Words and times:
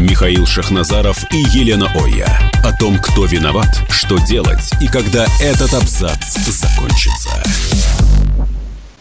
Михаил 0.00 0.46
Шахназаров 0.46 1.22
и 1.30 1.36
Елена 1.36 1.86
Оя. 1.94 2.26
О 2.64 2.72
том, 2.72 2.98
кто 2.98 3.26
виноват, 3.26 3.68
что 3.90 4.16
делать 4.16 4.70
и 4.80 4.86
когда 4.86 5.26
этот 5.42 5.74
абзац 5.74 6.38
закончится. 6.48 7.30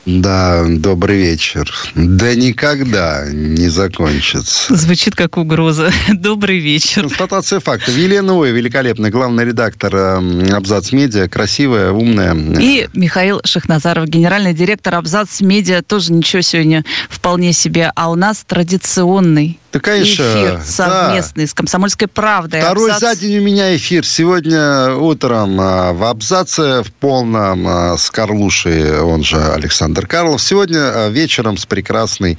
Да, 0.05 0.65
добрый 0.67 1.17
вечер. 1.17 1.71
Да 1.95 2.33
никогда 2.35 3.25
не 3.31 3.69
закончится. 3.69 4.75
Звучит 4.75 5.15
как 5.15 5.38
угроза. 5.38 5.91
Добрый 6.13 6.59
вечер. 6.59 7.03
Констатация 7.03 7.59
фактов. 7.59 7.95
Елена 7.95 8.35
Ой, 8.35 8.52
великолепный 8.52 9.11
главный 9.11 9.45
редактор 9.45 9.95
э, 9.95 10.52
Абзац 10.52 10.91
Медиа, 10.91 11.29
красивая, 11.29 11.91
умная. 11.91 12.35
И 12.59 12.89
Михаил 12.93 13.39
Шахназаров, 13.45 14.07
генеральный 14.07 14.53
директор 14.53 14.95
Абзац 14.95 15.41
Медиа, 15.41 15.81
тоже 15.81 16.11
ничего 16.11 16.41
сегодня 16.41 16.83
вполне 17.09 17.53
себе. 17.53 17.91
А 17.95 18.09
у 18.09 18.16
нас 18.16 18.43
традиционный 18.47 19.59
да, 19.71 19.79
конечно, 19.79 20.23
эфир 20.23 20.61
совместный 20.65 21.45
да. 21.45 21.49
с 21.49 21.53
«Комсомольской 21.53 22.07
правдой». 22.07 22.61
Второй 22.61 22.91
Абзац... 22.91 23.15
за 23.15 23.21
день 23.21 23.37
у 23.39 23.41
меня 23.41 23.75
эфир. 23.75 24.05
Сегодня 24.05 24.95
утром 24.95 25.59
а, 25.61 25.93
в 25.93 26.03
Абзаце 26.03 26.83
в 26.83 26.91
полном 26.93 27.67
а, 27.67 27.97
с 27.97 28.09
Карлушей, 28.09 28.99
он 28.99 29.23
же 29.23 29.37
Александр 29.37 30.07
Карлов. 30.07 30.41
Сегодня 30.41 30.79
а, 30.79 31.09
вечером 31.09 31.57
с 31.57 31.65
прекрасной 31.65 32.38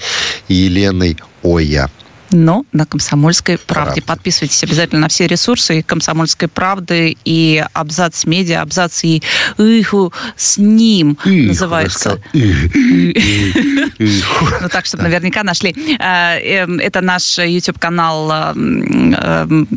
Еленой 0.48 1.16
Оя 1.42 1.88
но 2.32 2.64
на 2.72 2.86
«Комсомольской 2.86 3.58
правде». 3.58 4.00
Правда. 4.00 4.02
Подписывайтесь 4.02 4.62
обязательно 4.62 5.02
на 5.02 5.08
все 5.08 5.26
ресурсы 5.26 5.82
«Комсомольской 5.82 6.48
правды» 6.48 7.16
и 7.24 7.64
«Абзац 7.72 8.24
медиа», 8.24 8.62
«Абзац» 8.62 9.04
и 9.04 9.22
«Иху 9.58 10.12
с 10.36 10.58
ним» 10.58 11.18
Их, 11.24 11.48
называется. 11.48 12.20
Ну, 14.00 14.68
так, 14.68 14.86
чтобы 14.86 15.04
наверняка 15.04 15.42
нашли. 15.42 15.74
Э, 15.98 16.38
эм, 16.38 16.78
это 16.78 17.00
наш 17.00 17.38
YouTube-канал 17.38 18.30
эм, 18.30 19.14
эм, 19.14 19.68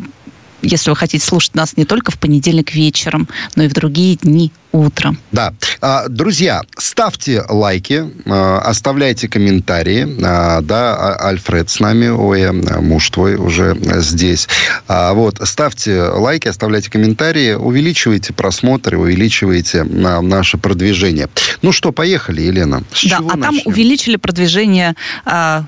если 0.64 0.90
вы 0.90 0.96
хотите 0.96 1.24
слушать 1.24 1.54
нас 1.54 1.76
не 1.76 1.84
только 1.84 2.10
в 2.10 2.18
понедельник 2.18 2.74
вечером, 2.74 3.28
но 3.54 3.64
и 3.64 3.68
в 3.68 3.72
другие 3.72 4.16
дни 4.16 4.50
утром. 4.72 5.18
Да. 5.30 5.54
А, 5.80 6.08
друзья, 6.08 6.62
ставьте 6.76 7.44
лайки, 7.48 8.10
а, 8.26 8.58
оставляйте 8.58 9.28
комментарии. 9.28 10.16
А, 10.24 10.60
да, 10.62 11.14
Альфред 11.16 11.70
с 11.70 11.78
нами, 11.78 12.08
ой, 12.08 12.50
муж 12.52 13.08
твой 13.10 13.36
уже 13.36 13.76
здесь. 14.00 14.48
Вот, 14.88 15.38
ставьте 15.44 16.02
лайки, 16.02 16.48
оставляйте 16.48 16.90
комментарии, 16.90 17.52
увеличивайте 17.52 18.32
просмотры, 18.32 18.98
увеличивайте 18.98 19.84
наше 19.84 20.58
продвижение. 20.58 21.28
Ну 21.62 21.70
что, 21.70 21.92
поехали, 21.92 22.42
Елена. 22.42 22.82
С 22.92 23.08
да, 23.08 23.18
а 23.18 23.22
начнем? 23.22 23.42
там 23.42 23.60
увеличили 23.64 24.16
продвижение 24.16 24.96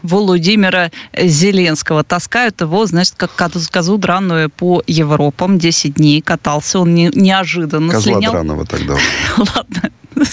Володимира 0.03 0.91
Зеленского. 1.17 2.03
Таскают 2.03 2.61
его, 2.61 2.87
значит, 2.87 3.15
как 3.17 3.31
козу 3.71 3.99
драную 3.99 4.51
по 4.51 4.83
Европам. 4.87 5.59
10 5.59 5.95
дней 5.95 6.21
катался 6.21 6.79
он 6.79 6.95
неожиданно. 6.95 7.93
Козла 7.93 8.15
слинял. 8.15 8.33
драного 8.33 8.65
тогда 8.67 8.97
Ладно. 9.37 9.91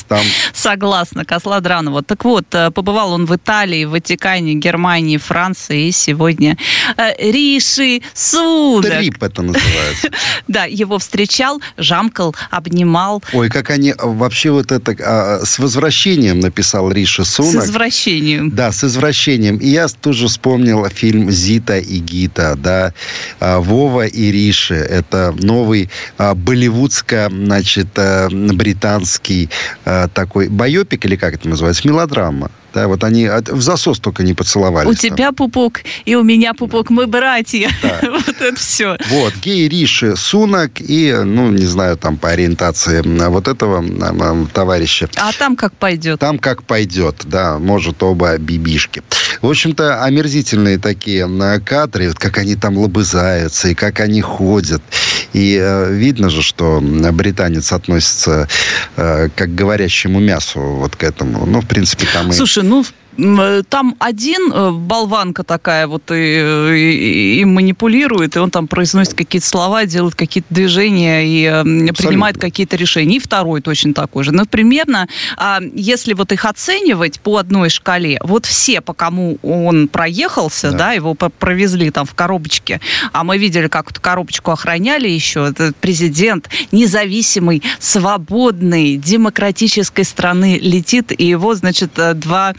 Там... 0.07 0.25
Согласна, 0.53 1.25
Козла 1.25 1.59
Дранова. 1.59 2.03
Так 2.03 2.25
вот, 2.25 2.45
э, 2.53 2.71
побывал 2.71 3.13
он 3.13 3.25
в 3.25 3.35
Италии, 3.35 3.85
Ватикане, 3.85 4.55
Германии, 4.55 5.17
Франции 5.17 5.87
и 5.87 5.91
сегодня 5.91 6.57
э, 6.97 7.31
Риши 7.31 8.01
Сунак. 8.13 8.99
Трип 8.99 9.23
это 9.23 9.41
называется. 9.41 10.09
Да, 10.47 10.65
его 10.65 10.99
встречал, 10.99 11.61
жамкал, 11.77 12.35
обнимал. 12.51 13.23
Ой, 13.33 13.49
как 13.49 13.69
они 13.69 13.93
вообще 13.97 14.51
вот 14.51 14.71
это 14.71 14.95
а, 14.99 15.45
с 15.45 15.57
возвращением 15.59 16.39
написал 16.39 16.91
Риша 16.91 17.23
Сунак. 17.23 17.51
С 17.51 17.55
возвращением. 17.55 18.49
Да, 18.49 18.71
с 18.71 18.83
возвращением. 18.83 19.57
И 19.57 19.67
я 19.67 19.87
тоже 19.87 20.27
вспомнил 20.27 20.87
фильм 20.89 21.31
«Зита 21.31 21.77
и 21.77 21.97
Гита», 21.97 22.55
да, 22.57 22.93
а, 23.39 23.59
Вова 23.59 24.05
и 24.05 24.31
Риши. 24.31 24.75
Это 24.75 25.33
новый 25.39 25.89
а, 26.17 26.35
болливудско, 26.35 27.29
значит, 27.31 27.87
британский 28.31 29.49
э, 29.85 30.07
такой 30.13 30.47
байопик, 30.49 31.05
или 31.05 31.15
как 31.15 31.35
это 31.35 31.47
называется, 31.47 31.87
мелодрама. 31.87 32.51
Да, 32.73 32.87
вот 32.87 33.03
они 33.03 33.29
в 33.29 33.61
засос 33.61 33.99
только 33.99 34.23
не 34.23 34.33
поцеловались. 34.33 34.89
У 34.89 34.95
тебя 34.95 35.31
пупок 35.31 35.81
и 36.05 36.15
у 36.15 36.23
меня 36.23 36.55
пупок, 36.55 36.89
мы 36.89 37.05
братья. 37.05 37.69
Да. 37.83 37.99
вот 38.09 38.27
это 38.27 38.55
все. 38.55 38.97
Вот, 39.09 39.33
гей 39.43 39.69
Риши 39.69 40.15
Сунак 40.15 40.81
и, 40.81 41.13
ну, 41.23 41.51
не 41.51 41.65
знаю, 41.65 41.97
там 41.97 42.17
по 42.17 42.29
ориентации 42.29 43.03
вот 43.27 43.47
этого 43.47 43.83
товарища. 44.53 45.07
А 45.17 45.31
там 45.33 45.55
как 45.55 45.73
пойдет? 45.73 46.19
Там 46.19 46.39
как 46.39 46.63
пойдет, 46.63 47.21
да, 47.25 47.59
может 47.59 48.01
оба 48.01 48.37
бибишки. 48.37 49.03
В 49.41 49.49
общем-то, 49.49 50.03
омерзительные 50.03 50.79
такие 50.79 51.29
кадры, 51.63 52.07
вот 52.07 52.17
как 52.17 52.39
они 52.39 52.55
там 52.55 52.77
лобызаются 52.77 53.69
и 53.69 53.75
как 53.75 53.99
они 53.99 54.21
ходят. 54.21 54.81
И 55.33 55.57
э, 55.59 55.93
видно 55.93 56.29
же, 56.29 56.41
что 56.41 56.79
британец 56.81 57.71
относится 57.71 58.47
э, 58.95 59.29
как 59.35 59.49
к 59.49 59.55
говорящему 59.55 60.19
мясу 60.19 60.59
вот 60.59 60.95
к 60.95 61.03
этому. 61.03 61.45
Ну, 61.45 61.61
в 61.61 61.67
принципе, 61.67 62.05
там 62.13 62.31
Слушай, 62.31 62.63
и... 62.63 62.67
ну, 62.67 62.85
там 63.69 63.95
один 63.99 64.51
э, 64.51 64.71
болванка 64.71 65.43
такая 65.43 65.87
вот 65.87 66.11
и, 66.11 66.15
и, 66.15 67.39
и 67.41 67.45
манипулирует, 67.45 68.35
и 68.35 68.39
он 68.39 68.49
там 68.49 68.67
произносит 68.67 69.13
какие-то 69.13 69.47
слова, 69.47 69.85
делает 69.85 70.15
какие-то 70.15 70.53
движения 70.53 71.25
и 71.25 71.45
Абсолютно. 71.45 71.93
принимает 71.93 72.37
какие-то 72.37 72.75
решения. 72.75 73.17
И 73.17 73.19
второй 73.19 73.61
точно 73.61 73.93
такой 73.93 74.23
же. 74.23 74.31
Но 74.31 74.45
примерно, 74.45 75.07
а, 75.37 75.59
если 75.73 76.13
вот 76.13 76.31
их 76.31 76.45
оценивать 76.45 77.19
по 77.19 77.37
одной 77.37 77.69
шкале, 77.69 78.19
вот 78.23 78.45
все, 78.45 78.81
по 78.81 78.93
кому 78.93 79.37
он 79.43 79.87
проехался, 79.87 80.71
да, 80.71 80.77
да 80.77 80.91
его 80.93 81.13
провезли 81.13 81.91
там 81.91 82.05
в 82.05 82.13
коробочке, 82.13 82.81
а 83.11 83.23
мы 83.23 83.37
видели, 83.37 83.67
как 83.67 83.91
эту 83.91 84.01
коробочку 84.01 84.51
охраняли 84.51 85.07
еще, 85.07 85.47
этот 85.47 85.75
президент 85.77 86.49
независимый, 86.71 87.63
свободный, 87.79 88.97
демократической 88.97 90.03
страны 90.03 90.59
летит, 90.61 91.11
и 91.17 91.25
его, 91.25 91.55
значит, 91.55 91.91
э, 91.97 92.13
два 92.13 92.53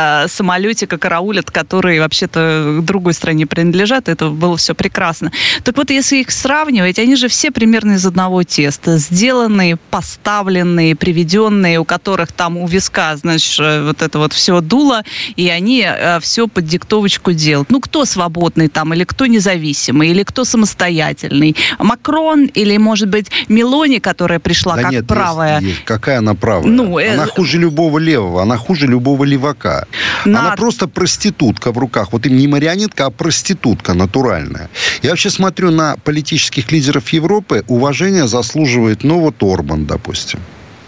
Э, 0.00 0.28
самолетика 0.28 0.98
караулят, 0.98 1.50
которые 1.50 2.00
вообще-то 2.00 2.80
другой 2.82 3.14
стране 3.14 3.46
принадлежат. 3.46 4.08
Это 4.08 4.28
было 4.28 4.56
все 4.56 4.74
прекрасно. 4.74 5.32
Так 5.64 5.76
вот, 5.76 5.90
если 5.90 6.18
их 6.18 6.30
сравнивать, 6.30 6.98
они 6.98 7.16
же 7.16 7.28
все 7.28 7.50
примерно 7.50 7.92
из 7.92 8.06
одного 8.06 8.42
теста. 8.42 8.98
Сделанные, 8.98 9.76
поставленные, 9.76 10.96
приведенные, 10.96 11.78
у 11.78 11.84
которых 11.84 12.32
там 12.32 12.56
у 12.56 12.66
виска, 12.66 13.16
значит, 13.16 13.60
э, 13.60 13.86
вот 13.86 14.02
это 14.02 14.18
вот 14.18 14.32
все 14.32 14.60
дуло, 14.60 15.02
и 15.36 15.48
они 15.48 15.84
э, 15.86 16.20
все 16.20 16.48
под 16.48 16.66
диктовочку 16.66 17.32
делают. 17.32 17.70
Ну, 17.70 17.80
кто 17.80 18.04
свободный 18.04 18.68
там, 18.68 18.94
или 18.94 19.04
кто 19.04 19.26
независимый, 19.26 20.10
или 20.10 20.22
кто 20.22 20.44
самостоятельный? 20.44 21.56
Макрон 21.78 22.46
или, 22.46 22.76
может 22.78 23.08
быть, 23.08 23.30
Мелони, 23.48 23.98
которая 23.98 24.38
пришла 24.38 24.76
да 24.76 24.82
как 24.82 24.92
нет, 24.92 25.06
правая? 25.06 25.60
Есть, 25.60 25.72
есть. 25.72 25.84
Какая 25.84 26.18
она 26.18 26.34
правая? 26.34 26.66
Ну, 26.66 26.98
она 26.98 27.24
э... 27.24 27.26
хуже 27.26 27.58
любого 27.58 27.98
левого, 27.98 28.42
она 28.42 28.56
хуже 28.56 28.86
любого 28.86 29.24
левака. 29.24 29.86
На... 30.24 30.40
Она 30.40 30.56
просто 30.56 30.86
проститутка 30.88 31.72
в 31.72 31.78
руках. 31.78 32.12
Вот 32.12 32.26
им 32.26 32.36
не 32.36 32.48
марионетка, 32.48 33.06
а 33.06 33.10
проститутка 33.10 33.94
натуральная. 33.94 34.68
Я 35.02 35.10
вообще 35.10 35.30
смотрю 35.30 35.70
на 35.70 35.96
политических 35.96 36.70
лидеров 36.72 37.08
Европы. 37.10 37.64
Уважение 37.68 38.28
заслуживает, 38.28 39.04
ну, 39.04 39.20
вот 39.20 39.42
Орбан, 39.42 39.86
допустим. 39.86 40.40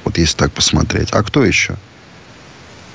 Вот 0.04 0.18
если 0.18 0.36
так 0.36 0.52
посмотреть. 0.52 1.08
А 1.12 1.22
кто 1.22 1.44
еще? 1.44 1.76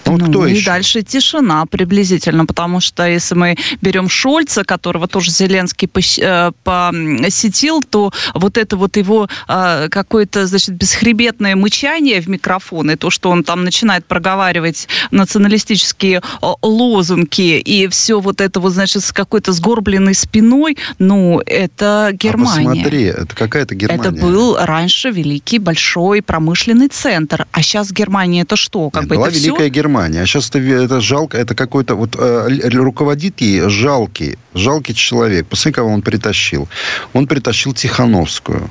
Ну, 0.07 0.17
ну 0.17 0.29
кто 0.29 0.45
и 0.45 0.53
еще? 0.53 0.65
дальше 0.65 1.01
тишина 1.01 1.65
приблизительно, 1.65 2.45
потому 2.45 2.79
что 2.79 3.05
если 3.05 3.35
мы 3.35 3.57
берем 3.81 4.09
Шольца, 4.09 4.63
которого 4.63 5.07
тоже 5.07 5.31
Зеленский 5.31 5.89
э, 6.21 6.51
посетил, 6.63 7.83
то 7.83 8.11
вот 8.33 8.57
это 8.57 8.77
вот 8.77 8.97
его 8.97 9.27
э, 9.47 9.87
какое-то, 9.89 10.47
значит, 10.47 10.75
бесхребетное 10.75 11.55
мычание 11.55 12.21
в 12.21 12.27
микрофон, 12.27 12.91
и 12.91 12.95
то, 12.95 13.09
что 13.09 13.29
он 13.29 13.43
там 13.43 13.63
начинает 13.63 14.05
проговаривать 14.05 14.87
националистические 15.11 16.21
э, 16.41 16.45
лозунги, 16.61 17.59
и 17.59 17.87
все 17.87 18.19
вот 18.19 18.41
это 18.41 18.59
вот, 18.59 18.73
значит, 18.73 19.03
с 19.03 19.11
какой-то 19.11 19.51
сгорбленной 19.51 20.13
спиной, 20.13 20.77
ну, 20.99 21.41
это 21.45 22.11
Германия. 22.13 22.69
А 22.69 22.73
посмотри, 22.73 23.03
это 23.03 23.35
какая-то 23.35 23.75
Германия. 23.75 24.01
Это 24.01 24.11
был 24.11 24.57
раньше 24.57 25.09
великий 25.09 25.59
большой 25.59 26.21
промышленный 26.21 26.87
центр, 26.87 27.45
а 27.51 27.61
сейчас 27.61 27.91
Германия 27.91 28.41
это 28.41 28.55
что? 28.55 28.89
Как 28.89 29.03
Нет, 29.03 29.09
бы 29.09 29.15
была 29.15 29.27
это 29.27 29.37
великая 29.37 29.63
все... 29.63 29.69
Германия 29.69 29.96
Германии. 29.97 30.21
А 30.21 30.25
сейчас 30.25 30.49
это, 30.49 30.59
это 30.59 31.01
жалко, 31.01 31.37
это 31.37 31.55
какой-то 31.55 31.95
вот 31.95 32.15
э, 32.17 32.69
руководит 32.69 33.41
ей 33.41 33.69
жалкий, 33.69 34.37
жалкий 34.53 34.93
человек. 34.93 35.47
Посмотри, 35.47 35.73
кого 35.73 35.89
он 35.89 36.01
притащил. 36.01 36.67
Он 37.13 37.27
притащил 37.27 37.73
Тихановскую. 37.73 38.69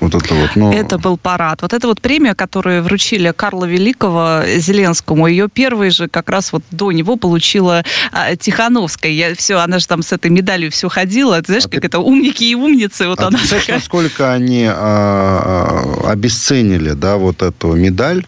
Вот 0.00 0.14
это 0.14 0.34
вот. 0.34 0.50
Ну... 0.54 0.72
Это 0.72 0.96
был 0.98 1.16
парад. 1.16 1.62
Вот 1.62 1.72
эта 1.72 1.88
вот 1.88 2.00
премия, 2.00 2.34
которую 2.34 2.82
вручили 2.82 3.32
Карла 3.36 3.64
Великого 3.64 4.42
Зеленскому, 4.46 5.26
ее 5.26 5.48
первый 5.48 5.90
же 5.90 6.08
как 6.08 6.28
раз 6.28 6.52
вот 6.52 6.62
до 6.70 6.92
него 6.92 7.16
получила 7.16 7.82
а, 8.12 8.36
Тихановская. 8.36 9.10
Я 9.10 9.34
все, 9.34 9.56
она 9.56 9.78
же 9.78 9.88
там 9.88 10.02
с 10.02 10.12
этой 10.12 10.30
медалью 10.30 10.70
все 10.70 10.88
ходила. 10.88 11.40
Ты 11.40 11.46
знаешь, 11.46 11.66
а 11.66 11.68
как 11.68 11.80
ты... 11.80 11.86
это 11.88 11.98
умники 11.98 12.44
и 12.44 12.54
умницы. 12.54 13.08
Вот 13.08 13.20
а 13.20 13.26
она 13.26 13.38
ты 13.38 13.46
знаешь, 13.46 13.64
такая... 13.64 13.78
насколько 13.78 14.32
они 14.32 14.66
а, 14.66 16.04
а, 16.04 16.10
обесценили, 16.12 16.90
да, 16.90 17.16
вот 17.16 17.42
эту 17.42 17.72
медаль? 17.72 18.24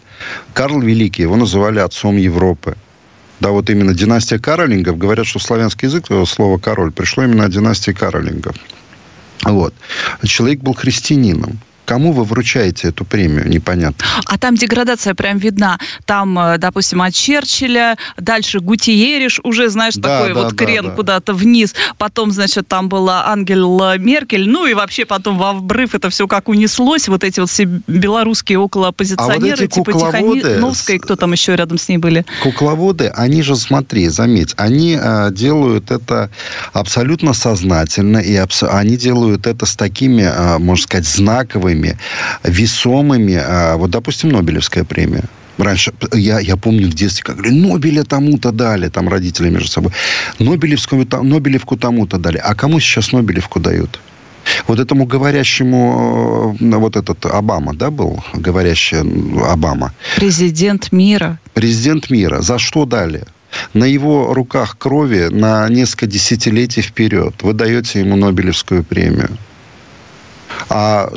Карл 0.53 0.81
Великий, 0.81 1.23
его 1.23 1.35
называли 1.35 1.79
отцом 1.79 2.17
Европы. 2.17 2.75
Да, 3.39 3.49
вот 3.49 3.69
именно 3.69 3.93
династия 3.93 4.37
Каролингов. 4.37 4.97
Говорят, 4.97 5.25
что 5.25 5.39
славянский 5.39 5.87
язык, 5.87 6.05
слово 6.27 6.59
«король», 6.59 6.91
пришло 6.91 7.23
именно 7.23 7.45
от 7.45 7.51
династии 7.51 7.91
Каролингов. 7.91 8.55
Вот. 9.43 9.73
Человек 10.23 10.59
был 10.59 10.73
христианином. 10.73 11.59
Кому 11.91 12.13
вы 12.13 12.23
вручаете 12.23 12.87
эту 12.87 13.03
премию, 13.03 13.49
непонятно. 13.49 14.05
А 14.25 14.37
там 14.37 14.55
деградация 14.55 15.13
прям 15.13 15.37
видна. 15.39 15.77
Там, 16.05 16.39
э, 16.39 16.57
допустим, 16.57 17.01
от 17.01 17.13
Черчилля, 17.13 17.97
дальше 18.15 18.61
Гутиериш, 18.61 19.41
уже, 19.43 19.69
знаешь, 19.69 19.95
да, 19.95 20.19
такой 20.19 20.33
да, 20.33 20.39
вот 20.39 20.55
да, 20.55 20.55
крен 20.55 20.85
да. 20.85 20.91
куда-то 20.91 21.33
вниз. 21.33 21.75
Потом, 21.97 22.31
значит, 22.31 22.65
там 22.69 22.87
была 22.87 23.27
Ангела 23.27 23.97
Меркель. 23.97 24.47
Ну 24.47 24.67
и 24.67 24.73
вообще 24.73 25.03
потом 25.03 25.37
в 25.37 25.43
обрыв 25.43 25.93
это 25.93 26.09
все 26.09 26.29
как 26.29 26.47
унеслось. 26.47 27.09
Вот 27.09 27.25
эти 27.25 27.41
вот 27.41 27.49
все 27.49 27.65
белорусские 27.65 28.59
околооппозиционеры, 28.59 29.57
а 29.57 29.61
вот 29.63 29.71
типа 29.71 29.91
Тихановской, 29.91 30.97
кто 30.97 31.17
там 31.17 31.33
еще 31.33 31.57
рядом 31.57 31.77
с 31.77 31.89
ней 31.89 31.97
были? 31.97 32.25
Кукловоды, 32.41 33.11
они 33.13 33.41
же, 33.41 33.57
смотри, 33.57 34.07
заметь, 34.07 34.53
они 34.55 34.97
э, 34.97 35.29
делают 35.33 35.91
это 35.91 36.29
абсолютно 36.71 37.33
сознательно, 37.33 38.19
и 38.19 38.33
абс- 38.37 38.63
они 38.63 38.95
делают 38.95 39.45
это 39.45 39.65
с 39.65 39.75
такими, 39.75 40.21
э, 40.21 40.57
можно 40.57 40.83
сказать, 40.83 41.05
знаковыми 41.05 41.80
премиями, 41.81 41.97
весомыми. 42.43 43.35
А, 43.35 43.75
вот, 43.77 43.89
допустим, 43.89 44.29
Нобелевская 44.29 44.83
премия. 44.83 45.23
Раньше, 45.57 45.93
я, 46.13 46.39
я 46.39 46.55
помню 46.55 46.87
в 46.87 46.93
детстве, 46.93 47.23
как 47.23 47.35
говорили, 47.37 47.59
Нобеля 47.59 48.03
тому-то 48.03 48.51
дали, 48.51 48.89
там 48.89 49.09
родители 49.09 49.49
между 49.49 49.67
собой. 49.67 49.91
Нобелевскую, 50.39 51.07
Нобелевку 51.23 51.77
тому-то 51.77 52.17
дали. 52.17 52.37
А 52.37 52.55
кому 52.55 52.79
сейчас 52.79 53.11
Нобелевку 53.11 53.59
дают? 53.59 53.99
Вот 54.67 54.79
этому 54.79 55.05
говорящему, 55.05 56.57
э, 56.59 56.75
вот 56.77 56.95
этот 56.95 57.25
Обама, 57.25 57.73
да, 57.73 57.91
был? 57.91 58.23
Говорящий 58.33 58.97
Обама. 59.51 59.93
Президент 60.15 60.91
мира. 60.91 61.37
Президент 61.53 62.09
мира. 62.09 62.41
За 62.41 62.57
что 62.57 62.85
дали? 62.85 63.25
На 63.73 63.83
его 63.83 64.33
руках 64.33 64.77
крови 64.79 65.27
на 65.29 65.69
несколько 65.69 66.07
десятилетий 66.07 66.81
вперед. 66.81 67.35
Вы 67.43 67.53
даете 67.53 67.99
ему 67.99 68.15
Нобелевскую 68.15 68.83
премию. 68.83 69.29
А 70.69 71.09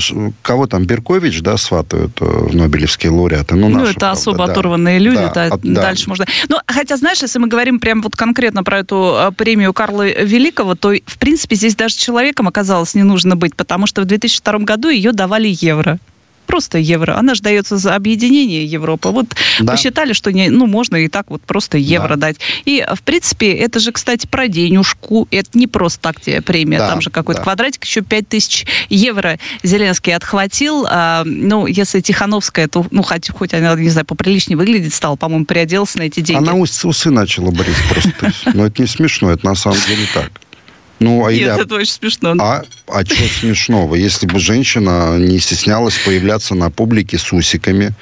кого 0.43 0.67
там, 0.67 0.85
Беркович, 0.85 1.41
да, 1.43 1.57
сватают 1.57 2.21
э, 2.21 2.25
в 2.25 2.55
Нобелевские 2.55 3.13
лауреаты? 3.13 3.55
Ну, 3.55 3.69
ну 3.69 3.79
нашу, 3.79 3.91
это 3.93 4.01
правда, 4.01 4.21
особо 4.21 4.39
да. 4.39 4.53
оторванные 4.53 4.99
люди, 4.99 5.31
да, 5.35 5.51
да. 5.51 5.59
дальше 5.63 6.09
можно... 6.09 6.27
Ну, 6.49 6.59
хотя, 6.67 6.97
знаешь, 6.97 7.23
если 7.23 7.39
мы 7.39 7.49
говорим 7.49 7.81
прям 7.81 8.03
вот 8.03 8.17
конкретно 8.17 8.65
про 8.65 8.79
эту 8.79 9.15
э, 9.17 9.33
премию 9.33 9.73
Карла 9.73 10.07
Великого, 10.07 10.75
то, 10.75 10.93
в 10.93 11.19
принципе, 11.19 11.57
здесь 11.57 11.77
даже 11.77 11.97
человеком 11.97 12.49
оказалось 12.49 12.95
не 12.95 13.03
нужно 13.03 13.37
быть, 13.37 13.55
потому 13.55 13.87
что 13.87 14.03
в 14.03 14.05
2002 14.05 14.59
году 14.61 14.89
ее 14.89 15.13
давали 15.13 15.49
евро 15.61 15.99
просто 16.44 16.79
евро. 16.79 17.17
Она 17.17 17.35
же 17.35 17.43
дается 17.43 17.76
за 17.76 17.94
объединение 17.94 18.64
Европы. 18.64 19.08
Вот 19.08 19.26
да. 19.61 19.73
посчитали, 19.73 20.12
что 20.12 20.32
не, 20.32 20.49
ну, 20.50 20.67
можно 20.67 20.96
и 20.96 21.08
так 21.08 21.31
вот 21.31 21.43
просто 21.43 21.79
евро 21.79 22.17
да. 22.17 22.29
дать. 22.29 22.37
И, 22.64 22.85
в 22.94 23.02
принципе, 23.02 23.52
это 23.52 23.81
же, 23.81 23.93
кстати, 23.93 24.26
про 24.26 24.49
денежку. 24.49 25.29
Это 25.31 25.50
не 25.55 25.67
просто 25.67 26.00
так 26.00 26.20
тебе 26.20 26.41
премия. 26.43 26.79
Да, 26.79 26.91
Там 26.91 27.00
же 27.00 27.11
какой-то 27.11 27.41
да. 27.41 27.44
квадратик, 27.44 27.85
еще 27.85 28.02
5 28.02 28.29
тысяч 28.29 28.67
евро 28.88 29.38
Зеленский 29.62 30.14
отхватил. 30.14 30.87
А, 30.88 31.25
ну, 31.25 31.67
если 31.67 32.00
Тихановская, 32.00 32.69
то, 32.69 32.87
ну, 32.91 33.02
хоть, 33.02 33.31
хоть 33.31 33.55
она, 33.55 33.75
не 33.75 33.91
знаю, 33.91 34.06
поприличнее 34.06 34.56
выглядит 34.56 34.94
стала, 34.94 35.17
по-моему, 35.17 35.44
переоделась 35.44 35.94
на 35.94 36.02
эти 36.02 36.20
деньги. 36.20 36.43
Она 36.43 36.55
усы 36.55 37.11
начала 37.11 37.50
брить 37.50 37.76
просто. 37.91 38.32
Но 38.55 38.67
это 38.67 38.81
не 38.81 38.88
смешно, 38.88 39.31
это 39.31 39.46
на 39.46 39.55
самом 39.55 39.79
деле 39.87 40.06
так. 40.12 40.31
Ну, 41.00 41.26
а 41.26 41.32
Нет, 41.32 41.41
я... 41.41 41.56
это 41.56 41.75
очень 41.75 41.93
смешно. 41.93 42.35
А, 42.38 42.62
а 42.87 43.03
что 43.05 43.25
смешного? 43.25 43.95
Если 43.95 44.27
бы 44.27 44.39
женщина 44.39 45.17
не 45.19 45.39
стеснялась 45.39 45.97
появляться 46.05 46.55
на 46.55 46.71
публике 46.71 47.17
с 47.17 47.33
усиками. 47.33 47.93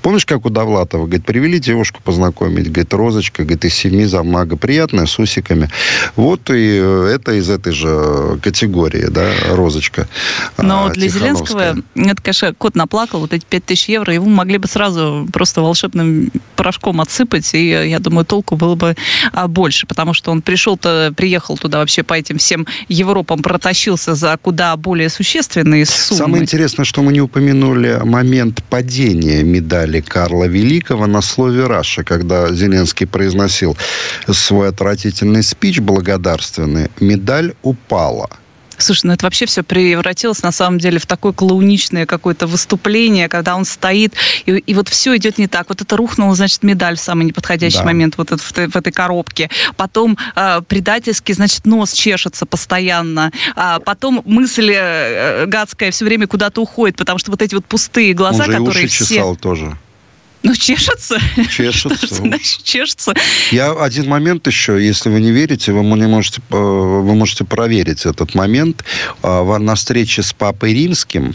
Помнишь, 0.00 0.26
как 0.26 0.44
у 0.44 0.50
Довлатова? 0.50 1.04
Говорит, 1.04 1.24
привели 1.24 1.60
девушку 1.60 2.00
познакомить. 2.02 2.66
Говорит, 2.66 2.92
Розочка, 2.92 3.44
говорит, 3.44 3.64
из 3.64 3.74
семьи 3.74 4.04
замага. 4.04 4.56
Приятная, 4.56 5.06
с 5.06 5.16
усиками. 5.18 5.70
Вот 6.16 6.50
и 6.50 6.80
э, 6.80 7.12
это 7.14 7.32
из 7.32 7.48
этой 7.48 7.72
же 7.72 8.40
категории, 8.42 9.06
да, 9.08 9.30
Розочка. 9.50 10.08
Но 10.58 10.86
а, 10.86 10.90
для 10.90 11.08
Зеленского, 11.08 11.76
это, 11.94 12.22
конечно, 12.22 12.52
кот 12.52 12.74
наплакал. 12.74 13.20
Вот 13.20 13.32
эти 13.32 13.44
5000 13.44 13.88
евро, 13.90 14.12
его 14.12 14.26
могли 14.26 14.58
бы 14.58 14.66
сразу 14.66 15.28
просто 15.32 15.60
волшебным 15.60 16.32
порошком 16.56 17.00
отсыпать. 17.00 17.54
И, 17.54 17.68
я 17.68 18.00
думаю, 18.00 18.24
толку 18.24 18.56
было 18.56 18.74
бы 18.74 18.96
а, 19.32 19.46
больше. 19.46 19.86
Потому 19.86 20.14
что 20.14 20.32
он 20.32 20.42
пришел-то, 20.42 21.12
приехал 21.16 21.56
туда 21.56 21.78
вообще 21.78 22.02
по 22.02 22.14
этим 22.14 22.38
всем 22.38 22.66
Европам 22.88 23.40
протащился 23.40 24.16
за 24.16 24.31
куда 24.36 24.76
более 24.76 25.08
существенные 25.08 25.86
суммы. 25.86 26.18
Самое 26.18 26.42
интересное, 26.42 26.84
что 26.84 27.02
мы 27.02 27.12
не 27.12 27.20
упомянули 27.20 28.00
момент 28.04 28.62
падения 28.64 29.42
медали 29.42 30.00
Карла 30.00 30.44
Великого 30.44 31.06
на 31.06 31.22
слове 31.22 31.66
«Раша», 31.66 32.04
когда 32.04 32.52
Зеленский 32.52 33.06
произносил 33.06 33.76
свой 34.30 34.68
отвратительный 34.68 35.42
спич 35.42 35.80
благодарственный, 35.80 36.90
медаль 37.00 37.54
упала– 37.62 38.30
Слушай, 38.82 39.06
ну 39.06 39.12
это 39.12 39.26
вообще 39.26 39.46
все 39.46 39.62
превратилось 39.62 40.42
на 40.42 40.52
самом 40.52 40.78
деле 40.78 40.98
в 40.98 41.06
такое 41.06 41.32
клоуничное 41.32 42.06
какое-то 42.06 42.46
выступление, 42.46 43.28
когда 43.28 43.56
он 43.56 43.64
стоит, 43.64 44.14
и, 44.46 44.52
и 44.52 44.74
вот 44.74 44.88
все 44.88 45.16
идет 45.16 45.38
не 45.38 45.46
так. 45.46 45.68
Вот 45.68 45.80
это 45.80 45.96
рухнула, 45.96 46.34
значит, 46.34 46.62
медаль 46.62 46.96
в 46.96 47.00
самый 47.00 47.24
неподходящий 47.24 47.78
да. 47.78 47.84
момент 47.84 48.18
вот 48.18 48.32
это, 48.32 48.42
в, 48.42 48.52
в 48.52 48.76
этой 48.76 48.92
коробке. 48.92 49.50
Потом 49.76 50.18
э, 50.34 50.62
предательски, 50.66 51.32
значит, 51.32 51.66
нос 51.66 51.92
чешется 51.92 52.46
постоянно. 52.46 53.32
А 53.54 53.78
потом 53.80 54.22
мысль 54.24 54.72
э, 54.74 55.46
гадская 55.46 55.90
все 55.90 56.04
время 56.04 56.26
куда-то 56.26 56.60
уходит, 56.60 56.96
потому 56.96 57.18
что 57.18 57.30
вот 57.30 57.42
эти 57.42 57.54
вот 57.54 57.64
пустые 57.64 58.14
глаза, 58.14 58.44
он 58.44 58.50
же 58.50 58.58
которые 58.58 58.86
уши 58.86 59.04
все... 59.04 59.14
чесал 59.14 59.36
тоже. 59.36 59.76
Ну, 60.42 60.54
чешется. 60.56 61.18
Чешется. 61.50 62.06
Что 62.06 62.14
значит 62.16 62.64
чешется? 62.64 63.14
Я 63.50 63.72
один 63.72 64.08
момент 64.08 64.46
еще, 64.46 64.84
если 64.84 65.08
вы 65.08 65.20
не 65.20 65.30
верите, 65.30 65.72
вы, 65.72 65.82
не 65.82 66.06
можете, 66.06 66.40
э, 66.50 66.54
вы 66.56 67.14
можете 67.14 67.44
проверить 67.44 68.06
этот 68.06 68.34
момент. 68.34 68.84
А, 69.22 69.58
на 69.58 69.74
встрече 69.74 70.22
с 70.22 70.32
Папой 70.32 70.74
Римским 70.74 71.34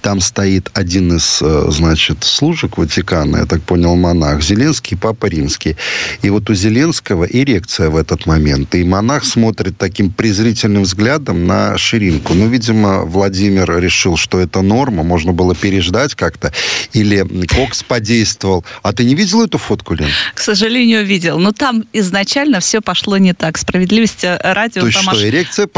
там 0.00 0.20
стоит 0.20 0.70
один 0.74 1.16
из, 1.16 1.40
э, 1.42 1.66
значит, 1.68 2.24
служек 2.24 2.78
Ватикана, 2.78 3.38
я 3.38 3.46
так 3.46 3.62
понял, 3.62 3.96
монах, 3.96 4.42
Зеленский, 4.42 4.96
Папа 4.96 5.26
Римский. 5.26 5.76
И 6.22 6.30
вот 6.30 6.48
у 6.50 6.54
Зеленского 6.54 7.24
эрекция 7.24 7.90
в 7.90 7.96
этот 7.96 8.26
момент. 8.26 8.74
И 8.74 8.84
монах 8.84 9.24
смотрит 9.24 9.78
таким 9.78 10.10
презрительным 10.10 10.82
взглядом 10.82 11.46
на 11.46 11.76
ширинку. 11.78 12.34
Ну, 12.34 12.48
видимо, 12.48 13.04
Владимир 13.04 13.78
решил, 13.80 14.16
что 14.16 14.40
это 14.40 14.62
норма, 14.62 15.02
можно 15.02 15.32
было 15.32 15.54
переждать 15.54 16.14
как-то. 16.14 16.52
Или 16.92 17.24
Кокс 17.46 17.82
подействовал. 17.82 18.64
А 18.82 18.92
ты 18.92 19.04
не 19.04 19.14
видел 19.14 19.42
эту 19.42 19.58
фотку, 19.58 19.94
Лен? 19.94 20.08
К 20.34 20.40
сожалению, 20.40 21.04
видел. 21.04 21.38
Но 21.38 21.52
там 21.52 21.84
изначально 21.92 22.60
все 22.60 22.80
пошло 22.80 23.18
не 23.18 23.32
так. 23.32 23.58
Справедливости 23.58 24.26
ради... 24.42 24.80
То 24.80 24.86
есть 24.86 24.98
что, 24.98 25.10
аж... 25.10 25.22
эрекция 25.22 25.68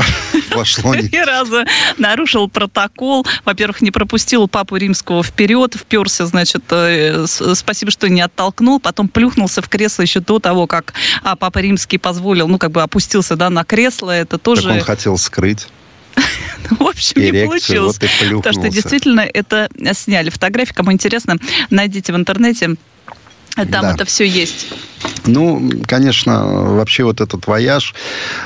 пошло 0.51 0.95
не... 0.95 1.09
Три 1.09 1.23
раза 1.23 1.65
нарушил 1.99 2.49
протокол. 2.49 3.27
Во-первых, 3.45 3.81
не 3.81 3.91
пропустил 3.91 4.49
папу 4.49 4.77
римского 4.77 5.23
вперед, 5.23 5.75
вперся, 5.75 6.27
значит, 6.27 6.65
э, 6.71 7.27
спасибо, 7.27 7.91
что 7.91 8.09
не 8.09 8.21
оттолкнул, 8.21 8.81
потом 8.81 9.09
плюхнулся 9.09 9.63
в 9.63 9.69
кресло 9.69 10.03
еще 10.03 10.21
до 10.21 10.39
того, 10.39 10.67
как 10.67 10.95
а, 11.23 11.37
папа 11.37 11.59
римский 11.59 11.99
позволил, 11.99 12.49
ну, 12.49 12.59
как 12.59 12.71
бы 12.71 12.83
опустился, 12.83 13.37
да, 13.37 13.51
на 13.51 13.65
кресло, 13.65 14.11
это 14.11 14.39
тоже... 14.39 14.63
Так 14.63 14.73
он 14.73 14.81
хотел 14.81 15.19
скрыть. 15.19 15.69
В 16.71 16.83
общем, 16.83 17.23
не 17.23 17.45
получилось. 17.45 17.99
Вот 18.01 18.43
потому 18.43 18.63
что 18.63 18.73
действительно 18.73 19.21
это 19.21 19.69
сняли. 19.93 20.31
Фотографии, 20.31 20.73
кому 20.73 20.93
интересно, 20.93 21.37
найдите 21.71 22.13
в 22.13 22.17
интернете. 22.17 22.77
Там 23.57 23.83
да. 23.83 23.93
это 23.95 24.05
все 24.05 24.27
есть. 24.27 24.67
Ну, 25.27 25.71
конечно, 25.87 26.45
вообще 26.75 27.05
вот 27.05 27.21
этот 27.21 27.47
вояж, 27.47 27.95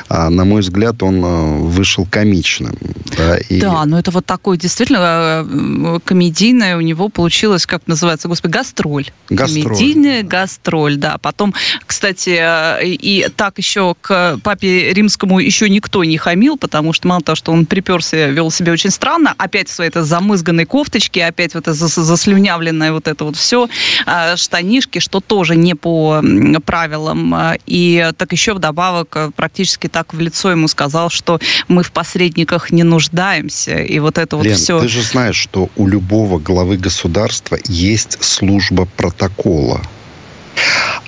а, 0.09 0.31
на 0.31 0.45
мой 0.45 0.61
взгляд, 0.61 1.03
он 1.03 1.23
а, 1.25 1.59
вышел 1.59 2.07
комичным. 2.11 2.77
Да, 3.17 3.37
и... 3.37 3.61
да 3.61 3.85
но 3.85 3.99
это 3.99 4.11
вот 4.11 4.25
такой 4.25 4.57
действительно 4.57 5.47
э, 5.47 5.99
комедийное 6.05 6.77
у 6.77 6.81
него 6.81 7.09
получилось, 7.09 7.67
как 7.67 7.87
называется, 7.87 8.29
господи, 8.29 8.53
гастроль. 8.53 9.11
Гастроль. 9.29 9.65
Комедийная 9.65 10.23
гастроль, 10.23 10.97
да. 10.97 11.19
Потом, 11.19 11.55
кстати, 11.87 12.41
и 12.85 13.27
так 13.37 13.59
еще 13.59 13.95
к 14.01 14.39
папе 14.43 14.93
римскому 14.93 15.41
еще 15.41 15.69
никто 15.69 16.05
не 16.05 16.19
хамил, 16.19 16.57
потому 16.57 16.93
что 16.93 17.09
мало 17.09 17.23
того, 17.23 17.37
что 17.37 17.53
он 17.53 17.67
приперся, 17.67 18.29
вел 18.29 18.51
себя 18.51 18.73
очень 18.73 18.91
странно, 18.91 19.35
опять 19.37 19.69
в 19.69 19.73
своей 19.73 19.91
это 19.91 20.05
замызганной 20.05 20.67
кофточке, 20.67 21.25
опять 21.25 21.55
вот 21.55 21.67
это 21.69 21.75
заслюнявленное 21.75 22.93
вот 22.93 23.09
это 23.09 23.25
вот 23.25 23.37
все, 23.37 23.69
а, 24.07 24.37
штанишки, 24.37 25.00
что 25.01 25.21
тоже 25.21 25.57
не 25.57 25.75
по 25.75 26.23
правилам. 26.65 27.35
И 27.67 28.11
так 28.17 28.33
еще 28.33 28.55
вдобавок 28.55 29.35
практически 29.35 29.89
так 29.89 30.15
в 30.15 30.21
лицо 30.21 30.51
ему 30.51 30.69
сказал, 30.69 31.11
что 31.11 31.41
мы 31.69 31.83
в 31.83 31.93
посредниках 31.93 32.71
не 32.71 32.83
нуждаемся. 32.83 33.79
И 33.79 33.99
вот 33.99 34.19
это 34.19 34.37
вот 34.37 34.47
Лен, 34.47 34.57
все... 34.57 34.81
ты 34.81 34.89
же 34.89 35.03
знаешь, 35.03 35.37
что 35.37 35.69
у 35.77 35.87
любого 35.87 36.39
главы 36.39 36.77
государства 36.77 37.59
есть 37.67 38.23
служба 38.23 38.87
протокола. 38.97 39.81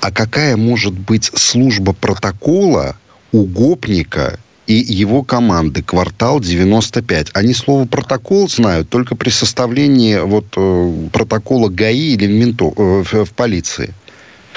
А 0.00 0.11
какая 0.11 0.56
может 0.56 0.94
быть 0.94 1.30
служба 1.34 1.92
протокола 1.92 2.96
у 3.32 3.44
гопника 3.44 4.38
и 4.66 4.75
его 4.75 5.23
команды 5.23 5.83
«Квартал 5.83 6.40
95». 6.40 7.31
Они 7.35 7.52
слово 7.52 7.87
«протокол» 7.87 8.49
знают 8.49 8.88
только 8.88 9.16
при 9.16 9.31
составлении 9.31 10.19
вот, 10.19 10.47
э, 10.57 11.09
протокола 11.12 11.69
ГАИ 11.69 12.14
или 12.14 12.26
в, 12.26 12.31
менту, 12.31 12.73
э, 12.76 13.02
в, 13.02 13.25
в 13.25 13.33
полиции. 13.33 13.92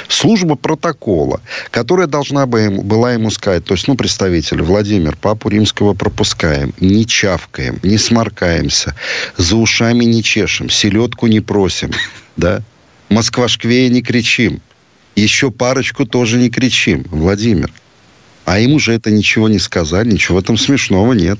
Служба 0.07 0.55
протокола, 0.55 1.41
которая 1.71 2.07
должна 2.07 2.45
была 2.45 3.13
ему 3.13 3.31
сказать, 3.31 3.65
то 3.65 3.73
есть, 3.73 3.87
ну, 3.87 3.95
представитель 3.95 4.61
Владимир, 4.61 5.15
папу 5.15 5.49
римского 5.49 5.93
пропускаем, 5.93 6.73
не 6.79 7.07
чавкаем, 7.07 7.79
не 7.81 7.97
сморкаемся, 7.97 8.95
за 9.37 9.55
ушами 9.55 10.05
не 10.05 10.21
чешем, 10.21 10.69
селедку 10.69 11.27
не 11.27 11.39
просим, 11.39 11.91
да? 12.37 12.61
Москва-шквея 13.09 13.89
не 13.89 14.01
кричим, 14.01 14.61
еще 15.15 15.49
парочку 15.49 16.05
тоже 16.05 16.37
не 16.37 16.49
кричим, 16.49 17.05
Владимир. 17.09 17.71
А 18.45 18.59
ему 18.59 18.79
же 18.79 18.93
это 18.93 19.11
ничего 19.11 19.49
не 19.49 19.59
сказали, 19.59 20.11
ничего 20.11 20.37
в 20.37 20.41
этом 20.41 20.57
смешного 20.57 21.13
нет. 21.13 21.39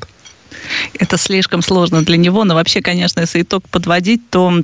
Это 0.98 1.18
слишком 1.18 1.62
сложно 1.62 2.04
для 2.04 2.18
него, 2.18 2.44
но 2.44 2.56
вообще, 2.56 2.82
конечно, 2.82 3.20
если 3.22 3.42
итог 3.42 3.68
подводить, 3.70 4.30
то 4.30 4.62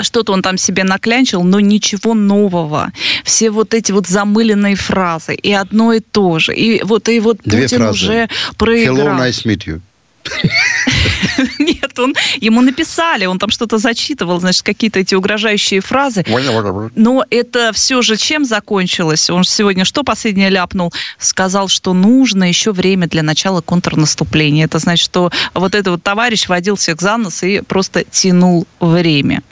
что-то 0.00 0.32
он 0.32 0.42
там 0.42 0.56
себе 0.58 0.84
наклянчил, 0.84 1.42
но 1.42 1.60
ничего 1.60 2.14
нового. 2.14 2.92
Все 3.24 3.50
вот 3.50 3.74
эти 3.74 3.92
вот 3.92 4.06
замыленные 4.06 4.74
фразы, 4.74 5.34
и 5.34 5.52
одно 5.52 5.92
и 5.92 6.00
то 6.00 6.38
же. 6.38 6.54
И 6.54 6.82
вот, 6.82 7.08
и 7.08 7.20
вот 7.20 7.38
Две 7.44 7.62
Путин 7.62 7.78
фразы. 7.78 7.92
уже 7.92 8.28
проиграл. 8.56 9.18
Hello, 9.18 9.18
nice 9.18 9.44
meet 9.44 9.66
you. 9.66 9.80
Нет, 11.58 11.98
он, 11.98 12.14
ему 12.40 12.60
написали, 12.60 13.26
он 13.26 13.38
там 13.38 13.50
что-то 13.50 13.78
зачитывал, 13.78 14.40
значит, 14.40 14.62
какие-то 14.62 15.00
эти 15.00 15.14
угрожающие 15.14 15.80
фразы. 15.80 16.24
Но 16.94 17.24
это 17.30 17.72
все 17.72 18.02
же 18.02 18.16
чем 18.16 18.44
закончилось? 18.44 19.30
Он 19.30 19.44
же 19.44 19.50
сегодня 19.50 19.84
что 19.84 20.02
последнее 20.02 20.50
ляпнул? 20.50 20.92
Сказал, 21.18 21.68
что 21.68 21.94
нужно 21.94 22.44
еще 22.44 22.72
время 22.72 23.08
для 23.08 23.22
начала 23.22 23.60
контрнаступления. 23.60 24.64
Это 24.64 24.78
значит, 24.78 25.04
что 25.04 25.30
вот 25.54 25.74
этот 25.74 25.88
вот 25.88 26.02
товарищ 26.02 26.48
водил 26.48 26.76
всех 26.76 27.00
за 27.00 27.16
нос 27.16 27.42
и 27.42 27.60
просто 27.60 28.04
тянул 28.04 28.66
время. 28.80 29.42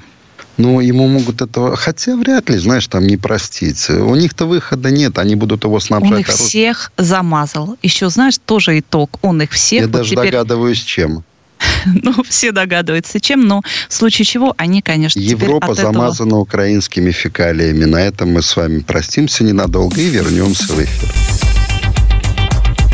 Ну, 0.61 0.81
ему 0.81 1.09
могут 1.09 1.41
этого... 1.41 1.75
Хотя 1.75 2.17
вряд 2.17 2.51
ли, 2.51 2.59
знаешь, 2.59 2.87
там 2.87 3.07
не 3.07 3.17
простить. 3.17 3.89
У 3.89 4.15
них-то 4.15 4.45
выхода 4.45 4.91
нет, 4.91 5.19
они 5.19 5.35
будут 5.35 5.65
его 5.65 5.81
снабжать 5.81 6.13
Он 6.13 6.19
их 6.19 6.29
оружием. 6.29 6.49
всех 6.49 6.93
замазал. 6.99 7.79
Еще, 7.83 8.11
знаешь, 8.11 8.37
тоже 8.45 8.79
итог. 8.79 9.19
Он 9.23 9.41
их 9.41 9.53
всех 9.53 9.81
Я 9.81 9.87
вот 9.87 9.97
даже 9.97 10.11
теперь... 10.11 10.27
догадываюсь, 10.27 10.81
чем. 10.81 11.25
Ну, 12.03 12.23
все 12.29 12.53
догадываются, 12.53 13.21
чем, 13.21 13.47
но 13.47 13.63
в 13.89 13.93
случае 13.93 14.25
чего 14.25 14.55
они, 14.57 14.83
конечно, 14.83 15.21
теперь 15.21 15.49
Европа 15.49 15.73
от 15.73 15.79
этого- 15.79 15.93
замазана 15.93 16.39
украинскими 16.39 17.11
фекалиями. 17.11 17.85
На 17.85 18.03
этом 18.03 18.33
мы 18.33 18.43
с 18.43 18.57
вами 18.57 18.81
простимся 18.81 19.45
ненадолго 19.45 20.01
и 20.01 20.09
вернемся 20.09 20.73
в 20.73 20.83
эфир. 20.83 21.09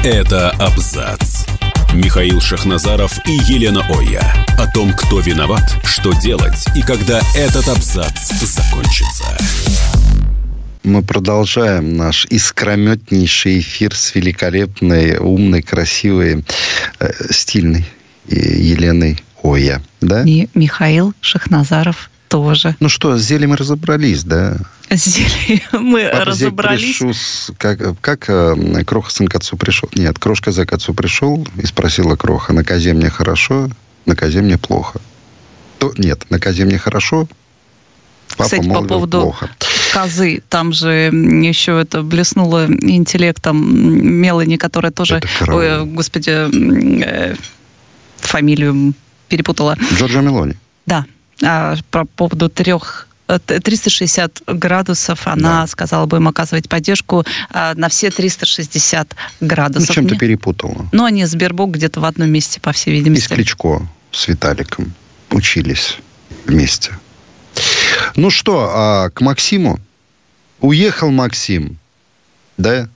Это 0.05 0.51
абзац. 0.51 1.47
Михаил 1.93 2.41
Шахназаров 2.41 3.19
и 3.27 3.33
Елена 3.33 3.85
Оя. 3.89 4.23
О 4.59 4.71
том, 4.73 4.93
кто 4.93 5.21
виноват, 5.21 5.65
что 5.85 6.13
делать 6.13 6.67
и 6.77 6.83
когда 6.83 7.21
этот 7.35 7.69
абзац 7.69 8.31
закончится. 8.43 9.25
Мы 10.85 11.03
продолжаем 11.03 11.97
наш 11.97 12.27
искрометнейший 12.27 13.59
эфир 13.59 13.95
с 13.97 14.15
великолепной, 14.15 15.17
умной, 15.19 15.63
красивой, 15.63 16.45
э, 17.01 17.11
стильной 17.31 17.85
Еленой 18.29 19.23
Оя. 19.43 19.83
Да? 20.01 20.23
И 20.25 20.49
Михаил 20.55 21.15
Шахназаров 21.21 22.11
тоже. 22.29 22.75
Ну 22.81 22.89
что, 22.89 23.17
с 23.17 23.23
зельем 23.23 23.55
разобрались, 23.55 24.25
да? 24.25 24.57
Зелье 24.91 25.63
мы 25.73 26.09
Папа 26.13 26.25
разобрались. 26.27 26.81
пришел 26.99 27.13
с- 27.15 27.53
как, 27.59 27.99
как 28.01 28.29
э, 28.29 28.85
Кроха 28.85 29.11
сын 29.11 29.29
к 29.29 29.35
отцу 29.37 29.57
пришел? 29.57 29.89
Нет, 29.95 30.19
Крошка 30.19 30.51
за 30.53 30.67
к 30.67 30.73
отцу 30.73 30.95
пришел 30.95 31.47
и 31.57 31.67
спросила 31.67 32.17
Кроха, 32.17 32.53
на 32.53 32.65
козе 32.65 32.93
мне 32.95 33.11
хорошо, 33.11 33.69
на 34.07 34.17
козе 34.17 34.43
мне 34.43 34.59
плохо. 34.59 35.01
То, 35.79 35.93
нет, 35.99 36.25
на 36.31 36.39
козе 36.41 36.65
мне 36.65 36.79
хорошо, 36.79 37.29
папа 38.37 38.45
Кстати, 38.45 38.69
по 38.69 38.83
поводу 38.83 39.21
плохо. 39.23 39.51
Козы, 39.93 40.43
там 40.49 40.73
же 40.73 40.91
еще 41.13 41.81
это 41.81 42.03
блеснуло 42.03 42.67
интеллектом 42.67 43.57
Мелани, 44.21 44.57
которая 44.57 44.91
тоже, 44.93 45.21
ой, 45.49 45.85
господи, 45.87 46.31
м, 46.31 47.03
э, 47.03 47.35
фамилию 48.27 48.95
перепутала. 49.29 49.77
Джорджо 49.95 50.21
Мелони. 50.21 50.55
Да, 50.87 51.05
а, 51.43 51.77
по 51.91 52.05
поводу 52.05 52.49
трех 52.49 53.09
э, 53.29 53.39
т- 53.45 53.59
360 53.61 54.43
градусов 54.47 55.27
она 55.27 55.63
Да. 55.63 55.67
сказала 55.67 56.07
им 56.15 56.29
оказывать 56.29 56.69
поддержку 56.69 57.25
а, 57.51 57.75
на 57.75 57.89
все 57.89 58.11
360 58.11 59.17
Ну, 59.41 59.47
градусов. 59.49 59.95
чем-то 59.95 60.15
Не- 60.15 60.19
перепутала. 60.21 60.89
Но 60.93 61.05
они 61.05 61.25
Сбербок 61.27 61.73
где-то 61.73 62.01
в 62.01 62.05
одном 62.05 62.31
месте, 62.31 62.61
по 62.61 62.73
всей 62.73 62.93
И 62.93 62.97
с 62.97 62.99
видимости. 63.01 63.29
Кличко, 63.35 63.89
с 64.13 64.29
Виталиком 64.29 64.93
учились 65.31 65.97
вместе. 66.47 66.93
Ну 68.15 68.31
что, 68.31 68.71
а 68.73 69.11
к 69.11 69.21
Максиму? 69.21 69.79
Уехал 70.61 71.11
Максим, 71.11 71.79
да? 72.57 72.89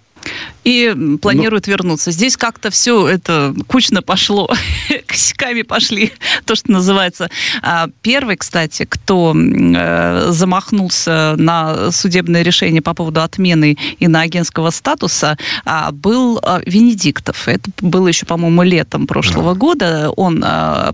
И 0.65 0.85
м, 0.87 1.13
Ну. 1.13 1.19
планируют 1.19 1.67
вернуться. 1.67 2.11
Здесь 2.11 2.37
как-то 2.37 2.71
все 2.71 3.09
это 3.09 3.55
кучно 3.67 4.03
пошло, 4.03 4.49
косяками 5.11 5.63
пошли, 5.63 6.13
то, 6.45 6.55
что 6.55 6.71
называется. 6.73 7.29
А, 7.63 7.89
Первый, 8.03 8.37
кстати, 8.37 8.87
кто 8.89 9.35
э, 9.37 10.31
замахнулся 10.31 11.35
на 11.37 11.91
судебное 11.91 12.43
решение 12.43 12.83
по 12.83 12.95
поводу 12.95 13.21
отмены 13.23 13.77
иноагентского 13.99 14.71
статуса, 14.71 15.37
а, 15.65 15.91
был 15.93 16.39
а, 16.43 16.61
Венедиктов. 16.65 17.49
Это 17.49 17.71
было 17.81 18.09
еще, 18.09 18.27
по-моему, 18.27 18.63
летом 18.63 19.07
прошлого 19.07 19.55
года. 19.55 20.11
Он 20.17 20.45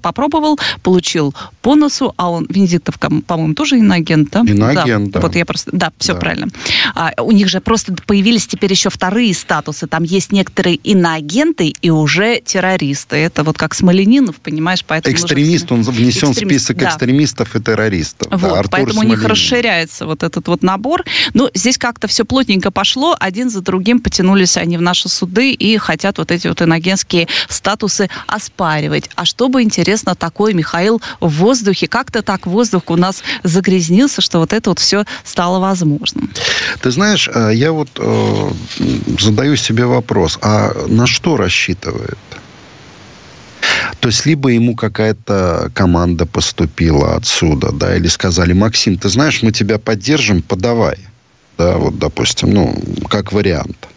попробовал, 0.02 0.58
получил 0.82 1.34
по 1.62 1.74
носу, 1.74 2.14
а 2.16 2.30
он, 2.30 2.46
Венедиктов, 2.48 2.98
по-моему, 2.98 3.54
тоже 3.54 3.78
иноагент, 3.78 4.30
да? 4.30 4.40
Иноагент, 4.40 5.10
да. 5.10 5.20
Вот 5.20 5.36
я 5.36 5.44
просто, 5.44 5.70
да, 5.72 5.92
все 5.98 6.14
Да. 6.14 6.20
правильно. 6.20 6.48
А, 6.94 7.12
у 7.20 7.32
них 7.32 7.48
же 7.48 7.60
просто 7.60 7.94
появились 8.06 8.46
теперь 8.46 8.70
еще 8.72 8.90
вторые 8.90 9.34
статусы. 9.34 9.86
Там 9.86 10.02
есть 10.02 10.32
некоторые 10.32 10.76
иноагенты 10.76 11.72
и 11.82 11.90
уже 11.90 12.40
террористы. 12.40 13.16
Это 13.16 13.44
вот 13.44 13.58
как 13.58 13.74
Смоленинов, 14.06 14.36
понимаешь, 14.36 14.84
поэтому... 14.86 15.12
нужно 15.12 15.26
Экстремист, 15.26 15.72
он 15.72 15.82
внесен 15.82 16.28
в 16.28 16.30
Экстремист, 16.32 16.64
список 16.64 16.76
да. 16.78 16.88
экстремистов 16.88 17.56
и 17.56 17.60
террористов. 17.60 18.28
Да, 18.30 18.36
вот, 18.36 18.52
Артур 18.52 18.70
поэтому 18.70 19.00
у 19.00 19.02
них 19.02 19.24
расширяется 19.24 20.06
вот 20.06 20.22
этот 20.22 20.46
вот 20.46 20.62
набор. 20.62 21.04
Но 21.34 21.50
здесь 21.54 21.76
как-то 21.76 22.06
все 22.06 22.24
плотненько 22.24 22.70
пошло, 22.70 23.16
один 23.18 23.50
за 23.50 23.62
другим 23.62 24.00
потянулись 24.00 24.56
они 24.56 24.78
в 24.78 24.82
наши 24.82 25.08
суды 25.08 25.52
и 25.52 25.76
хотят 25.76 26.18
вот 26.18 26.30
эти 26.30 26.46
вот 26.46 26.62
иногенские 26.62 27.26
статусы 27.48 28.08
оспаривать. 28.26 29.10
А 29.16 29.24
что 29.24 29.48
бы, 29.48 29.62
интересно, 29.62 30.14
такое, 30.14 30.54
Михаил, 30.54 31.02
в 31.20 31.28
воздухе? 31.28 31.88
Как-то 31.88 32.22
так 32.22 32.46
воздух 32.46 32.84
у 32.86 32.96
нас 32.96 33.22
загрязнился, 33.42 34.20
что 34.20 34.38
вот 34.38 34.52
это 34.52 34.70
вот 34.70 34.78
все 34.78 35.04
стало 35.24 35.58
возможным. 35.58 36.30
Ты 36.80 36.90
знаешь, 36.92 37.28
э, 37.32 37.50
я 37.54 37.72
вот 37.72 37.88
э, 37.98 38.50
задаю 39.18 39.56
себе 39.56 39.86
вопрос, 39.86 40.38
а 40.42 40.72
на 40.86 41.06
что 41.06 41.36
рассчитывает? 41.36 42.18
То 44.00 44.08
есть, 44.08 44.26
либо 44.26 44.50
ему 44.50 44.74
какая-то 44.74 45.70
команда 45.74 46.26
поступила 46.26 47.16
отсюда, 47.16 47.72
да, 47.72 47.96
или 47.96 48.08
сказали, 48.08 48.52
Максим, 48.52 48.98
ты 48.98 49.08
знаешь, 49.08 49.42
мы 49.42 49.52
тебя 49.52 49.78
поддержим, 49.78 50.42
подавай. 50.42 50.98
Да, 51.58 51.76
вот, 51.78 51.98
допустим, 51.98 52.50
ну, 52.50 52.82
как 53.08 53.32
вариант. 53.32 53.88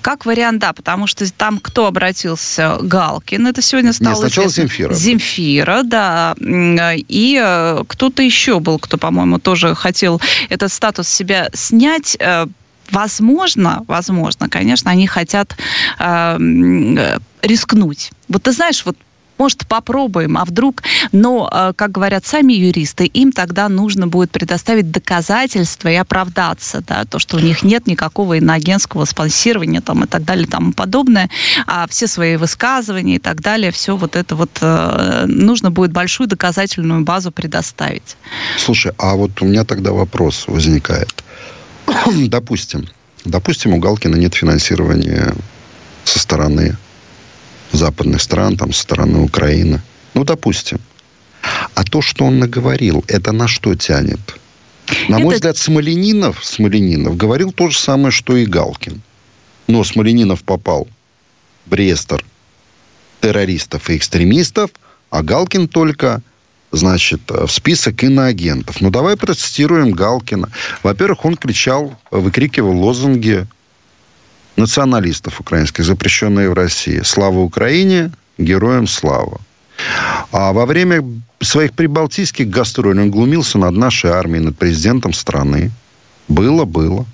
Как 0.00 0.26
вариант, 0.26 0.60
да, 0.60 0.72
потому 0.72 1.06
что 1.06 1.30
там 1.32 1.58
кто 1.58 1.86
обратился? 1.86 2.78
Галкин, 2.80 3.46
это 3.48 3.62
сегодня 3.62 3.92
стало 3.92 4.14
сначала 4.14 4.46
известно. 4.46 4.62
Земфира. 4.62 4.94
Земфира, 4.94 5.82
да. 5.82 6.34
И 6.38 7.40
э, 7.42 7.82
кто-то 7.88 8.22
еще 8.22 8.60
был, 8.60 8.78
кто, 8.78 8.96
по-моему, 8.96 9.38
тоже 9.38 9.74
хотел 9.74 10.20
этот 10.48 10.72
статус 10.72 11.08
себя 11.08 11.48
снять. 11.52 12.16
Э, 12.20 12.46
Возможно, 12.92 13.82
возможно, 13.88 14.48
конечно, 14.48 14.92
они 14.92 15.08
хотят 15.08 15.56
э, 15.98 16.38
э, 16.38 17.18
рискнуть. 17.42 18.12
Вот 18.28 18.44
ты 18.44 18.52
знаешь, 18.52 18.84
вот 18.84 18.96
может, 19.38 19.66
попробуем, 19.66 20.36
а 20.38 20.44
вдруг... 20.44 20.82
Но, 21.12 21.48
э, 21.52 21.72
как 21.74 21.92
говорят 21.92 22.26
сами 22.26 22.52
юристы, 22.52 23.06
им 23.06 23.32
тогда 23.32 23.68
нужно 23.68 24.06
будет 24.06 24.30
предоставить 24.30 24.90
доказательства 24.90 25.88
и 25.88 25.94
оправдаться, 25.94 26.82
да, 26.86 27.04
то, 27.04 27.18
что 27.18 27.36
у 27.36 27.40
них 27.40 27.62
нет 27.62 27.86
никакого 27.86 28.34
иноагентского 28.34 29.04
спонсирования 29.04 29.80
там, 29.80 30.04
и 30.04 30.06
так 30.06 30.24
далее 30.24 30.46
тому 30.46 30.72
подобное, 30.72 31.30
а 31.66 31.86
все 31.88 32.06
свои 32.06 32.36
высказывания 32.36 33.16
и 33.16 33.20
так 33.20 33.40
далее, 33.40 33.70
все 33.70 33.96
вот 33.96 34.16
это 34.16 34.36
вот 34.36 34.50
э, 34.60 35.24
нужно 35.26 35.70
будет 35.70 35.92
большую 35.92 36.28
доказательную 36.28 37.02
базу 37.02 37.30
предоставить. 37.32 38.16
Слушай, 38.58 38.92
а 38.98 39.14
вот 39.14 39.42
у 39.42 39.46
меня 39.46 39.64
тогда 39.64 39.92
вопрос 39.92 40.44
возникает. 40.46 41.24
Допустим, 42.28 42.86
Допустим, 43.26 43.74
у 43.74 43.78
Галкина 43.78 44.14
нет 44.14 44.34
финансирования 44.34 45.34
со 46.04 46.20
стороны 46.20 46.76
западных 47.72 48.22
стран, 48.22 48.56
там, 48.56 48.72
со 48.72 48.82
стороны 48.82 49.20
Украины. 49.20 49.80
Ну, 50.14 50.24
допустим. 50.24 50.78
А 51.74 51.84
то, 51.84 52.02
что 52.02 52.24
он 52.24 52.38
наговорил, 52.38 53.04
это 53.06 53.32
на 53.32 53.48
что 53.48 53.74
тянет? 53.74 54.20
На 55.08 55.16
это... 55.16 55.24
мой 55.24 55.34
взгляд, 55.34 55.56
Смоленинов, 55.56 56.44
Смоленинов 56.44 57.16
говорил 57.16 57.52
то 57.52 57.70
же 57.70 57.78
самое, 57.78 58.10
что 58.10 58.36
и 58.36 58.46
Галкин. 58.46 59.00
Но 59.66 59.84
Смоленинов 59.84 60.42
попал 60.42 60.88
в 61.66 61.74
реестр 61.74 62.24
террористов 63.20 63.90
и 63.90 63.96
экстремистов, 63.96 64.70
а 65.10 65.22
Галкин 65.22 65.68
только 65.68 66.22
значит, 66.72 67.22
в 67.28 67.48
список 67.48 68.02
иноагентов. 68.04 68.80
Ну, 68.80 68.90
давай 68.90 69.16
процитируем 69.16 69.92
Галкина. 69.92 70.50
Во-первых, 70.82 71.24
он 71.24 71.36
кричал, 71.36 71.98
выкрикивал 72.10 72.78
лозунги 72.78 73.46
националистов 74.56 75.40
украинских, 75.40 75.84
запрещенные 75.84 76.50
в 76.50 76.54
России. 76.54 77.00
«Слава 77.02 77.38
Украине! 77.38 78.10
Героям 78.38 78.86
слава!» 78.86 79.40
А 80.32 80.52
во 80.52 80.66
время 80.66 81.04
своих 81.40 81.72
прибалтийских 81.72 82.48
гастролей 82.48 83.02
он 83.02 83.10
глумился 83.10 83.58
над 83.58 83.74
нашей 83.74 84.10
армией, 84.10 84.44
над 84.44 84.56
президентом 84.56 85.12
страны. 85.12 85.70
Было, 86.28 86.64
было. 86.64 87.06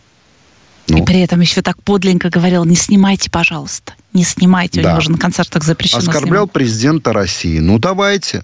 Ну. 0.88 0.98
И 0.98 1.02
при 1.02 1.20
этом 1.20 1.40
еще 1.40 1.62
так 1.62 1.80
подленько 1.82 2.28
говорил, 2.28 2.64
не 2.64 2.76
снимайте, 2.76 3.30
пожалуйста, 3.30 3.94
не 4.12 4.24
снимайте, 4.24 4.82
да. 4.82 4.88
у 4.88 4.92
него 4.92 5.00
же 5.00 5.10
на 5.12 5.18
концертах 5.18 5.64
запрещено 5.64 6.00
Оскорблял 6.00 6.44
снимать. 6.44 6.52
президента 6.52 7.12
России. 7.12 7.58
Ну, 7.58 7.78
давайте. 7.78 8.42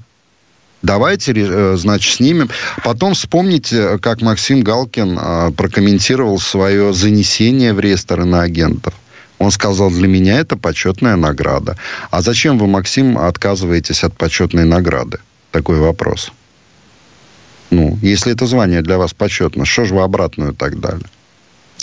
Давайте, 0.83 1.33
э, 1.37 1.77
значит, 1.77 2.15
снимем. 2.15 2.49
Потом 2.85 3.15
вспомните, 3.15 3.99
как 3.99 4.23
Максим 4.23 4.61
Галкин 4.63 5.19
э, 5.19 5.51
прокомментировал 5.57 6.39
свое 6.39 6.93
занесение 6.93 7.73
в 7.73 7.81
реестр 7.81 8.21
иноагентов. 8.21 8.95
Он 9.39 9.51
сказал, 9.51 9.91
для 9.91 10.09
меня 10.09 10.39
это 10.39 10.57
почетная 10.57 11.17
награда. 11.17 11.77
А 12.11 12.23
зачем 12.23 12.59
вы, 12.59 12.67
Максим, 12.67 13.19
отказываетесь 13.19 14.05
от 14.05 14.17
почетной 14.17 14.65
награды? 14.65 15.19
Такой 15.51 15.79
вопрос. 15.79 16.33
Ну, 17.71 17.99
если 18.03 18.33
это 18.33 18.47
звание 18.47 18.83
для 18.83 18.99
вас 18.99 19.15
почетно, 19.15 19.65
что 19.65 19.85
же 19.85 19.95
вы 19.95 20.03
обратную 20.03 20.55
так 20.55 20.81
дали? 20.81 21.05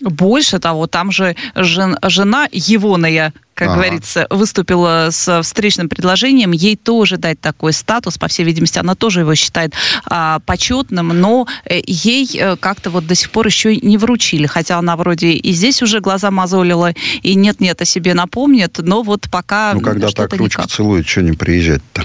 Больше 0.01 0.59
того, 0.59 0.87
там 0.87 1.11
же 1.11 1.35
жен, 1.55 1.97
жена 2.03 2.47
Егоная, 2.51 3.33
как 3.55 3.69
ага. 3.69 3.77
говорится, 3.77 4.27
выступила 4.29 5.07
с 5.11 5.41
встречным 5.41 5.87
предложением 5.87 6.51
ей 6.51 6.75
тоже 6.75 7.17
дать 7.17 7.39
такой 7.39 7.71
статус. 7.71 8.17
По 8.17 8.27
всей 8.27 8.43
видимости, 8.43 8.77
она 8.79 8.95
тоже 8.95 9.21
его 9.21 9.33
считает 9.33 9.73
а, 10.05 10.39
почетным, 10.45 11.07
но 11.07 11.47
э, 11.63 11.79
ей 11.87 12.29
э, 12.37 12.57
как-то 12.57 12.89
вот 12.89 13.07
до 13.07 13.15
сих 13.15 13.31
пор 13.31 13.47
еще 13.47 13.77
не 13.77 13.97
вручили. 13.97 14.45
Хотя 14.45 14.77
она 14.77 14.97
вроде 14.97 15.29
и 15.29 15.53
здесь 15.53 15.81
уже 15.81 16.01
глаза 16.01 16.31
мозолила, 16.31 16.91
и 17.21 17.35
нет-нет 17.35 17.81
о 17.81 17.85
себе 17.85 18.13
напомнит, 18.13 18.77
но 18.79 19.03
вот 19.03 19.29
пока 19.31 19.71
Ну, 19.73 19.79
когда 19.79 20.09
так 20.09 20.33
ручки 20.33 20.59
никак. 20.59 20.69
целуют, 20.69 21.07
что 21.07 21.21
не 21.21 21.31
приезжать-то? 21.31 22.03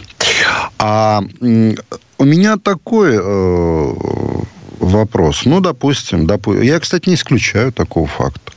А 0.78 1.20
у 1.40 2.24
меня 2.24 2.58
такой 2.58 3.16
э, 3.20 3.94
вопрос. 4.78 5.42
Ну, 5.46 5.60
допустим, 5.60 6.28
допустим. 6.28 6.62
Я, 6.62 6.78
кстати, 6.78 7.08
не 7.08 7.16
исключаю 7.16 7.72
такого 7.72 8.06
факта. 8.06 8.52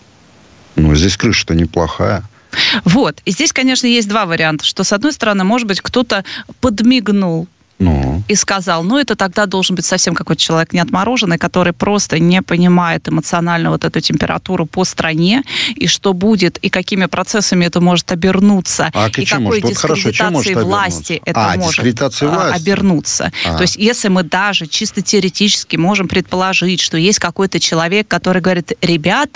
Ну, 0.75 0.93
здесь 0.93 1.17
крыша-то 1.17 1.55
неплохая. 1.55 2.23
Вот. 2.85 3.21
И 3.25 3.31
здесь, 3.31 3.53
конечно, 3.53 3.87
есть 3.87 4.07
два 4.07 4.25
варианта. 4.25 4.65
Что, 4.65 4.83
с 4.83 4.93
одной 4.93 5.13
стороны, 5.13 5.43
может 5.43 5.67
быть, 5.67 5.81
кто-то 5.81 6.23
подмигнул 6.61 7.47
ну. 7.79 8.23
и 8.27 8.35
сказал, 8.35 8.83
ну, 8.83 8.97
это 8.97 9.15
тогда 9.15 9.45
должен 9.45 9.75
быть 9.75 9.85
совсем 9.85 10.15
какой-то 10.15 10.41
человек 10.41 10.73
не 10.73 10.79
отмороженный, 10.79 11.37
который 11.37 11.73
просто 11.73 12.19
не 12.19 12.41
понимает 12.41 13.07
эмоционально 13.07 13.69
вот 13.71 13.83
эту 13.83 13.99
температуру 13.99 14.65
по 14.65 14.85
стране, 14.85 15.43
и 15.75 15.87
что 15.87 16.13
будет, 16.13 16.57
и 16.57 16.69
какими 16.69 17.05
процессами 17.05 17.65
это 17.65 17.81
может 17.81 18.11
обернуться, 18.11 18.91
а 18.93 19.07
и 19.07 19.25
какой 19.25 19.61
вот 19.61 19.69
дискредитацией 19.69 20.55
власти 20.55 21.21
это 21.25 21.53
а, 21.53 21.57
может 21.57 21.85
а, 22.21 22.53
обернуться. 22.53 23.31
А. 23.45 23.57
То 23.57 23.63
есть, 23.63 23.75
если 23.75 24.09
мы 24.09 24.23
даже 24.23 24.67
чисто 24.67 25.01
теоретически 25.01 25.75
можем 25.75 26.07
предположить, 26.07 26.79
что 26.79 26.97
есть 26.97 27.19
какой-то 27.19 27.59
человек, 27.59 28.07
который 28.07 28.41
говорит, 28.41 28.73
ребята, 28.81 29.33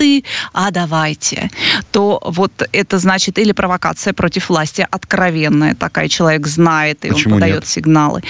а 0.54 0.72
давайте, 0.72 1.50
то 1.92 2.22
вот 2.24 2.52
это 2.72 3.00
значит 3.00 3.40
или 3.40 3.52
провокация 3.52 4.14
против 4.14 4.50
власти 4.50 4.88
откровенная, 4.90 5.76
такая 5.76 6.08
человек 6.08 6.46
знает, 6.48 7.04
и 7.06 7.10
Почему 7.10 7.36
он 7.36 7.42
подает 7.42 7.62
нет? 7.62 7.68
сигналы. 7.68 8.22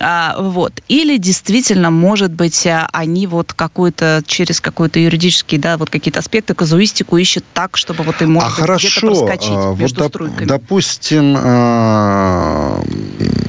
А, 0.00 0.36
вот. 0.38 0.82
Или 0.88 1.16
действительно, 1.16 1.90
может 1.90 2.32
быть, 2.32 2.66
э, 2.66 2.86
они 2.92 3.26
вот 3.26 3.52
какую-то, 3.52 4.22
через 4.26 4.60
какой-то 4.60 4.98
юридический, 4.98 5.58
да, 5.58 5.76
вот 5.76 5.90
какие-то 5.90 6.20
аспекты, 6.20 6.54
казуистику 6.54 7.16
ищут 7.16 7.44
так, 7.52 7.76
чтобы 7.76 8.04
вот 8.04 8.20
им, 8.22 8.32
может 8.32 8.48
а 8.48 8.50
быть, 8.50 8.60
хорошо. 8.60 8.88
где-то 8.88 9.06
проскочить 9.06 9.50
а, 9.52 9.74
между 9.74 10.02
вот 10.02 10.08
струйками. 10.10 10.46
Допустим, 10.46 11.34
а, 11.38 12.82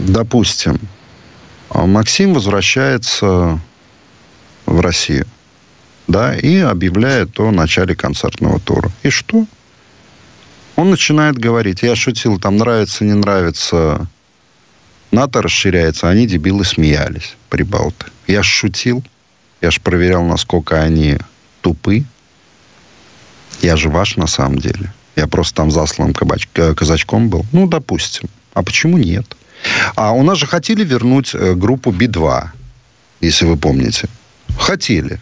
допустим, 0.02 0.80
Максим 1.74 2.34
возвращается 2.34 3.60
в 4.66 4.80
Россию, 4.80 5.28
да, 6.08 6.36
и 6.36 6.58
объявляет 6.58 7.40
о 7.40 7.52
начале 7.52 7.96
концертного 7.96 8.60
тура. 8.60 8.92
И 9.04 9.10
что? 9.10 9.46
Он 10.76 10.90
начинает 10.90 11.38
говорить, 11.38 11.84
я 11.84 11.96
шутил, 11.96 12.40
там 12.40 12.58
нравится, 12.58 13.06
не 13.06 13.14
нравится 13.14 14.08
НАТО 15.12 15.42
расширяется, 15.42 16.10
они, 16.10 16.28
дебилы, 16.28 16.66
смеялись, 16.66 17.36
прибалты. 17.50 18.08
Я 18.28 18.44
ж 18.44 18.48
шутил, 18.48 19.04
я 19.62 19.72
ж 19.72 19.80
проверял, 19.80 20.24
насколько 20.24 20.82
они 20.82 21.18
тупы. 21.62 22.04
Я 23.62 23.78
же 23.78 23.90
ваш 23.90 24.18
на 24.18 24.28
самом 24.28 24.60
деле. 24.60 24.94
Я 25.16 25.28
просто 25.28 25.56
там 25.56 25.72
засланным 25.72 26.14
кабач... 26.14 26.48
казачком 26.54 27.30
был. 27.30 27.46
Ну, 27.52 27.68
допустим. 27.68 28.30
А 28.54 28.64
почему 28.64 28.98
нет? 28.98 29.36
А 29.96 30.12
у 30.12 30.24
нас 30.24 30.38
же 30.38 30.46
хотели 30.46 30.84
вернуть 30.84 31.34
э, 31.34 31.54
группу 31.56 31.92
Би-2, 31.92 32.50
если 33.22 33.46
вы 33.46 33.58
помните. 33.58 34.08
Хотели. 34.60 35.20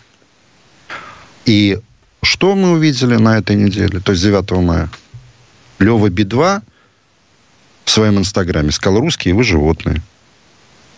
И 1.46 1.80
что 2.22 2.56
мы 2.56 2.72
увидели 2.72 3.16
на 3.16 3.38
этой 3.38 3.56
неделе, 3.56 4.00
то 4.00 4.12
есть 4.12 4.24
9 4.24 4.52
мая? 4.52 4.90
Лева 5.80 6.10
Би-2 6.10 6.62
в 7.86 7.90
своем 7.90 8.18
инстаграме. 8.20 8.72
Сказал, 8.72 9.00
русские 9.00 9.34
вы 9.34 9.44
животные. 9.44 10.02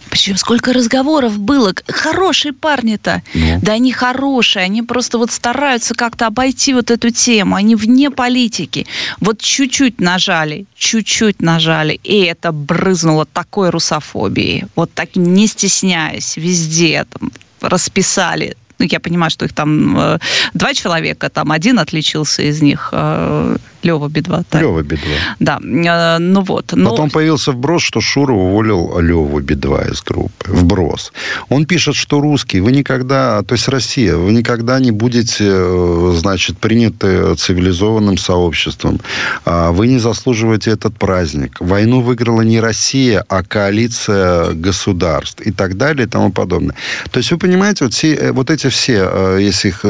Причем 0.10 0.38
сколько 0.38 0.72
разговоров 0.72 1.40
было. 1.40 1.74
Хорошие 1.88 2.54
парни-то. 2.54 3.24
Ну. 3.34 3.60
Да 3.62 3.74
они 3.74 3.92
хорошие. 3.92 4.64
Они 4.64 4.82
просто 4.82 5.18
вот 5.18 5.32
стараются 5.32 5.96
как-то 5.96 6.28
обойти 6.28 6.74
вот 6.74 6.92
эту 6.92 7.10
тему. 7.10 7.56
Они 7.56 7.76
вне 7.76 8.12
политики. 8.12 8.86
Вот 9.20 9.40
чуть-чуть 9.40 10.00
нажали, 10.00 10.68
чуть-чуть 10.76 11.42
нажали. 11.42 12.00
И 12.04 12.20
это 12.22 12.52
брызнуло 12.52 13.26
такой 13.26 13.72
русофобией. 13.72 14.66
Вот 14.76 14.94
так 14.94 15.16
не 15.16 15.48
стесняясь, 15.48 16.38
везде 16.38 17.06
там 17.10 17.32
расписали 17.62 18.56
ну, 18.78 18.86
я 18.90 19.00
понимаю, 19.00 19.32
что 19.32 19.46
их 19.46 19.54
там 19.54 19.98
э, 19.98 20.20
два 20.54 20.74
человека, 20.74 21.30
там 21.30 21.52
один 21.52 21.80
отличился 21.80 22.42
из 22.42 22.62
них, 22.62 22.90
э, 22.92 23.58
Лева 23.86 24.08
Бедва. 24.10 24.44
Так. 24.50 24.62
Лева 24.62 24.82
Бедва. 24.82 25.14
Да, 25.40 25.60
э, 25.62 26.18
ну 26.18 26.42
вот. 26.42 26.74
Но... 26.74 26.90
Потом 26.90 27.10
появился 27.12 27.52
вброс, 27.52 27.84
что 27.84 28.02
Шура 28.02 28.34
уволил 28.34 29.00
Леву 29.00 29.40
Бедва 29.40 29.84
из 29.84 30.02
группы. 30.02 30.52
Вброс. 30.52 31.14
Он 31.50 31.66
пишет, 31.66 31.96
что 31.96 32.20
русский, 32.20 32.62
вы 32.62 32.72
никогда, 32.72 33.44
то 33.44 33.54
есть 33.54 33.68
Россия, 33.68 34.16
вы 34.16 34.32
никогда 34.32 34.80
не 34.80 34.92
будете, 34.92 35.46
э, 35.48 36.14
значит, 36.16 36.58
приняты 36.58 37.36
цивилизованным 37.36 38.18
сообществом. 38.18 39.00
А 39.46 39.72
вы 39.72 39.88
не 39.88 40.00
заслуживаете 40.00 40.72
этот 40.72 40.98
праздник. 40.98 41.58
Войну 41.60 42.02
выиграла 42.02 42.42
не 42.42 42.60
Россия, 42.60 43.24
а 43.30 43.44
коалиция 43.44 44.54
государств 44.54 45.42
и 45.42 45.52
так 45.52 45.78
далее 45.78 46.08
и 46.08 46.10
тому 46.10 46.32
подобное. 46.32 46.76
То 47.12 47.20
есть 47.20 47.32
вы 47.32 47.38
понимаете, 47.38 47.84
вот, 47.84 47.94
все, 47.94 48.16
э, 48.16 48.32
вот 48.32 48.50
эти 48.50 48.68
все, 48.70 49.38
если 49.38 49.68
их 49.68 49.86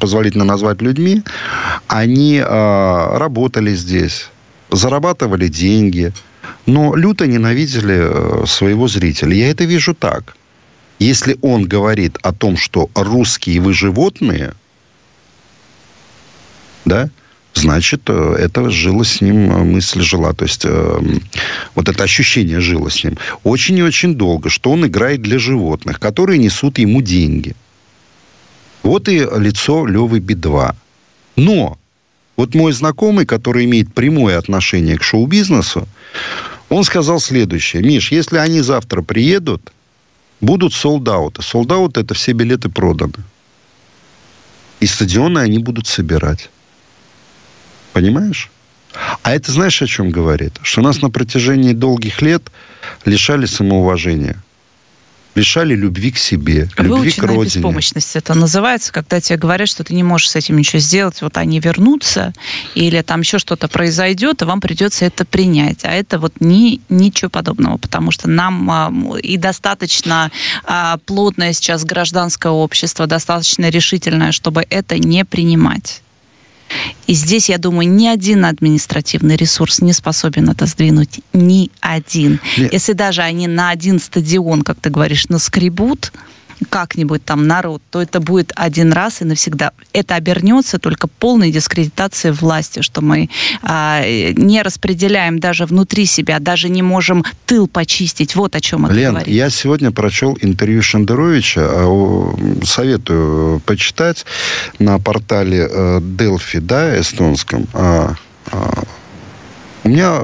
позволительно 0.00 0.44
назвать 0.44 0.80
людьми, 0.80 1.22
они 1.88 2.42
работали 3.18 3.74
здесь, 3.74 4.30
зарабатывали 4.70 5.48
деньги, 5.48 6.12
но 6.66 6.94
люто 6.94 7.26
ненавидели 7.26 8.42
э, 8.42 8.46
своего 8.46 8.88
зрителя. 8.88 9.34
Я 9.34 9.50
это 9.50 9.64
вижу 9.64 9.94
так. 9.94 10.36
Если 10.98 11.38
он 11.42 11.64
говорит 11.64 12.18
о 12.22 12.32
том, 12.32 12.56
что 12.56 12.90
русские 12.94 13.60
вы 13.60 13.72
животные, 13.72 14.52
да, 16.84 17.08
значит, 17.54 18.02
э, 18.08 18.36
это 18.38 18.70
жило 18.70 19.04
с 19.04 19.20
ним, 19.20 19.50
э, 19.50 19.64
мысль 19.64 20.02
жила, 20.02 20.32
то 20.32 20.44
есть 20.44 20.66
вот 21.74 21.88
это 21.88 22.04
ощущение 22.04 22.60
жило 22.60 22.90
с 22.90 23.04
ним 23.04 23.16
очень 23.44 23.78
и 23.78 23.82
очень 23.82 24.14
долго, 24.14 24.50
что 24.50 24.70
он 24.70 24.86
играет 24.86 25.22
для 25.22 25.38
животных, 25.38 26.00
которые 26.00 26.38
несут 26.38 26.78
ему 26.78 27.00
деньги. 27.02 27.54
Вот 28.82 29.08
и 29.08 29.18
лицо 29.18 29.86
Левы 29.86 30.20
Би-2. 30.20 30.74
Но 31.36 31.77
вот 32.38 32.54
мой 32.54 32.72
знакомый, 32.72 33.26
который 33.26 33.64
имеет 33.64 33.92
прямое 33.92 34.38
отношение 34.38 34.96
к 34.96 35.02
шоу-бизнесу, 35.02 35.88
он 36.68 36.84
сказал 36.84 37.18
следующее. 37.18 37.82
Миш, 37.82 38.12
если 38.12 38.38
они 38.38 38.60
завтра 38.60 39.02
приедут, 39.02 39.72
будут 40.40 40.72
солдауты. 40.72 41.42
Солдауты– 41.42 42.00
это 42.02 42.14
все 42.14 42.32
билеты 42.32 42.68
проданы. 42.68 43.24
И 44.78 44.86
стадионы 44.86 45.40
они 45.40 45.58
будут 45.58 45.88
собирать. 45.88 46.48
Понимаешь? 47.92 48.50
А 49.22 49.34
это 49.34 49.50
знаешь, 49.50 49.82
о 49.82 49.86
чем 49.88 50.10
говорит? 50.10 50.52
Что 50.62 50.80
нас 50.80 51.02
на 51.02 51.10
протяжении 51.10 51.72
долгих 51.72 52.22
лет 52.22 52.44
лишали 53.04 53.46
самоуважения 53.46 54.40
лишали 55.38 55.74
любви 55.74 56.10
к 56.10 56.18
себе, 56.18 56.68
любви 56.76 56.88
Выученная 56.88 57.28
к 57.28 57.30
родине. 57.30 57.54
беспомощность 57.54 58.16
это 58.16 58.34
называется, 58.34 58.92
когда 58.92 59.20
тебе 59.20 59.38
говорят, 59.38 59.68
что 59.68 59.84
ты 59.84 59.94
не 59.94 60.02
можешь 60.02 60.30
с 60.30 60.36
этим 60.36 60.58
ничего 60.58 60.80
сделать, 60.80 61.22
вот 61.22 61.36
они 61.36 61.60
вернутся, 61.60 62.32
или 62.74 63.00
там 63.02 63.20
еще 63.20 63.38
что-то 63.38 63.68
произойдет, 63.68 64.42
и 64.42 64.44
вам 64.44 64.60
придется 64.60 65.04
это 65.04 65.24
принять. 65.24 65.84
А 65.84 65.92
это 65.92 66.18
вот 66.18 66.34
ни, 66.40 66.80
ничего 66.88 67.30
подобного, 67.30 67.78
потому 67.78 68.10
что 68.10 68.28
нам 68.28 68.70
а, 68.70 68.92
и 69.22 69.36
достаточно 69.36 70.30
а, 70.64 70.98
плотное 71.06 71.52
сейчас 71.52 71.84
гражданское 71.84 72.52
общество, 72.52 73.06
достаточно 73.06 73.68
решительное, 73.70 74.32
чтобы 74.32 74.66
это 74.68 74.98
не 74.98 75.24
принимать. 75.24 76.02
И 77.06 77.14
здесь, 77.14 77.48
я 77.48 77.58
думаю, 77.58 77.88
ни 77.88 78.06
один 78.06 78.44
административный 78.44 79.36
ресурс 79.36 79.80
не 79.80 79.92
способен 79.92 80.50
это 80.50 80.66
сдвинуть. 80.66 81.20
Ни 81.32 81.70
один. 81.80 82.40
Нет. 82.56 82.72
Если 82.72 82.92
даже 82.92 83.22
они 83.22 83.46
на 83.46 83.70
один 83.70 83.98
стадион, 83.98 84.62
как 84.62 84.78
ты 84.80 84.90
говоришь, 84.90 85.28
наскребут, 85.28 86.12
как-нибудь 86.70 87.24
там 87.24 87.46
народ, 87.46 87.82
то 87.90 88.00
это 88.00 88.20
будет 88.20 88.52
один 88.56 88.92
раз 88.92 89.22
и 89.22 89.24
навсегда. 89.24 89.72
Это 89.92 90.14
обернется 90.14 90.78
только 90.78 91.06
полной 91.06 91.50
дискредитацией 91.50 92.34
власти, 92.34 92.82
что 92.82 93.00
мы 93.00 93.28
а, 93.62 94.02
не 94.32 94.62
распределяем 94.62 95.38
даже 95.38 95.66
внутри 95.66 96.06
себя, 96.06 96.38
даже 96.38 96.68
не 96.68 96.82
можем 96.82 97.24
тыл 97.46 97.68
почистить. 97.68 98.34
Вот 98.34 98.56
о 98.56 98.60
чем 98.60 98.86
это 98.86 98.94
Лен, 98.94 99.10
говорит. 99.10 99.34
я 99.34 99.50
сегодня 99.50 99.90
прочел 99.90 100.36
интервью 100.40 100.82
Шендеровича. 100.82 101.62
А, 101.64 102.34
советую 102.64 103.60
почитать 103.60 104.24
на 104.78 104.98
портале 104.98 105.68
э, 105.70 105.98
Delphi, 106.00 106.60
да, 106.60 106.98
эстонском. 107.00 107.66
А, 107.72 108.14
у 109.84 109.88
меня 109.88 110.20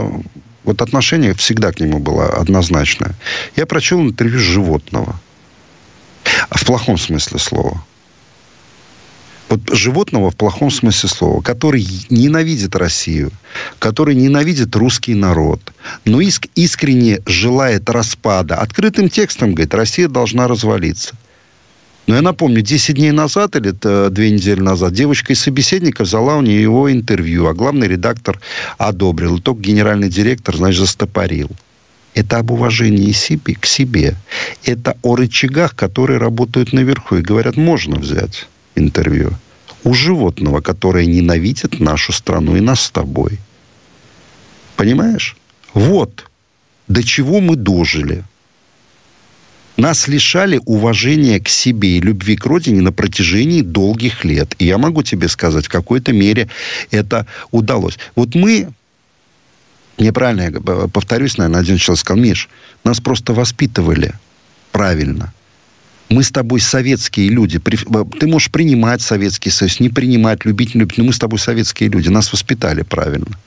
вот 0.65 0.83
отношение 0.83 1.35
всегда 1.35 1.73
к 1.73 1.81
нему 1.81 1.99
было 1.99 2.27
однозначное. 2.27 3.15
Я 3.57 3.67
прочел 3.67 4.01
интервью 4.01 4.39
животного. 4.39 5.21
В 6.51 6.65
плохом 6.65 6.99
смысле 6.99 7.39
слова. 7.39 7.85
Вот 9.49 9.61
животного 9.73 10.31
в 10.31 10.37
плохом 10.37 10.71
смысле 10.71 11.09
слова, 11.09 11.41
который 11.43 11.87
ненавидит 12.09 12.75
Россию, 12.75 13.31
который 13.79 14.15
ненавидит 14.15 14.75
русский 14.75 15.15
народ, 15.15 15.61
но 16.05 16.21
иск, 16.21 16.47
искренне 16.55 17.21
желает 17.27 17.89
распада. 17.91 18.57
Открытым 18.57 19.09
текстом 19.09 19.55
говорит, 19.55 19.75
Россия 19.75 20.09
должна 20.09 20.49
развалиться. 20.49 21.15
Но 22.07 22.17
я 22.17 22.23
напомню, 22.23 22.61
10 22.61 22.97
дней 22.97 23.13
назад 23.13 23.57
или 23.57 23.71
две 24.11 24.31
недели 24.31 24.61
назад 24.61 24.93
девочка 24.93 25.33
из 25.33 25.41
собеседника 25.41 26.03
взяла 26.03 26.37
у 26.37 26.43
нее 26.43 26.61
его 26.61 26.93
интервью, 26.93 27.47
а 27.47 27.55
главный 27.55 27.89
редактор 27.89 28.41
одобрил. 28.77 29.39
И 29.39 29.41
только 29.41 29.63
генеральный 29.63 30.11
директор, 30.11 30.57
значит, 30.57 30.81
застопорил. 30.81 31.51
Это 32.15 32.39
об 32.39 32.53
уважении 32.53 33.11
себе, 33.13 33.55
к 33.55 33.67
себе. 33.67 34.15
Это 34.65 34.97
о 35.03 35.17
рычагах, 35.17 35.75
которые 35.75 36.19
работают 36.19 36.73
наверху. 36.73 37.17
И 37.17 37.23
говорят, 37.23 37.57
можно 37.57 37.97
взять 37.97 38.49
интервью 38.77 39.33
у 39.83 39.95
животного, 39.95 40.61
которое 40.61 41.07
ненавидит 41.07 41.81
нашу 41.81 42.13
страну 42.13 42.57
и 42.57 42.61
нас 42.61 42.83
с 42.83 42.91
тобой. 42.91 43.39
Понимаешь? 44.77 45.37
Вот 45.75 46.31
до 46.89 47.03
чего 47.03 47.41
мы 47.41 47.57
дожили. 47.57 48.25
Нас 49.77 50.07
лишали 50.07 50.61
уважения 50.65 51.41
к 51.41 51.49
себе 51.49 51.99
и 51.99 52.01
любви 52.01 52.37
к 52.37 52.47
родине 52.47 52.81
на 52.81 52.93
протяжении 52.93 53.61
долгих 53.61 54.25
лет. 54.25 54.55
И 54.59 54.67
я 54.67 54.79
могу 54.79 55.03
тебе 55.03 55.29
сказать, 55.29 55.67
в 55.67 55.69
какой-то 55.69 56.13
мере 56.13 56.49
это 56.93 57.27
удалось. 57.51 57.99
Вот 58.15 58.37
мы 58.37 58.69
неправильно 59.99 60.43
я 60.43 60.89
повторюсь, 60.89 61.37
наверное, 61.39 61.61
один 61.61 61.79
человек 61.79 62.01
сказал, 62.01 62.23
Миш, 62.23 62.49
нас 62.85 63.01
просто 63.01 63.33
воспитывали 63.33 64.15
правильно. 64.73 65.33
Мы 66.11 66.23
с 66.23 66.31
тобой 66.31 66.61
советские 66.61 67.31
люди. 67.31 67.59
Ты 67.59 68.27
можешь 68.27 68.51
принимать 68.51 69.01
Советский 69.01 69.51
Союз, 69.51 69.81
не 69.81 69.89
принимать, 69.89 70.45
любить, 70.45 70.75
не 70.75 70.81
любить, 70.81 70.99
но 70.99 71.05
мы 71.05 71.13
с 71.13 71.19
тобой 71.19 71.39
советские 71.39 71.89
люди. 71.89 72.09
Нас 72.09 72.33
воспитали 72.33 72.83
правильно. 72.83 73.39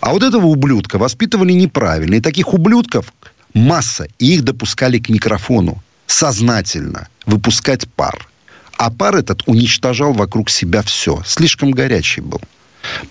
А 0.00 0.12
вот 0.12 0.22
этого 0.22 0.46
ублюдка 0.46 0.98
воспитывали 0.98 1.52
неправильно. 1.52 2.16
И 2.16 2.20
таких 2.20 2.52
ублюдков 2.52 3.12
масса. 3.54 4.08
И 4.18 4.34
их 4.34 4.42
допускали 4.42 4.98
к 4.98 5.08
микрофону 5.08 5.82
сознательно 6.06 7.08
выпускать 7.24 7.88
пар. 7.88 8.28
А 8.76 8.90
пар 8.90 9.16
этот 9.16 9.42
уничтожал 9.46 10.12
вокруг 10.12 10.50
себя 10.50 10.82
все. 10.82 11.22
Слишком 11.24 11.70
горячий 11.70 12.20
был. 12.20 12.40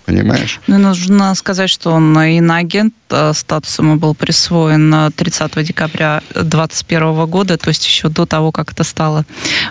Понимаешь? 0.06 0.60
Ну, 0.66 0.78
нужно 0.78 1.34
сказать, 1.34 1.70
что 1.70 1.92
он 1.92 2.18
иноагент, 2.18 2.94
э, 3.10 3.32
статус 3.34 3.78
ему 3.78 3.96
был 3.96 4.14
присвоен 4.14 5.12
30 5.12 5.62
декабря 5.62 6.22
2021 6.34 7.26
года, 7.26 7.56
то 7.56 7.68
есть 7.68 7.86
еще 7.86 8.08
до 8.08 8.26
того, 8.26 8.52
как 8.52 8.72
это 8.72 8.84
стало 8.84 9.24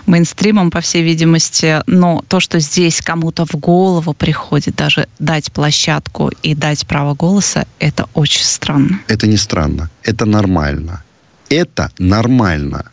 мейнстримом, 0.06 0.70
по 0.70 0.80
всей 0.80 1.02
видимости. 1.02 1.82
Но 1.86 2.24
то, 2.28 2.40
что 2.40 2.58
здесь 2.60 3.00
кому-то 3.00 3.46
в 3.46 3.54
голову 3.56 4.14
приходит 4.14 4.76
даже 4.76 5.08
дать 5.18 5.52
площадку 5.52 6.30
и 6.42 6.54
дать 6.54 6.86
право 6.86 7.14
голоса, 7.14 7.66
это 7.78 8.08
очень 8.14 8.44
странно. 8.44 9.00
Это 9.08 9.26
не 9.26 9.36
странно, 9.36 9.90
это 10.02 10.24
нормально. 10.24 11.02
Это 11.48 11.90
нормально. 11.98 12.86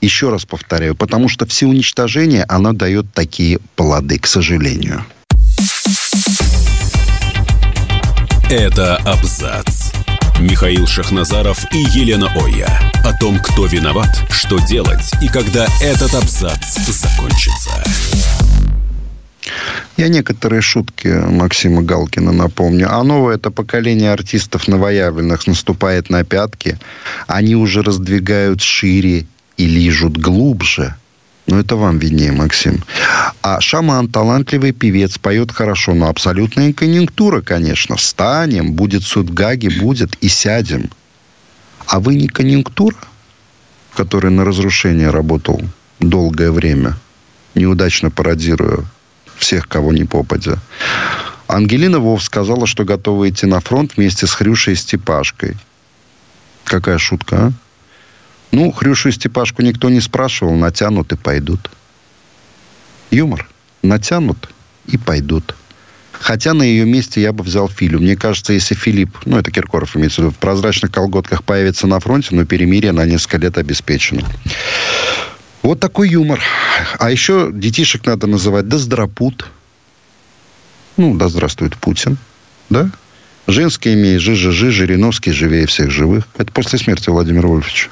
Еще 0.00 0.28
раз 0.28 0.44
повторяю, 0.44 0.94
потому 0.94 1.28
что 1.28 1.46
все 1.46 1.66
уничтожение, 1.66 2.44
оно 2.46 2.72
дает 2.72 3.06
такие 3.14 3.58
плоды, 3.74 4.18
к 4.18 4.26
сожалению. 4.26 5.04
Это 8.50 8.96
абзац. 8.96 9.92
Михаил 10.38 10.86
Шахназаров 10.86 11.64
и 11.72 11.78
Елена 11.78 12.30
Оя. 12.36 12.68
О 13.02 13.12
том, 13.18 13.38
кто 13.38 13.64
виноват, 13.64 14.22
что 14.28 14.58
делать 14.58 15.12
и 15.22 15.28
когда 15.28 15.66
этот 15.80 16.14
абзац 16.14 16.76
закончится. 16.86 17.70
Я 19.96 20.08
некоторые 20.08 20.60
шутки 20.60 21.08
Максима 21.08 21.82
Галкина 21.82 22.32
напомню. 22.32 22.88
А 22.92 23.02
новое 23.02 23.36
это 23.36 23.50
поколение 23.50 24.12
артистов 24.12 24.68
новоявленных 24.68 25.46
наступает 25.46 26.10
на 26.10 26.22
пятки. 26.22 26.78
Они 27.26 27.56
уже 27.56 27.82
раздвигают 27.82 28.60
шире 28.60 29.26
и 29.56 29.66
лижут 29.66 30.18
глубже– 30.18 30.94
ну, 31.46 31.58
это 31.58 31.76
вам 31.76 31.98
виднее, 31.98 32.32
Максим. 32.32 32.82
А 33.42 33.60
шаман, 33.60 34.08
талантливый 34.08 34.72
певец, 34.72 35.18
поет 35.18 35.52
хорошо, 35.52 35.92
но 35.92 36.08
абсолютная 36.08 36.72
конъюнктура, 36.72 37.42
конечно. 37.42 37.96
Встанем, 37.96 38.72
будет 38.72 39.02
суд 39.02 39.28
в 39.30 39.34
Гаге, 39.34 39.68
будет 39.70 40.14
и 40.22 40.28
сядем. 40.28 40.90
А 41.86 42.00
вы 42.00 42.14
не 42.14 42.28
конъюнктура, 42.28 42.96
который 43.94 44.30
на 44.30 44.44
разрушение 44.44 45.10
работал 45.10 45.60
долгое 46.00 46.50
время, 46.50 46.96
неудачно 47.54 48.10
пародируя 48.10 48.84
всех, 49.36 49.68
кого 49.68 49.92
не 49.92 50.04
попадя. 50.04 50.58
Ангелина 51.46 51.98
Вов 51.98 52.22
сказала, 52.22 52.66
что 52.66 52.84
готова 52.84 53.28
идти 53.28 53.44
на 53.44 53.60
фронт 53.60 53.96
вместе 53.96 54.26
с 54.26 54.32
Хрюшей 54.32 54.72
и 54.72 54.76
Степашкой. 54.76 55.56
Какая 56.64 56.96
шутка, 56.96 57.36
а? 57.36 57.52
Ну, 58.54 58.70
Хрюшу 58.70 59.08
и 59.08 59.12
Степашку 59.12 59.62
никто 59.62 59.90
не 59.90 60.00
спрашивал, 60.00 60.54
натянут 60.54 61.12
и 61.12 61.16
пойдут. 61.16 61.72
Юмор. 63.10 63.48
Натянут 63.82 64.48
и 64.86 64.96
пойдут. 64.96 65.56
Хотя 66.12 66.54
на 66.54 66.62
ее 66.62 66.84
месте 66.84 67.20
я 67.20 67.32
бы 67.32 67.42
взял 67.42 67.68
Филю. 67.68 67.98
Мне 67.98 68.14
кажется, 68.14 68.52
если 68.52 68.76
Филипп, 68.76 69.18
ну, 69.24 69.38
это 69.38 69.50
Киркоров 69.50 69.96
имеется 69.96 70.20
в 70.20 70.24
виду, 70.26 70.36
в 70.36 70.38
прозрачных 70.38 70.92
колготках 70.92 71.42
появится 71.42 71.88
на 71.88 71.98
фронте, 71.98 72.28
но 72.30 72.44
перемирие 72.44 72.92
на 72.92 73.04
несколько 73.04 73.38
лет 73.38 73.58
обеспечено. 73.58 74.22
Вот 75.62 75.80
такой 75.80 76.10
юмор. 76.10 76.40
А 77.00 77.10
еще 77.10 77.50
детишек 77.52 78.06
надо 78.06 78.28
называть 78.28 78.68
Доздропут. 78.68 79.48
Ну, 80.96 81.16
да 81.16 81.28
здравствует 81.28 81.76
Путин. 81.76 82.18
Да? 82.70 82.88
Женский 83.48 83.94
имеет 83.94 84.20
Жижи-Жи, 84.20 84.70
Жириновский 84.70 85.32
живее 85.32 85.66
всех 85.66 85.90
живых. 85.90 86.28
Это 86.38 86.52
после 86.52 86.78
смерти 86.78 87.10
Владимира 87.10 87.48
Вольфовича. 87.48 87.90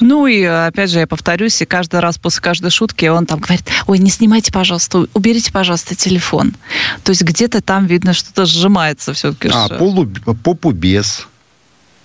Ну 0.00 0.26
и, 0.26 0.42
опять 0.42 0.90
же, 0.90 0.98
я 0.98 1.06
повторюсь, 1.06 1.60
и 1.62 1.64
каждый 1.64 2.00
раз 2.00 2.18
после 2.18 2.42
каждой 2.42 2.70
шутки 2.70 3.06
он 3.06 3.26
там 3.26 3.40
говорит, 3.40 3.68
ой, 3.86 3.98
не 3.98 4.10
снимайте, 4.10 4.52
пожалуйста, 4.52 5.06
уберите, 5.14 5.52
пожалуйста, 5.52 5.94
телефон. 5.94 6.54
То 7.02 7.10
есть 7.10 7.22
где-то 7.22 7.62
там 7.62 7.86
видно, 7.86 8.12
что-то 8.12 8.46
сжимается 8.46 9.12
все-таки. 9.14 9.48
А, 9.52 9.68
полу, 9.68 10.06
попу 10.42 10.72
без. 10.72 11.26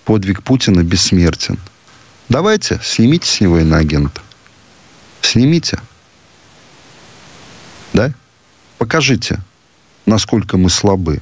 Подвиг 0.04 0.42
Путина 0.42 0.82
бессмертен. 0.82 1.58
Давайте, 2.28 2.80
снимите 2.82 3.28
с 3.28 3.40
него 3.40 3.58
иноагента. 3.58 4.20
Снимите. 5.20 5.78
Да? 7.92 8.12
Покажите, 8.78 9.40
насколько 10.06 10.56
мы 10.56 10.70
слабы. 10.70 11.20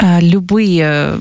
Э, 0.00 0.20
любые, 0.20 1.18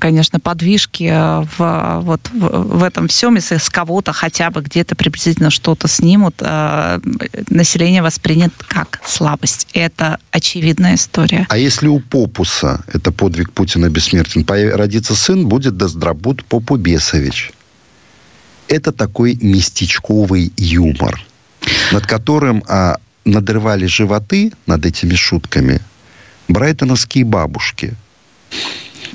конечно, 0.00 0.38
подвижки 0.38 1.04
э, 1.04 1.46
в, 1.56 2.00
вот, 2.02 2.20
в, 2.30 2.78
в 2.78 2.82
этом 2.82 3.08
всем, 3.08 3.36
если 3.36 3.56
с 3.56 3.70
кого-то 3.70 4.12
хотя 4.12 4.50
бы 4.50 4.60
где-то 4.60 4.94
приблизительно 4.96 5.48
что-то 5.48 5.88
снимут, 5.88 6.34
э, 6.40 7.00
население 7.48 8.02
воспринят 8.02 8.52
как 8.68 9.00
слабость. 9.06 9.68
Это 9.72 10.18
очевидная 10.30 10.96
история. 10.96 11.46
А 11.48 11.56
если 11.56 11.86
у 11.86 12.00
Попуса, 12.00 12.84
это 12.92 13.12
подвиг 13.12 13.50
Путина 13.52 13.88
бессмертен, 13.88 14.44
родится 14.76 15.14
сын, 15.14 15.48
будет 15.48 15.78
Доздрабут 15.78 16.44
Попубесович. 16.44 17.52
Это 18.68 18.92
такой 18.92 19.38
местечковый 19.40 20.52
юмор, 20.58 21.18
над 21.92 22.06
которым 22.06 22.62
а, 22.68 22.98
надрывали 23.24 23.86
животы 23.86 24.52
над 24.66 24.84
этими 24.84 25.14
шутками 25.14 25.80
брайтоновские 26.48 27.24
бабушки– 27.24 27.94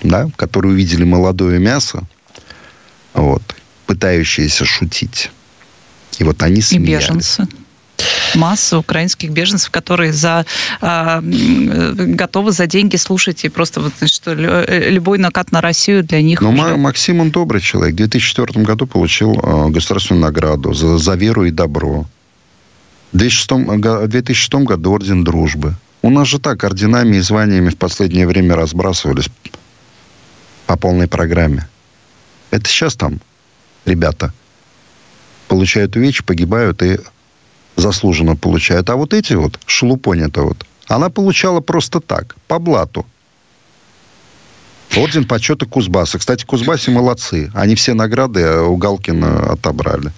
да, 0.03 0.29
которые 0.35 0.73
увидели 0.73 1.03
молодое 1.03 1.59
мясо, 1.59 2.03
вот, 3.13 3.43
пытающиеся 3.85 4.65
шутить. 4.65 5.31
И 6.19 6.23
вот 6.23 6.41
они 6.43 6.61
смеялись. 6.61 7.05
И 7.05 7.11
беженцы 7.11 7.47
масса 8.35 8.77
украинских 8.77 9.29
беженцев, 9.31 9.69
которые 9.69 10.13
за, 10.13 10.45
э, 10.81 11.21
готовы 11.21 12.51
за 12.51 12.67
деньги 12.67 12.95
слушать 12.95 13.45
и 13.45 13.49
просто 13.49 13.81
вот, 13.81 13.93
что 14.09 14.33
любой 14.33 15.17
накат 15.17 15.51
на 15.51 15.61
Россию 15.61 16.03
для 16.03 16.21
них 16.21 16.41
Но 16.41 16.51
уже... 16.51 16.75
Максим, 16.75 17.19
он 17.19 17.31
добрый 17.31 17.61
человек. 17.61 17.93
В 17.93 17.97
2004 17.97 18.65
году 18.65 18.87
получил 18.87 19.33
э, 19.33 19.69
государственную 19.69 20.23
награду 20.23 20.73
за, 20.73 20.97
за 20.97 21.15
веру 21.15 21.45
и 21.45 21.51
добро. 21.51 22.05
В 23.11 23.17
2006, 23.17 23.51
в 23.51 24.07
2006 24.07 24.53
году 24.65 24.91
орден 24.91 25.23
дружбы. 25.23 25.75
У 26.03 26.09
нас 26.09 26.27
же 26.27 26.37
так 26.37 26.65
орденами 26.65 27.15
и 27.15 27.21
званиями 27.21 27.69
в 27.69 27.77
последнее 27.77 28.27
время 28.27 28.57
разбрасывались 28.57 29.29
по 30.67 30.75
полной 30.75 31.07
программе. 31.07 31.67
Это 32.51 32.67
сейчас 32.67 32.95
там 32.95 33.21
ребята 33.85 34.33
получают 35.47 35.95
увечья, 35.95 36.23
погибают 36.23 36.83
и 36.83 36.99
заслуженно 37.77 38.35
получают. 38.35 38.89
А 38.89 38.97
вот 38.97 39.13
эти 39.13 39.33
вот, 39.33 39.57
шелупонь-то 39.65 40.43
вот, 40.43 40.65
она 40.87 41.09
получала 41.09 41.61
просто 41.61 42.01
так, 42.01 42.35
по 42.47 42.59
блату. 42.59 43.05
Орден 44.97 45.25
почета 45.25 45.65
Кузбасса. 45.65 46.19
Кстати, 46.19 46.45
Кузбассе 46.45 46.91
молодцы. 46.91 47.49
Они 47.53 47.75
все 47.75 47.93
награды 47.93 48.59
у 48.59 48.75
Галкина 48.75 49.53
отобрали. 49.53 50.11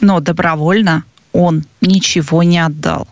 Но 0.00 0.20
добровольно 0.20 1.02
он 1.32 1.64
ничего 1.80 2.44
не 2.44 2.60
отдал 2.60 3.08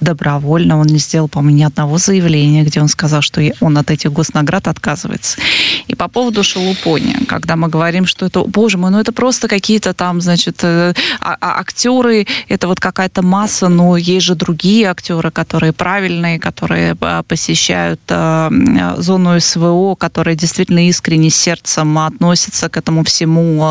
добровольно. 0.00 0.78
Он 0.78 0.86
не 0.86 0.98
сделал, 0.98 1.28
по-моему, 1.28 1.58
ни 1.58 1.62
одного 1.62 1.98
заявления, 1.98 2.64
где 2.64 2.80
он 2.80 2.88
сказал, 2.88 3.22
что 3.22 3.42
он 3.60 3.78
от 3.78 3.90
этих 3.90 4.12
госнаград 4.12 4.68
отказывается. 4.68 5.38
И 5.86 5.94
по 5.94 6.08
поводу 6.08 6.42
шелупони, 6.42 7.24
когда 7.26 7.56
мы 7.56 7.68
говорим, 7.68 8.06
что 8.06 8.26
это, 8.26 8.44
боже 8.44 8.78
мой, 8.78 8.90
ну 8.90 9.00
это 9.00 9.12
просто 9.12 9.48
какие-то 9.48 9.94
там, 9.94 10.20
значит, 10.20 10.60
э, 10.62 10.94
а, 11.20 11.36
а, 11.40 11.60
актеры, 11.60 12.26
это 12.48 12.68
вот 12.68 12.80
какая-то 12.80 13.22
масса, 13.22 13.68
но 13.68 13.96
есть 13.96 14.26
же 14.26 14.34
другие 14.34 14.86
актеры, 14.86 15.30
которые 15.30 15.72
правильные, 15.72 16.38
которые 16.38 16.96
э, 17.00 17.22
посещают 17.26 18.00
э, 18.08 18.50
зону 18.98 19.40
СВО, 19.40 19.94
которые 19.94 20.36
действительно 20.36 20.86
искренне 20.88 21.30
сердцем 21.30 21.98
относятся 21.98 22.68
к 22.68 22.76
этому 22.76 23.04
всему, 23.04 23.64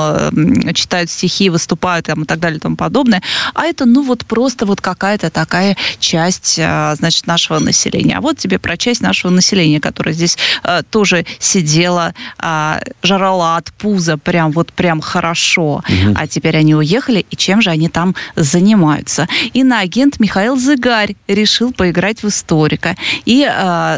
читают 0.73 1.09
стихи, 1.09 1.49
выступают 1.49 2.07
там, 2.07 2.23
и 2.23 2.25
так 2.25 2.39
далее 2.39 2.57
и 2.57 2.61
тому 2.61 2.75
подобное. 2.75 3.21
А 3.53 3.65
это, 3.65 3.85
ну 3.85 4.03
вот 4.03 4.25
просто 4.25 4.65
вот 4.65 4.81
какая-то 4.81 5.29
такая 5.29 5.77
часть 5.99 6.16
часть, 6.17 6.59
а, 6.59 6.95
значит, 6.95 7.27
нашего 7.27 7.59
населения. 7.59 8.17
А 8.17 8.21
вот 8.21 8.37
тебе 8.39 8.57
про 8.57 8.75
часть 8.75 9.01
нашего 9.01 9.31
населения, 9.31 9.79
которая 9.79 10.15
здесь 10.15 10.37
а, 10.63 10.81
тоже 10.81 11.25
сидела, 11.39 12.13
а, 12.39 12.81
жрала 13.03 13.57
от 13.57 13.71
пуза 13.73 14.17
прям 14.17 14.51
вот 14.51 14.73
прям 14.73 14.99
хорошо. 14.99 15.83
Угу. 15.87 16.15
А 16.15 16.27
теперь 16.27 16.57
они 16.57 16.73
уехали, 16.75 17.23
и 17.29 17.35
чем 17.35 17.61
же 17.61 17.69
они 17.69 17.87
там 17.89 18.15
занимаются? 18.35 19.27
Иноагент 19.53 20.19
Михаил 20.19 20.57
Зыгарь 20.57 21.15
решил 21.27 21.71
поиграть 21.71 22.23
в 22.23 22.27
историка 22.27 22.95
и 23.25 23.47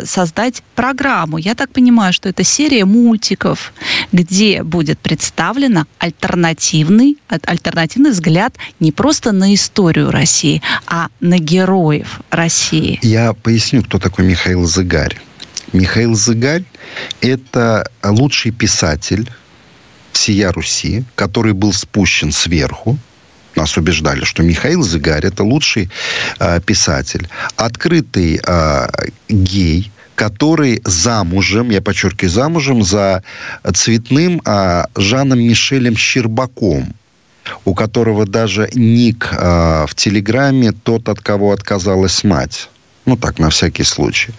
создать 0.06 0.64
программу. 0.76 1.38
Я 1.38 1.56
так 1.56 1.72
понимаю, 1.72 2.14
что 2.14 2.30
это 2.30 2.44
серия 2.44 2.86
мультиков, 2.86 3.74
где 4.12 4.64
будет 4.64 5.00
представлена 5.00 5.86
альтернативный, 6.00 7.18
альтернативный 7.30 8.12
взгляд 8.12 8.56
не 8.80 8.92
просто 8.92 9.32
на 9.32 9.54
историю 9.54 10.12
России, 10.12 10.62
а 10.86 11.08
на 11.20 11.38
героев 11.40 12.09
героев 12.10 12.22
России. 12.30 13.00
Я 13.02 13.34
поясню, 13.34 13.84
кто 13.84 14.00
такой 14.00 14.26
Михаил 14.26 14.66
Зыгарь. 14.66 15.18
Михаил 15.74 16.16
Зыгарь– 16.16 16.64
это 17.22 17.90
лучший 18.04 18.52
писатель 18.52 19.30
всея 20.12 20.52
Руси, 20.52 21.04
который 21.16 21.54
был 21.54 21.74
спущен 21.74 22.32
сверху. 22.32 22.98
Нас 23.56 23.78
убеждали, 23.78 24.24
что 24.26 24.44
Михаил 24.44 24.84
Зыгарь– 24.84 25.26
это 25.28 25.44
лучший 25.44 25.90
э, 26.40 26.62
писатель. 26.62 27.28
Открытый 27.56 28.40
э, 28.44 28.88
гей, 29.28 29.92
который 30.16 30.82
замужем, 30.86 31.70
я 31.70 31.82
подчеркиваю, 31.82 32.32
замужем 32.32 32.84
за 32.84 33.24
цветным 33.74 34.42
э, 34.46 34.84
Жаном 34.96 35.40
Мишелем 35.40 35.96
Щербаком– 35.98 36.96
у 37.66 37.74
которого 37.74 38.26
даже 38.26 38.70
ник 38.74 39.30
э, 39.32 39.86
в 39.88 39.96
Телеграме 39.96 40.72
тот, 40.72 41.10
от 41.10 41.22
кого 41.22 41.52
отказалась 41.52 42.24
мать. 42.24 42.70
Ну 43.06 43.18
так, 43.18 43.40
на 43.40 43.50
всякий 43.50 43.84
случай. 43.84 44.34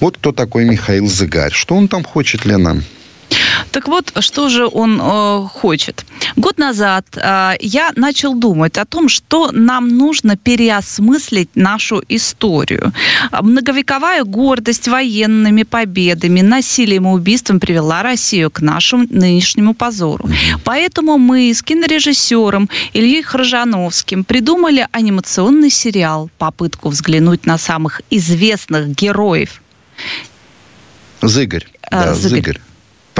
Вот 0.00 0.16
кто 0.18 0.32
такой 0.32 0.64
Михаил 0.64 1.06
Зыгарь. 1.06 1.52
Что 1.52 1.74
он 1.74 1.88
там 1.88 2.04
хочет, 2.04 2.44
Лена? 2.44 2.82
Так 3.72 3.88
вот, 3.88 4.12
что 4.20 4.50
же 4.50 4.66
он 4.66 5.00
э, 5.00 5.48
хочет? 5.48 6.04
Год 6.36 6.58
назад 6.58 7.06
э, 7.16 7.54
я 7.60 7.92
начал 7.96 8.34
думать 8.34 8.76
о 8.76 8.84
том, 8.84 9.08
что 9.08 9.50
нам 9.50 9.88
нужно 9.88 10.36
переосмыслить 10.36 11.48
нашу 11.54 12.02
историю. 12.08 12.92
Многовековая 13.40 14.24
гордость 14.24 14.88
военными 14.88 15.62
победами, 15.62 16.42
насилием 16.42 17.08
и 17.08 17.12
убийством 17.12 17.60
привела 17.60 18.02
Россию 18.02 18.50
к 18.50 18.60
нашему 18.60 19.06
нынешнему 19.08 19.72
позору. 19.72 20.28
Поэтому 20.64 21.16
мы 21.16 21.50
с 21.50 21.62
кинорежиссером 21.62 22.68
Ильей 22.92 23.22
Хржановским 23.22 24.24
придумали 24.24 24.86
анимационный 24.92 25.70
сериал 25.70 26.28
«Попытку 26.36 26.90
взглянуть 26.90 27.46
на 27.46 27.56
самых 27.56 28.02
известных 28.10 28.88
героев». 28.88 29.62
Зыгорь. 31.22 31.66
А, 31.90 32.04
да, 32.04 32.14
Зыгорь. 32.14 32.56
Зыгорь 32.56 32.60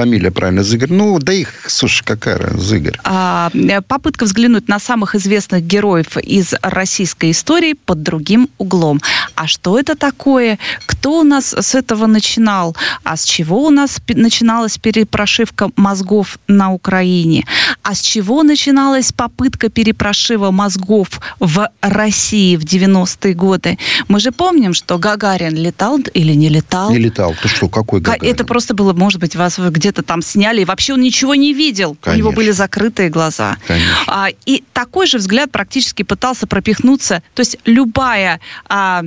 фамилия 0.02 0.30
правильно, 0.32 0.64
Зыгорь. 0.64 0.92
Ну, 0.92 1.18
да 1.20 1.32
их, 1.32 1.48
слушай, 1.68 2.02
какая 2.04 2.58
Зыгорь. 2.58 2.98
А, 3.04 3.50
э, 3.54 3.80
попытка 3.82 4.24
взглянуть 4.24 4.68
на 4.68 4.80
самых 4.80 5.14
известных 5.14 5.62
героев 5.62 6.16
из 6.16 6.54
российской 6.62 7.30
истории 7.30 7.74
под 7.74 8.02
другим 8.02 8.48
углом. 8.58 9.00
А 9.36 9.46
что 9.46 9.78
это 9.78 9.94
такое? 9.94 10.58
Кто 10.86 11.20
у 11.20 11.22
нас 11.22 11.52
с 11.52 11.74
этого 11.76 12.06
начинал? 12.06 12.76
А 13.04 13.16
с 13.16 13.24
чего 13.24 13.66
у 13.66 13.70
нас 13.70 14.00
начиналась 14.08 14.78
перепрошивка 14.78 15.70
мозгов 15.76 16.38
на 16.48 16.72
Украине? 16.72 17.44
А 17.82 17.94
с 17.94 18.00
чего 18.00 18.42
начиналась 18.42 19.12
попытка 19.12 19.68
перепрошива 19.68 20.50
мозгов 20.50 21.20
в 21.38 21.68
России 21.80 22.56
в 22.56 22.64
90-е 22.64 23.34
годы? 23.34 23.78
Мы 24.08 24.18
же 24.18 24.32
помним, 24.32 24.74
что 24.74 24.98
Гагарин 24.98 25.54
летал 25.54 25.98
или 26.14 26.34
не 26.34 26.48
летал? 26.48 26.90
Не 26.90 26.98
летал. 26.98 27.34
Ты 27.40 27.48
что, 27.48 27.68
какой 27.68 28.00
Гагарин? 28.00 28.34
Это 28.34 28.44
просто 28.44 28.74
было, 28.74 28.92
может 28.92 29.20
быть, 29.20 29.36
вас 29.36 29.58
где-то 29.58 29.91
там 30.00 30.22
сняли, 30.22 30.62
и 30.62 30.64
вообще 30.64 30.94
он 30.94 31.02
ничего 31.02 31.34
не 31.34 31.52
видел. 31.52 31.96
Конечно. 32.00 32.12
У 32.12 32.16
него 32.16 32.32
были 32.34 32.50
закрытые 32.52 33.10
глаза. 33.10 33.58
А, 34.06 34.28
и 34.46 34.64
такой 34.72 35.06
же 35.06 35.18
взгляд 35.18 35.52
практически 35.52 36.02
пытался 36.02 36.46
пропихнуться. 36.46 37.22
То 37.34 37.40
есть 37.40 37.58
любая... 37.66 38.40
А, 38.68 39.02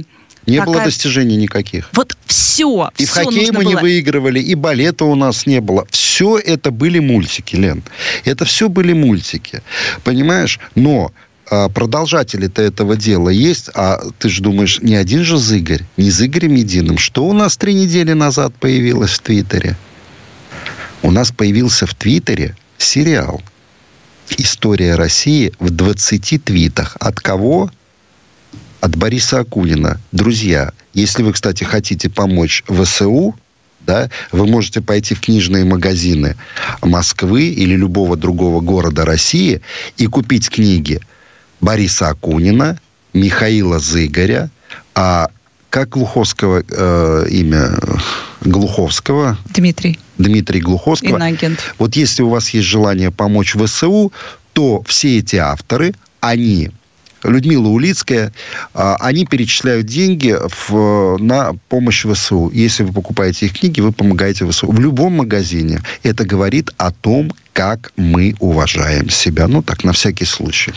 не 0.46 0.60
такая... 0.60 0.74
было 0.74 0.84
достижений 0.84 1.38
никаких. 1.38 1.90
Вот 1.94 2.16
все. 2.28 2.92
И 2.98 3.06
все 3.06 3.22
в 3.22 3.26
хоккей 3.26 3.52
мы 3.52 3.64
было. 3.64 3.70
не 3.70 3.76
выигрывали, 3.76 4.40
и 4.40 4.54
балета 4.54 5.06
у 5.06 5.16
нас 5.16 5.48
не 5.48 5.60
было. 5.62 5.88
Все 5.90 6.38
это 6.38 6.72
были 6.72 7.00
мультики, 7.00 7.56
Лен. 7.56 7.84
Это 8.26 8.46
все 8.46 8.70
были 8.70 8.94
мультики. 8.94 9.64
Понимаешь? 10.04 10.60
Но 10.76 11.12
а, 11.50 11.70
продолжатели-то 11.70 12.62
этого 12.62 12.96
дела 12.96 13.30
есть, 13.30 13.70
а 13.74 14.02
ты 14.20 14.30
же 14.30 14.42
думаешь, 14.42 14.80
не 14.82 14.96
один 14.96 15.24
же 15.24 15.38
Зыгорь, 15.38 15.84
не 15.98 16.10
с 16.10 16.22
Игорем 16.22 16.56
Единым. 16.56 16.98
Что 16.98 17.26
у 17.26 17.34
нас 17.34 17.58
три 17.58 17.74
недели 17.74 18.14
назад 18.14 18.54
появилось 18.60 19.12
в 19.12 19.20
Твиттере? 19.20 19.76
У 21.04 21.12
нас 21.12 21.32
появился 21.32 21.86
в 21.86 21.94
Твиттере 21.94 22.56
сериал 22.78 23.42
«История 24.38 24.96
России» 24.96 25.54
в 25.60 25.70
20 25.70 26.44
твитах. 26.44 26.98
От 27.00 27.20
кого? 27.20 27.72
От 28.82 28.96
Бориса 28.96 29.40
Акунина. 29.40 30.00
Друзья, 30.12 30.72
если 30.94 31.24
вы, 31.24 31.34
кстати, 31.34 31.64
хотите 31.64 32.10
помочь 32.10 32.64
ВСУ, 32.68 33.36
да, 33.82 34.10
вы 34.32 34.48
можете 34.48 34.82
пойти 34.82 35.14
в 35.14 35.22
книжные 35.22 35.64
магазины 35.64 36.36
Москвы 36.82 37.50
или 37.50 37.76
любого 37.76 38.18
другого 38.18 38.62
города 38.62 39.06
России 39.06 39.62
и 39.98 40.08
купить 40.08 40.50
книги 40.50 41.00
Бориса 41.62 42.10
Акунина, 42.10 42.80
Михаила 43.14 43.80
Зыгоря, 43.80 44.50
а 44.94 45.30
как 45.70 45.96
Луховского 45.96 46.64
э, 46.68 47.28
имя 47.30 47.78
Глуховского. 48.46 49.38
Дмитрий. 49.54 50.00
Дмитрий 50.18 50.62
Глуховского. 50.62 51.18
Инагент. 51.18 51.60
Вот 51.78 51.96
если 51.96 52.24
у 52.24 52.30
вас 52.30 52.50
есть 52.50 52.68
желание 52.68 53.12
помочь 53.12 53.56
ВСУ, 53.56 54.14
то 54.54 54.84
все 54.84 55.20
эти 55.20 55.36
авторы, 55.36 55.94
они 56.22 56.72
Людмила 57.24 57.68
Улицкая, 57.68 58.32
а, 58.74 58.96
они 59.00 59.26
перечисляют 59.26 59.88
деньги 59.88 60.36
в, 60.70 61.18
на 61.18 61.54
помощь 61.70 62.06
ВСУ. 62.06 62.52
Если 62.54 62.84
вы 62.84 62.94
покупаете 62.94 63.48
их 63.48 63.60
книги, 63.60 63.82
вы 63.82 63.92
помогаете 63.92 64.48
ВСУ. 64.48 64.72
В 64.72 64.80
любом 64.80 65.14
магазине 65.14 65.82
это 66.04 66.26
говорит 66.26 66.72
о 66.78 66.92
том, 66.92 67.32
как 67.54 67.92
мы 67.96 68.36
уважаем 68.40 69.10
себя. 69.10 69.48
Ну, 69.48 69.62
так, 69.64 69.84
на 69.84 69.94
всякий 69.94 70.26
случай. 70.26 70.74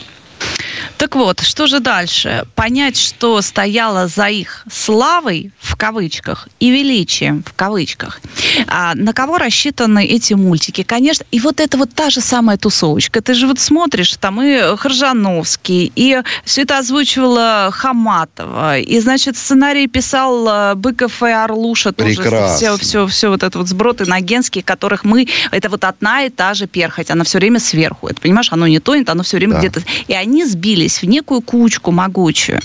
Так 0.97 1.15
вот, 1.17 1.41
что 1.41 1.67
же 1.67 1.81
дальше? 1.81 2.45
Понять, 2.55 2.97
что 2.97 3.41
стояло 3.43 4.09
за 4.09 4.29
их 4.29 4.65
славой, 4.71 5.53
в 5.61 5.77
кавычках, 5.77 6.49
и 6.61 6.71
величием, 6.71 7.43
в 7.45 7.53
кавычках. 7.55 8.21
А 8.67 8.95
на 8.95 9.13
кого 9.13 9.39
рассчитаны 9.39 10.05
эти 10.05 10.35
мультики? 10.35 10.83
Конечно, 10.83 11.25
и 11.31 11.41
вот 11.41 11.61
это 11.61 11.79
вот 11.79 11.95
та 11.95 12.11
же 12.11 12.21
самая 12.21 12.57
тусовочка. 12.57 13.21
Ты 13.21 13.35
же 13.35 13.47
вот 13.47 13.59
смотришь, 13.59 14.17
там 14.17 14.43
и 14.43 14.77
Хржановский, 14.77 15.93
и 15.95 16.21
все 16.45 16.63
это 16.63 16.79
озвучивала 16.79 17.71
Хаматова, 17.73 18.79
и, 18.79 19.01
значит, 19.01 19.37
сценарий 19.37 19.87
писал 19.87 20.49
э, 20.49 20.75
Быков 20.75 21.23
и 21.23 21.31
Орлуша. 21.31 21.93
Тоже 21.93 22.17
Прекрасно. 22.17 22.57
Все, 22.57 22.77
все, 22.77 23.07
все 23.07 23.29
вот 23.29 23.43
это 23.43 23.59
вот 23.59 23.69
сброд 23.69 24.01
иногенский, 24.03 24.63
которых 24.63 25.05
мы... 25.05 25.29
Это 25.51 25.69
вот 25.69 25.85
одна 25.85 26.25
и 26.25 26.31
та 26.31 26.55
же 26.55 26.67
перхоть, 26.67 27.11
она 27.11 27.25
все 27.25 27.39
время 27.39 27.61
сверху. 27.61 28.09
Это, 28.09 28.21
понимаешь, 28.21 28.49
оно 28.53 28.67
не 28.67 28.81
тонет, 28.81 29.09
оно 29.09 29.23
все 29.23 29.37
время 29.37 29.55
да. 29.55 29.59
где-то... 29.61 29.83
И 30.07 30.15
они 30.15 30.45
сбились 30.69 31.01
в 31.01 31.07
некую 31.07 31.41
кучку 31.41 31.93
могучую. 31.93 32.61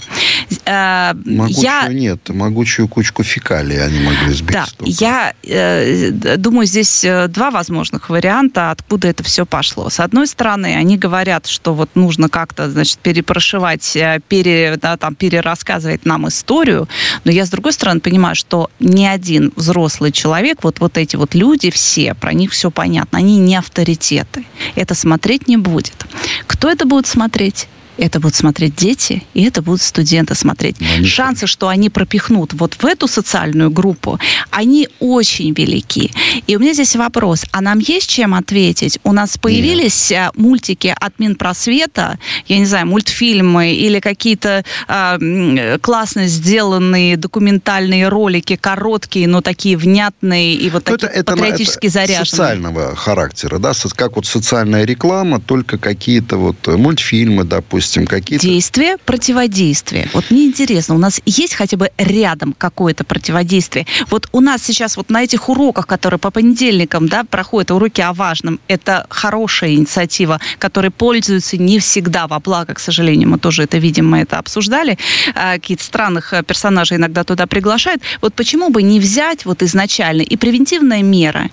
Э, 0.65 1.13
могучую 1.25 1.63
я... 1.63 1.87
нет, 1.89 2.29
могучую 2.29 2.87
кучку 2.87 3.23
фекалий 3.23 3.83
они 3.83 3.99
могли 3.99 4.33
сбить. 4.33 4.53
Да, 4.53 4.65
я 4.79 5.33
э, 5.43 6.11
думаю, 6.37 6.65
здесь 6.65 7.03
э, 7.03 7.27
два 7.27 7.51
возможных 7.51 8.09
варианта, 8.09 8.71
откуда 8.71 9.07
это 9.07 9.23
все 9.23 9.45
пошло. 9.45 9.89
С 9.89 9.99
одной 9.99 10.27
стороны, 10.27 10.75
они 10.75 10.97
говорят, 10.97 11.47
что 11.47 11.73
вот 11.73 11.89
нужно 11.95 12.29
как-то, 12.29 12.69
значит, 12.69 12.99
перепрошивать, 12.99 13.95
э, 13.95 14.19
пере, 14.27 14.77
да, 14.81 14.97
там, 14.97 15.15
перерассказывать 15.15 16.05
нам 16.05 16.27
историю, 16.27 16.87
но 17.23 17.31
я, 17.31 17.45
с 17.45 17.49
другой 17.49 17.73
стороны, 17.73 17.99
понимаю, 17.99 18.35
что 18.35 18.69
ни 18.79 19.05
один 19.05 19.51
взрослый 19.55 20.11
человек, 20.11 20.63
вот, 20.63 20.79
вот 20.79 20.97
эти 20.97 21.15
вот 21.15 21.35
люди 21.35 21.71
все, 21.71 22.13
про 22.13 22.33
них 22.33 22.51
все 22.51 22.71
понятно, 22.71 23.19
они 23.19 23.37
не 23.37 23.55
авторитеты. 23.55 24.45
Это 24.75 24.95
смотреть 24.95 25.47
не 25.47 25.57
будет. 25.57 26.05
Кто 26.47 26.69
это 26.69 26.85
будет 26.85 27.07
смотреть? 27.07 27.67
это 27.97 28.19
будут 28.19 28.35
смотреть 28.35 28.75
дети, 28.75 29.23
и 29.33 29.43
это 29.43 29.61
будут 29.61 29.81
студенты 29.81 30.32
смотреть. 30.33 30.77
Ну, 30.79 31.05
Шансы, 31.05 31.47
что 31.47 31.67
они 31.67 31.89
пропихнут 31.89 32.53
вот 32.53 32.75
в 32.75 32.85
эту 32.85 33.07
социальную 33.07 33.69
группу, 33.71 34.19
они 34.51 34.89
очень 34.99 35.53
велики. 35.53 36.11
И 36.47 36.55
у 36.55 36.59
меня 36.59 36.73
здесь 36.73 36.95
вопрос, 36.95 37.45
а 37.51 37.61
нам 37.61 37.79
есть 37.79 38.09
чем 38.09 38.33
ответить? 38.33 38.99
У 39.03 39.11
нас 39.11 39.37
появились 39.37 40.11
Нет. 40.11 40.19
Э, 40.19 40.31
мультики 40.35 40.93
от 40.95 41.19
Минпросвета, 41.19 42.19
я 42.47 42.59
не 42.59 42.65
знаю, 42.65 42.87
мультфильмы 42.87 43.73
или 43.73 43.99
какие-то 43.99 44.63
э, 44.87 45.77
классно 45.81 46.27
сделанные 46.27 47.17
документальные 47.17 48.07
ролики, 48.07 48.55
короткие, 48.55 49.27
но 49.27 49.41
такие 49.41 49.77
внятные 49.77 50.55
и 50.55 50.69
вот 50.69 50.87
ну, 50.89 50.97
такие 50.97 51.19
это, 51.19 51.35
патриотически 51.35 51.87
это, 51.87 51.93
заряженные. 51.93 52.25
социального 52.25 52.95
характера, 52.95 53.59
да, 53.59 53.73
как 53.95 54.15
вот 54.15 54.25
социальная 54.25 54.85
реклама, 54.85 55.39
только 55.39 55.77
какие-то 55.77 56.37
вот 56.37 56.67
мультфильмы, 56.67 57.43
допустим, 57.43 58.05
какие-то... 58.05 58.45
Действие, 58.45 58.97
противодействие. 59.05 60.09
Вот 60.13 60.22
мне 60.29 60.45
интересно, 60.45 60.95
у 60.95 60.97
нас 60.97 61.21
есть 61.25 61.53
хотя 61.53 61.77
бы 61.77 61.89
рядом 61.97 62.53
какое-то 62.57 63.03
противодействие? 63.03 63.85
Вот 64.09 64.27
у 64.31 64.41
нас 64.41 64.63
сейчас 64.63 64.97
вот 64.97 65.09
на 65.09 65.23
этих 65.23 65.49
уроках, 65.49 65.87
которые 65.87 66.19
по 66.19 66.31
понедельникам, 66.31 67.07
да, 67.07 67.23
проходят 67.23 67.71
уроки 67.71 68.01
о 68.01 68.13
важном, 68.13 68.59
это 68.67 69.05
хорошая 69.09 69.73
инициатива, 69.73 70.39
которой 70.59 70.91
пользуются 70.91 71.57
не 71.57 71.79
всегда 71.79 72.27
во 72.27 72.39
благо, 72.39 72.73
к 72.73 72.79
сожалению, 72.79 73.29
мы 73.29 73.39
тоже 73.39 73.63
это 73.63 73.77
видим, 73.77 74.09
мы 74.09 74.19
это 74.19 74.37
обсуждали, 74.37 74.97
а, 75.35 75.53
какие-то 75.53 75.83
странных 75.83 76.33
э, 76.33 76.43
персонажей 76.43 76.97
иногда 76.97 77.23
туда 77.23 77.47
приглашают. 77.47 78.01
Вот 78.21 78.33
почему 78.33 78.69
бы 78.69 78.83
не 78.83 78.99
взять 78.99 79.45
вот 79.45 79.63
изначально 79.63 80.21
и 80.21 80.35
превентивная 80.37 81.03
мера, 81.03 81.49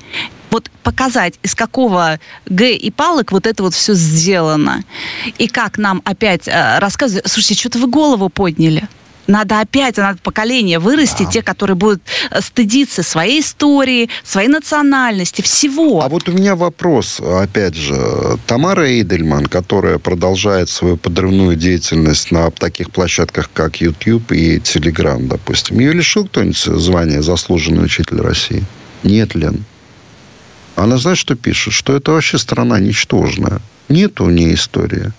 вот 0.50 0.70
показать, 0.82 1.34
из 1.42 1.54
какого 1.54 2.18
Г 2.46 2.72
и 2.72 2.90
палок 2.90 3.32
вот 3.32 3.46
это 3.46 3.62
вот 3.62 3.74
все 3.74 3.94
сделано. 3.94 4.82
И 5.38 5.48
как 5.48 5.78
нам 5.78 6.02
опять 6.04 6.48
э, 6.48 6.78
рассказывать, 6.78 7.28
слушайте, 7.28 7.60
что-то 7.60 7.78
вы 7.78 7.86
голову 7.86 8.28
подняли. 8.28 8.88
Надо 9.26 9.60
опять, 9.60 9.96
надо 9.96 10.18
поколение 10.22 10.80
вырасти, 10.80 11.22
да. 11.22 11.30
те, 11.30 11.42
которые 11.42 11.76
будут 11.76 12.02
э, 12.30 12.40
стыдиться 12.40 13.04
своей 13.04 13.40
истории, 13.40 14.08
своей 14.24 14.48
национальности, 14.48 15.40
всего. 15.40 16.02
А 16.02 16.08
вот 16.08 16.28
у 16.28 16.32
меня 16.32 16.56
вопрос, 16.56 17.20
опять 17.20 17.76
же. 17.76 17.96
Тамара 18.46 18.88
Эйдельман, 18.88 19.46
которая 19.46 19.98
продолжает 19.98 20.68
свою 20.68 20.96
подрывную 20.96 21.54
деятельность 21.54 22.32
на 22.32 22.50
таких 22.50 22.90
площадках, 22.90 23.50
как 23.54 23.80
YouTube 23.80 24.32
и 24.32 24.56
Telegram, 24.56 25.24
допустим, 25.28 25.78
ее 25.78 25.92
лишил 25.92 26.26
кто-нибудь 26.26 26.58
звания 26.58 27.22
заслуженный 27.22 27.84
учитель 27.84 28.20
России? 28.20 28.64
Нет, 29.04 29.36
Лен. 29.36 29.64
Она 30.82 30.96
знает, 30.96 31.18
что 31.18 31.34
пишет? 31.34 31.72
Что 31.72 31.96
это 31.96 32.12
вообще 32.12 32.38
страна 32.38 32.80
ничтожная. 32.80 33.60
Нету 33.88 34.24
у 34.24 34.30
нее 34.30 34.54
истории. 34.54 35.12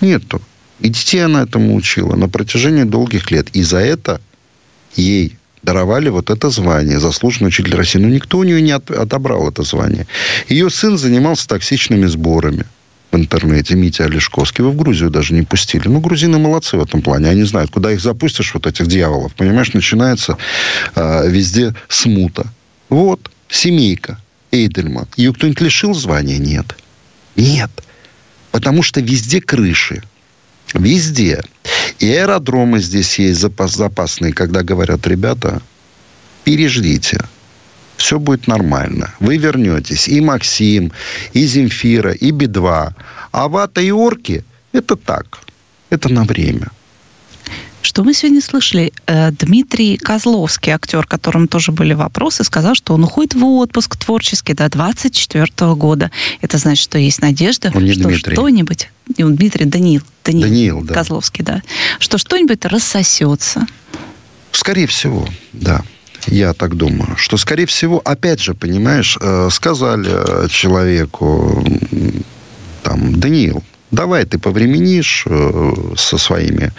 Нету. 0.00 0.40
И 0.80 0.88
детей 0.88 1.24
она 1.24 1.42
этому 1.42 1.74
учила 1.74 2.16
на 2.16 2.28
протяжении 2.28 2.84
долгих 2.84 3.30
лет. 3.30 3.48
И 3.54 3.62
за 3.62 3.78
это 3.78 4.20
ей 4.94 5.36
даровали 5.62 6.08
вот 6.08 6.30
это 6.30 6.48
звание, 6.50 7.00
заслуженный 7.00 7.48
учитель 7.48 7.74
России. 7.74 7.98
Но 7.98 8.08
никто 8.08 8.38
у 8.38 8.44
нее 8.44 8.62
не 8.62 8.72
отобрал 8.72 9.48
это 9.48 9.62
звание. 9.62 10.06
Ее 10.48 10.70
сын 10.70 10.96
занимался 10.96 11.48
токсичными 11.48 12.06
сборами 12.06 12.64
в 13.10 13.16
интернете, 13.16 13.74
Митя 13.74 14.04
Олешковский. 14.04 14.62
Его 14.62 14.72
в 14.72 14.76
Грузию 14.76 15.10
даже 15.10 15.34
не 15.34 15.42
пустили. 15.42 15.88
Ну, 15.88 16.00
грузины 16.00 16.38
молодцы 16.38 16.76
в 16.76 16.82
этом 16.82 17.02
плане. 17.02 17.28
Они 17.28 17.42
знают, 17.42 17.70
куда 17.70 17.92
их 17.92 18.00
запустишь, 18.00 18.54
вот 18.54 18.66
этих 18.66 18.86
дьяволов. 18.86 19.34
Понимаешь, 19.34 19.72
начинается 19.74 20.38
э, 20.94 21.28
везде 21.28 21.74
смута. 21.88 22.46
Вот, 22.88 23.30
семейка. 23.48 24.18
Эйдельман. 24.64 25.06
Ее 25.16 25.32
кто-нибудь 25.32 25.60
лишил 25.60 25.94
звания? 25.94 26.38
Нет. 26.38 26.76
Нет. 27.36 27.70
Потому 28.50 28.82
что 28.82 29.00
везде 29.00 29.40
крыши. 29.40 30.02
Везде. 30.74 31.42
И 31.98 32.10
аэродромы 32.10 32.80
здесь 32.80 33.18
есть 33.18 33.40
запас, 33.40 33.74
запасные, 33.74 34.32
когда 34.32 34.62
говорят, 34.62 35.06
ребята, 35.06 35.62
переждите. 36.44 37.20
Все 37.96 38.18
будет 38.18 38.46
нормально. 38.46 39.14
Вы 39.20 39.38
вернетесь. 39.38 40.08
И 40.08 40.20
Максим, 40.20 40.92
и 41.32 41.46
Земфира, 41.46 42.12
и 42.12 42.30
Би-2. 42.30 42.92
А 43.32 43.48
вата 43.48 43.80
и 43.80 43.90
орки– 43.90 44.44
это 44.72 44.96
так. 44.96 45.38
Это 45.90 46.08
на 46.08 46.24
время. 46.24 46.68
Что 47.86 48.02
мы 48.02 48.14
сегодня 48.14 48.42
слышали? 48.42 48.92
Э, 49.06 49.30
Дмитрий 49.30 49.96
Козловский, 49.96 50.72
актер, 50.72 51.06
которому 51.06 51.46
тоже 51.46 51.70
были 51.70 51.94
вопросы, 51.94 52.42
сказал, 52.42 52.74
что 52.74 52.94
он 52.94 53.04
уходит 53.04 53.34
в 53.34 53.44
отпуск 53.44 53.96
творческий 53.96 54.54
до 54.54 54.68
24 54.68 55.74
года. 55.74 56.10
Это 56.40 56.58
значит, 56.58 56.82
что 56.82 56.98
есть 56.98 57.22
надежда, 57.22 57.70
он 57.72 57.88
что 57.92 58.12
что-нибудь... 58.12 58.90
Он 59.20 59.36
Дмитрий, 59.36 59.66
Даниил. 59.66 60.02
Даниил, 60.24 60.42
Даниил 60.48 60.80
да. 60.82 60.94
Козловский, 60.94 61.44
да. 61.44 61.62
Что 62.00 62.18
что-нибудь 62.18 62.64
рассосется. 62.64 63.68
Скорее 64.50 64.88
всего, 64.88 65.24
да. 65.52 65.82
Я 66.26 66.54
так 66.54 66.74
думаю, 66.74 67.16
что, 67.16 67.36
скорее 67.36 67.66
всего, 67.66 68.02
опять 68.04 68.40
же, 68.40 68.54
понимаешь, 68.54 69.16
э, 69.20 69.48
сказали 69.52 70.48
человеку, 70.48 71.64
там, 72.82 73.20
Даниил, 73.20 73.62
Давай 73.96 74.26
ты 74.26 74.38
повременишь 74.38 75.24
э, 75.26 75.72
со 75.96 76.18
своими 76.18 76.70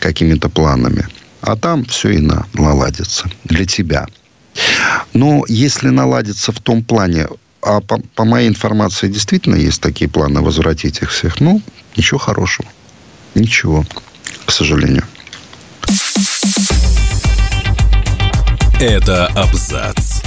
какими-то 0.00 0.50
планами, 0.50 1.08
а 1.40 1.56
там 1.56 1.86
все 1.86 2.10
и 2.10 2.18
на, 2.18 2.46
наладится 2.52 3.24
для 3.44 3.64
тебя. 3.64 4.06
Но 5.14 5.46
если 5.48 5.88
наладится 5.88 6.52
в 6.52 6.60
том 6.60 6.84
плане, 6.84 7.28
а 7.62 7.80
по, 7.80 7.98
по 8.14 8.26
моей 8.26 8.48
информации 8.48 9.08
действительно 9.08 9.54
есть 9.56 9.80
такие 9.80 10.10
планы 10.10 10.42
возвратить 10.42 11.00
их 11.00 11.10
всех, 11.10 11.40
ну, 11.40 11.62
ничего 11.96 12.18
хорошего. 12.18 12.68
Ничего, 13.34 13.86
к 14.44 14.50
сожалению. 14.50 15.04
Это 18.78 19.26
абзац. 19.28 20.17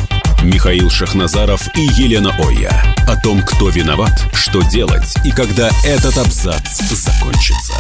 Михаил 0.44 0.90
Шахназаров 0.90 1.68
и 1.76 1.82
Елена 1.82 2.32
Оя. 2.40 2.72
О 3.08 3.16
том, 3.16 3.44
кто 3.44 3.70
виноват, 3.70 4.26
что 4.34 4.64
делать 4.64 5.14
и 5.24 5.30
когда 5.30 5.70
этот 5.86 6.18
абзац 6.18 6.82
закончится. 6.90 7.74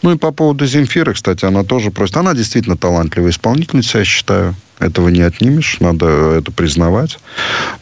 Ну 0.00 0.12
и 0.12 0.16
по 0.16 0.30
поводу 0.30 0.64
Земфиры, 0.64 1.12
кстати, 1.12 1.44
она 1.44 1.64
тоже 1.64 1.90
просит. 1.90 2.16
Она 2.16 2.32
действительно 2.32 2.78
талантливая 2.78 3.30
исполнительница, 3.30 3.98
я 3.98 4.04
считаю. 4.06 4.54
Этого 4.78 5.10
не 5.10 5.20
отнимешь, 5.20 5.76
надо 5.80 6.06
это 6.06 6.50
признавать. 6.50 7.18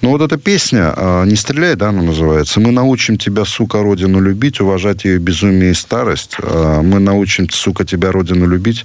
Но 0.01 0.11
вот 0.11 0.21
эта 0.21 0.37
песня 0.37 0.93
а, 0.97 1.25
«Не 1.25 1.37
стреляй», 1.37 1.77
да, 1.77 1.91
она 1.91 2.03
называется. 2.03 2.59
«Мы 2.59 2.73
научим 2.73 3.17
тебя, 3.17 3.45
сука, 3.45 3.81
родину 3.81 4.21
любить, 4.21 4.61
уважать 4.61 5.05
ее 5.05 5.19
безумие 5.19 5.71
и 5.71 5.75
старость. 5.75 6.37
А, 6.43 6.83
мы 6.83 6.99
научим, 6.99 7.49
сука, 7.51 7.85
тебя, 7.85 8.11
родину 8.11 8.49
любить, 8.49 8.85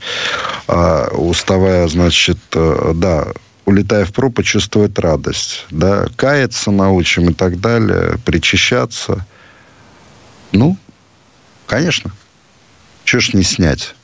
а, 0.68 1.07
уставая, 1.07 1.88
значит, 1.88 2.38
да, 2.51 3.26
улетая 3.66 4.05
в 4.05 4.14
пропасть, 4.14 4.49
чувствовать 4.49 4.97
радость. 4.99 5.66
Да, 5.72 6.07
каяться 6.16 6.72
научим 6.72 7.30
и 7.30 7.34
так 7.34 7.59
далее, 7.59 8.18
причащаться. 8.26 9.26
Ну, 10.51 10.78
конечно. 11.66 12.11
Чего 13.03 13.20
ж 13.20 13.34
не 13.34 13.43
снять? 13.43 13.95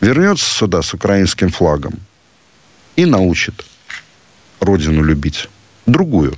Вернется 0.00 0.48
сюда 0.48 0.82
с 0.82 0.94
украинским 0.94 1.50
флагом– 1.50 1.94
и 2.96 3.04
научит 3.04 3.64
родину 4.60 5.02
любить. 5.02 5.48
Другую. 5.86 6.36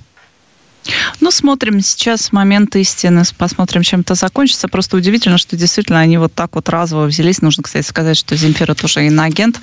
Ну, 1.21 1.31
смотрим 1.31 1.81
сейчас 1.81 2.33
момент 2.33 2.77
истины, 2.77 3.23
посмотрим, 3.37 3.83
чем 3.83 4.01
это 4.01 4.15
закончится. 4.15 4.69
Просто 4.69 4.97
удивительно, 4.97 5.39
что 5.39 5.57
действительно 5.57 6.01
они 6.01 6.19
вот 6.19 6.35
так 6.35 6.55
вот 6.55 6.69
разово 6.69 7.07
взялись. 7.07 7.43
Нужно, 7.43 7.63
кстати, 7.63 7.87
сказать, 7.87 8.17
что 8.17 8.37
Земфира 8.37 8.75
тоже 8.75 9.07
иноагент. 9.07 9.61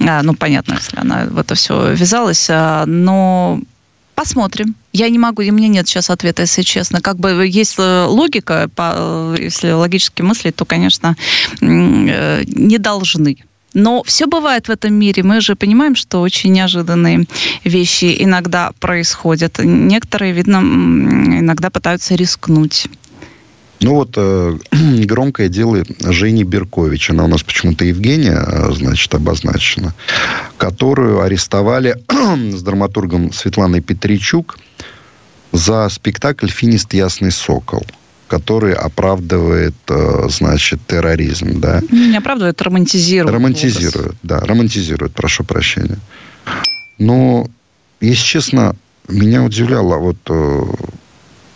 А, 0.00 0.22
ну, 0.22 0.34
понятно, 0.34 0.74
если 0.74 0.98
она 0.98 1.26
в 1.26 1.38
это 1.38 1.54
все 1.54 1.92
ввязалась. 1.92 2.46
А, 2.50 2.84
но 2.86 3.60
Посмотрим. 4.16 4.74
Я 4.94 5.10
не 5.10 5.18
могу, 5.18 5.42
и 5.42 5.50
мне 5.50 5.68
нет 5.68 5.86
сейчас 5.86 6.08
ответа, 6.08 6.40
если 6.40 6.62
честно. 6.62 7.02
Как 7.02 7.18
бы 7.18 7.46
есть 7.46 7.74
э, 7.76 8.06
логика, 8.06 8.70
э, 8.74 9.36
если 9.38 9.72
логически 9.72 10.22
мыслить, 10.22 10.56
то, 10.56 10.64
конечно, 10.64 11.16
э, 11.60 12.44
не 12.46 12.78
должны 12.78 13.36
но 13.76 14.02
все 14.04 14.26
бывает 14.26 14.68
в 14.68 14.70
этом 14.70 14.94
мире. 14.94 15.22
Мы 15.22 15.42
же 15.42 15.54
понимаем, 15.54 15.96
что 15.96 16.22
очень 16.22 16.50
неожиданные 16.50 17.26
вещи 17.62 18.16
иногда 18.18 18.72
происходят. 18.80 19.58
Некоторые, 19.58 20.32
видно, 20.32 20.56
иногда 20.56 21.68
пытаются 21.68 22.14
рискнуть. 22.14 22.86
Ну 23.82 23.96
вот 23.96 24.14
э, 24.16 24.58
громкое 25.04 25.50
дело 25.50 25.84
Жени 26.00 26.44
Беркович, 26.44 27.10
она 27.10 27.24
у 27.24 27.26
нас 27.26 27.42
почему-то 27.42 27.84
Евгения, 27.84 28.42
э, 28.46 28.72
значит, 28.72 29.14
обозначена, 29.14 29.92
которую 30.56 31.20
арестовали 31.20 32.02
с 32.56 32.62
драматургом 32.62 33.30
Светланой 33.30 33.82
Петричук 33.82 34.58
за 35.52 35.86
спектакль 35.90 36.48
«Финист 36.48 36.94
Ясный 36.94 37.30
Сокол» 37.30 37.84
который 38.28 38.74
оправдывает, 38.74 39.74
э, 39.88 40.28
значит, 40.28 40.80
терроризм, 40.86 41.60
да. 41.60 41.80
Не 41.90 42.16
оправдывает, 42.16 42.60
романтизирует. 42.60 43.34
Романтизирует, 43.34 43.96
образ. 43.96 44.16
да, 44.22 44.40
романтизирует, 44.40 45.12
прошу 45.14 45.44
прощения. 45.44 45.98
Но, 46.98 47.48
если 48.00 48.24
честно, 48.24 48.74
меня 49.08 49.42
удивляло 49.42 49.96
вот 49.96 50.16
э, 50.28 50.62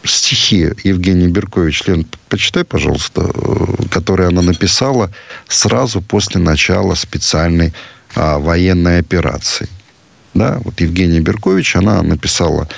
стихи 0.04 0.70
Евгении 0.84 1.26
Беркович, 1.26 1.84
Лен, 1.86 2.06
почитай, 2.28 2.64
пожалуйста, 2.64 3.22
э, 3.22 3.88
которые 3.90 4.28
она 4.28 4.42
написала 4.42 5.10
сразу 5.48 6.00
после 6.00 6.40
начала 6.40 6.94
специальной 6.94 7.72
а, 8.14 8.38
военной 8.38 8.98
операции. 8.98 9.68
Да, 10.34 10.60
вот 10.64 10.80
Евгения 10.80 11.20
Беркович, 11.20 11.76
она 11.76 12.02
написала 12.02 12.68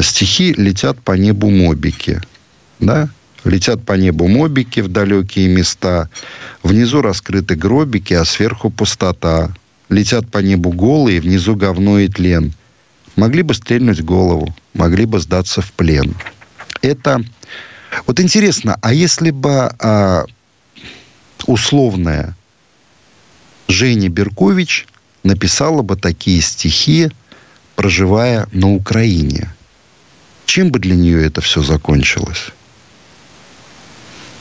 стихи 0.00 0.52
«Летят 0.52 1.00
по 1.00 1.12
небу 1.12 1.50
мобики». 1.50 2.20
Да? 2.80 3.08
Летят 3.44 3.84
по 3.84 3.94
небу 3.94 4.28
мобики 4.28 4.80
в 4.80 4.88
далекие 4.88 5.48
места. 5.48 6.10
Внизу 6.62 7.00
раскрыты 7.00 7.54
гробики, 7.54 8.12
а 8.12 8.24
сверху 8.24 8.70
пустота. 8.70 9.54
Летят 9.88 10.30
по 10.30 10.38
небу 10.38 10.72
голые, 10.72 11.20
внизу 11.20 11.56
говно 11.56 11.98
и 11.98 12.08
тлен. 12.08 12.52
Могли 13.16 13.42
бы 13.42 13.54
стрельнуть 13.54 14.02
голову, 14.02 14.54
могли 14.74 15.04
бы 15.04 15.18
сдаться 15.20 15.60
в 15.62 15.72
плен. 15.72 16.14
Это... 16.82 17.24
Вот 18.06 18.20
интересно, 18.20 18.78
а 18.82 18.94
если 18.94 19.30
бы 19.30 19.74
а, 19.80 20.24
условная 21.46 22.36
Женя 23.66 24.08
Беркович 24.08 24.86
написала 25.24 25.82
бы 25.82 25.96
такие 25.96 26.40
стихи, 26.40 27.10
проживая 27.74 28.46
на 28.52 28.72
Украине, 28.72 29.52
чем 30.46 30.70
бы 30.70 30.78
для 30.78 30.94
нее 30.94 31.24
это 31.26 31.40
все 31.40 31.62
закончилось? 31.62 32.52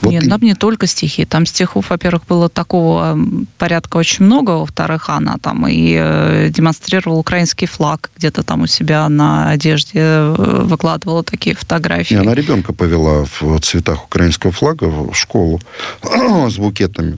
Вот 0.02 0.12
Нет, 0.12 0.24
и... 0.24 0.30
там 0.30 0.42
не 0.42 0.56
только 0.56 0.88
стихи. 0.88 1.26
Там 1.26 1.46
стихов, 1.46 1.90
во-первых, 1.90 2.24
было 2.28 2.50
такого 2.50 3.20
порядка 3.58 3.98
очень 3.98 4.26
много. 4.26 4.52
Во-вторых, 4.52 5.10
она 5.10 5.38
там 5.42 5.68
и 5.68 5.96
э, 6.00 6.50
демонстрировала 6.50 7.20
украинский 7.20 7.68
флаг 7.68 8.10
где-то 8.18 8.44
там 8.44 8.62
у 8.62 8.68
себя 8.68 9.08
на 9.10 9.50
одежде, 9.50 10.00
э, 10.00 10.64
выкладывала 10.64 11.24
такие 11.24 11.56
фотографии. 11.56 12.14
И 12.14 12.18
она 12.18 12.34
ребенка 12.34 12.74
повела 12.74 13.26
в 13.26 13.60
цветах 13.60 14.06
украинского 14.06 14.52
флага 14.54 14.86
в 14.86 15.14
школу 15.14 15.60
с 16.04 16.56
букетами. 16.56 17.18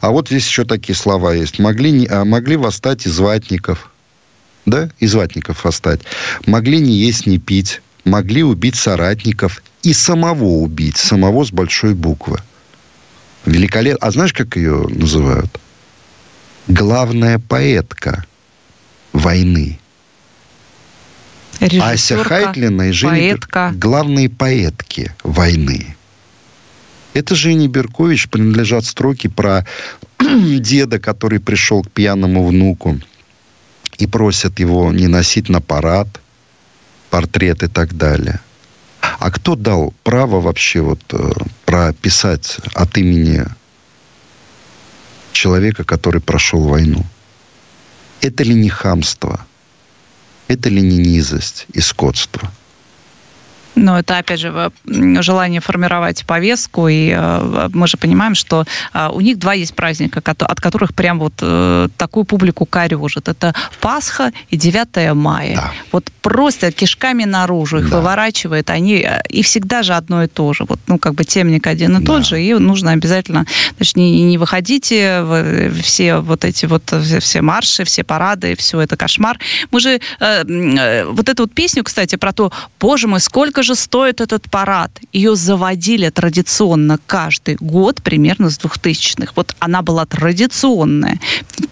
А 0.00 0.10
вот 0.10 0.28
здесь 0.28 0.46
еще 0.46 0.64
такие 0.64 0.96
слова 0.96 1.34
есть. 1.34 1.58
Могли, 1.58 1.90
не, 1.90 2.06
а 2.06 2.24
могли 2.24 2.56
восстать 2.56 3.06
из 3.06 3.18
ватников. 3.18 3.90
Да, 4.64 4.90
из 5.00 5.14
ватников 5.14 5.64
восстать. 5.64 6.00
Могли 6.46 6.78
не 6.78 6.92
есть, 6.92 7.26
не 7.26 7.38
пить. 7.38 7.82
Могли 8.04 8.42
убить 8.42 8.76
соратников 8.76 9.62
и 9.82 9.92
самого 9.92 10.44
убить, 10.44 10.96
самого 10.96 11.44
с 11.44 11.50
большой 11.50 11.94
буквы. 11.94 12.38
Великолепно. 13.44 14.06
А 14.06 14.10
знаешь, 14.10 14.32
как 14.32 14.56
ее 14.56 14.86
называют? 14.88 15.60
Главная 16.68 17.38
поэтка 17.40 18.24
войны. 19.12 19.78
Ася 21.80 22.22
Хайтлина 22.22 22.88
и 22.88 22.92
Женя 22.92 23.12
поэтка. 23.12 23.70
Бер... 23.72 23.80
главные 23.80 24.28
поэтки 24.30 25.12
войны. 25.22 25.96
Это 27.14 27.34
Жене 27.34 27.68
Беркович 27.68 28.28
принадлежат 28.28 28.84
строки 28.84 29.28
про 29.28 29.66
деда, 30.18 30.98
который 30.98 31.40
пришел 31.40 31.82
к 31.82 31.90
пьяному 31.90 32.46
внуку 32.46 33.00
и 33.98 34.06
просят 34.06 34.60
его 34.60 34.92
не 34.92 35.08
носить 35.08 35.48
на 35.48 35.60
парад, 35.60 36.08
портрет 37.10 37.62
и 37.64 37.68
так 37.68 37.96
далее– 37.96 38.40
а 39.18 39.30
кто 39.30 39.54
дал 39.54 39.94
право 40.02 40.40
вообще 40.40 40.80
вот 40.80 41.00
э, 41.12 41.32
прописать 41.64 42.58
от 42.74 42.96
имени 42.98 43.44
человека, 45.32 45.84
который 45.84 46.20
прошел 46.20 46.62
войну? 46.62 47.04
Это 48.20 48.44
ли 48.44 48.54
не 48.54 48.68
хамство? 48.68 49.44
Это 50.48 50.68
ли 50.68 50.80
не 50.80 50.98
низость 50.98 51.66
и 51.72 51.80
скотство? 51.80 52.50
Но 53.74 53.98
это, 53.98 54.18
опять 54.18 54.40
же, 54.40 54.70
желание 54.86 55.60
формировать 55.60 56.26
повестку, 56.26 56.88
и 56.88 57.12
э, 57.16 57.68
мы 57.72 57.86
же 57.86 57.96
понимаем, 57.96 58.34
что 58.34 58.64
э, 58.92 59.08
у 59.12 59.20
них 59.20 59.38
два 59.38 59.54
есть 59.54 59.74
праздника, 59.74 60.22
от 60.24 60.60
которых 60.60 60.94
прям 60.94 61.18
вот 61.18 61.34
э, 61.40 61.88
такую 61.96 62.24
публику 62.24 62.66
корежит. 62.66 63.28
Это 63.28 63.54
Пасха 63.80 64.32
и 64.50 64.56
9 64.56 65.14
мая. 65.14 65.56
Да. 65.56 65.72
Вот 65.90 66.10
просто 66.20 66.70
кишками 66.70 67.24
наружу 67.24 67.78
их 67.78 67.90
да. 67.90 67.98
выворачивает, 67.98 68.68
они, 68.70 69.06
и 69.28 69.42
всегда 69.42 69.82
же 69.82 69.94
одно 69.94 70.22
и 70.24 70.26
то 70.26 70.52
же. 70.52 70.64
Вот, 70.68 70.78
ну, 70.86 70.98
как 70.98 71.14
бы 71.14 71.24
темник 71.24 71.66
один 71.66 71.96
и 71.96 72.00
да. 72.00 72.06
тот 72.06 72.26
же, 72.26 72.42
и 72.42 72.54
нужно 72.54 72.92
обязательно, 72.92 73.46
значит, 73.76 73.96
не, 73.96 74.22
не 74.24 74.38
выходите, 74.38 75.70
все 75.82 76.16
вот 76.16 76.44
эти 76.44 76.66
вот, 76.66 76.92
все 77.20 77.42
марши, 77.42 77.84
все 77.84 78.04
парады, 78.04 78.54
все 78.56 78.80
это 78.80 78.96
кошмар. 78.96 79.38
Мы 79.70 79.80
же, 79.80 80.00
вот 80.20 81.28
эту 81.28 81.44
вот 81.44 81.54
песню, 81.54 81.84
кстати, 81.84 82.16
про 82.16 82.32
то, 82.32 82.52
боже 82.78 83.08
мой, 83.08 83.20
сколько 83.20 83.61
Сколько 83.62 83.74
же 83.76 83.80
стоит 83.80 84.20
этот 84.20 84.50
парад? 84.50 84.90
Ее 85.12 85.36
заводили 85.36 86.10
традиционно 86.10 86.98
каждый 87.06 87.56
год, 87.60 88.02
примерно 88.02 88.50
с 88.50 88.58
2000-х. 88.58 89.32
Вот 89.36 89.54
она 89.60 89.82
была 89.82 90.04
традиционная. 90.04 91.20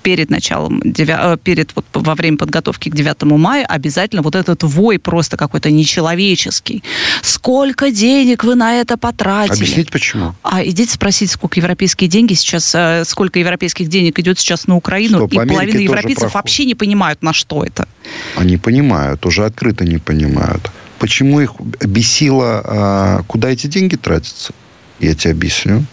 Перед 0.03 0.31
началом, 0.31 0.83
э, 0.83 1.37
перед, 1.43 1.75
вот, 1.75 1.85
во 1.93 2.15
время 2.15 2.37
подготовки 2.37 2.91
к 2.91 2.95
9 2.95 3.23
мая 3.37 3.67
обязательно 3.67 4.23
вот 4.23 4.37
этот 4.37 4.63
вой 4.63 5.01
просто 5.01 5.37
какой-то 5.37 5.73
нечеловеческий. 5.73 6.85
Сколько 7.23 7.91
денег 7.91 8.45
вы 8.45 8.55
на 8.55 8.75
это 8.75 8.97
потратили? 8.97 9.57
Объяснить 9.57 9.91
почему? 9.91 10.35
А 10.45 10.63
идите 10.63 10.93
спросить, 10.93 11.33
сколько 11.33 11.59
европейские 11.59 12.09
деньги 12.09 12.35
сейчас, 12.35 12.73
э, 12.73 13.05
сколько 13.05 13.41
европейских 13.41 13.89
денег 13.89 14.17
идет 14.21 14.39
сейчас 14.39 14.69
на 14.69 14.77
Украину, 14.77 15.19
Стоп, 15.19 15.33
и 15.33 15.37
половина 15.49 15.79
европейцев 15.79 16.35
вообще 16.35 16.67
не 16.67 16.77
понимают, 16.77 17.23
на 17.23 17.33
что 17.33 17.65
это. 17.65 17.89
Они 18.37 18.59
понимают, 18.59 19.27
уже 19.27 19.45
открыто 19.45 19.85
не 19.85 19.99
понимают. 19.99 20.71
Почему 21.01 21.41
их 21.41 21.55
бесило, 21.59 22.63
а, 22.63 23.23
куда 23.27 23.49
эти 23.49 23.67
деньги 23.67 23.97
тратятся? 23.97 24.53
Я 24.99 25.15
тебе 25.15 25.33
объясню. 25.33 25.87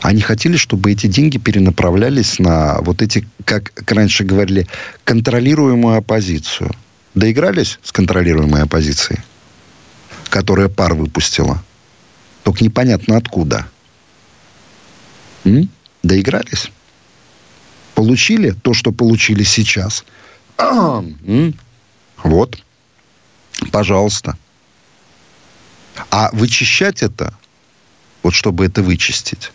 Они 0.00 0.20
хотели, 0.20 0.56
чтобы 0.56 0.92
эти 0.92 1.08
деньги 1.08 1.38
перенаправлялись 1.38 2.38
на 2.38 2.78
вот 2.82 3.02
эти, 3.02 3.26
как 3.44 3.72
раньше 3.90 4.22
говорили, 4.22 4.68
контролируемую 5.02 5.98
оппозицию. 5.98 6.70
Доигрались 7.16 7.80
с 7.82 7.90
контролируемой 7.90 8.62
оппозицией, 8.62 9.18
которая 10.28 10.68
пар 10.68 10.94
выпустила. 10.94 11.60
Только 12.44 12.62
непонятно 12.62 13.16
откуда. 13.16 13.66
М? 15.44 15.68
Доигрались. 16.04 16.70
Получили 17.96 18.50
то, 18.50 18.72
что 18.72 18.92
получили 18.92 19.42
сейчас. 19.42 20.04
Вот. 22.22 22.62
Пожалуйста. 23.72 24.36
А 26.10 26.30
вычищать 26.32 27.02
это, 27.02 27.34
вот 28.22 28.34
чтобы 28.34 28.66
это 28.66 28.82
вычистить, 28.82 29.52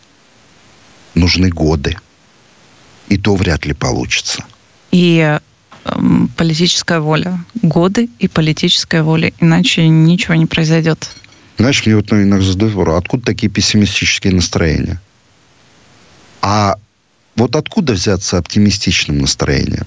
нужны 1.14 1.50
годы. 1.50 1.98
И 3.10 3.18
то 3.18 3.36
вряд 3.36 3.66
ли 3.66 3.74
получится. 3.74 4.44
И 4.92 5.40
э, 5.84 6.00
политическая 6.38 7.00
воля. 7.00 7.44
Годы 7.62 8.10
и 8.20 8.28
политическая 8.28 9.04
воля. 9.04 9.34
Иначе 9.40 9.88
ничего 9.88 10.36
не 10.36 10.46
произойдет. 10.46 11.10
Знаешь, 11.58 11.86
мне 11.86 11.96
вот 11.96 12.10
ну, 12.12 12.24
иногда 12.24 12.46
задают 12.46 12.74
вопрос, 12.74 13.04
откуда 13.04 13.26
такие 13.26 13.52
пессимистические 13.52 14.34
настроения? 14.34 15.00
А 16.42 16.78
вот 17.36 17.56
откуда 17.56 17.94
взяться 17.94 18.38
оптимистичным 18.38 19.20
настроением? 19.20 19.86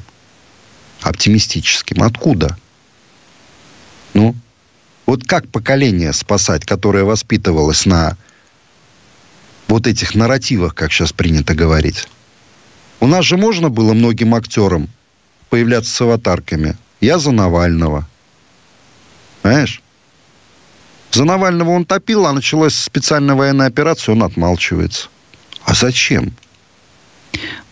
Оптимистическим. 1.03 2.03
Откуда? 2.03 2.57
Ну, 4.15 4.35
вот 5.07 5.25
как 5.25 5.49
поколение 5.49 6.13
спасать, 6.13 6.65
которое 6.65 7.05
воспитывалось 7.05 7.85
на 7.85 8.17
вот 9.69 9.87
этих 9.87 10.15
нарративах, 10.15 10.75
как 10.75 10.93
сейчас 10.93 11.13
принято 11.13 11.55
говорить? 11.55 12.09
У 13.01 13.07
нас 13.07 13.25
же 13.25 13.37
можно 13.37 13.69
было 13.69 13.93
многим 13.93 14.35
актерам 14.35 14.89
появляться 15.51 15.93
с 15.93 16.01
аватарками. 16.01 16.77
Я 17.01 17.19
за 17.19 17.33
Навального. 17.33 18.09
Понимаешь? 19.43 19.83
За 21.11 21.25
Навального 21.25 21.71
он 21.71 21.85
топил, 21.85 22.27
а 22.27 22.33
началась 22.33 22.75
специальная 22.75 23.35
военная 23.35 23.67
операция, 23.67 24.15
он 24.15 24.23
отмалчивается. 24.23 25.09
А 25.65 25.75
зачем? 25.75 26.33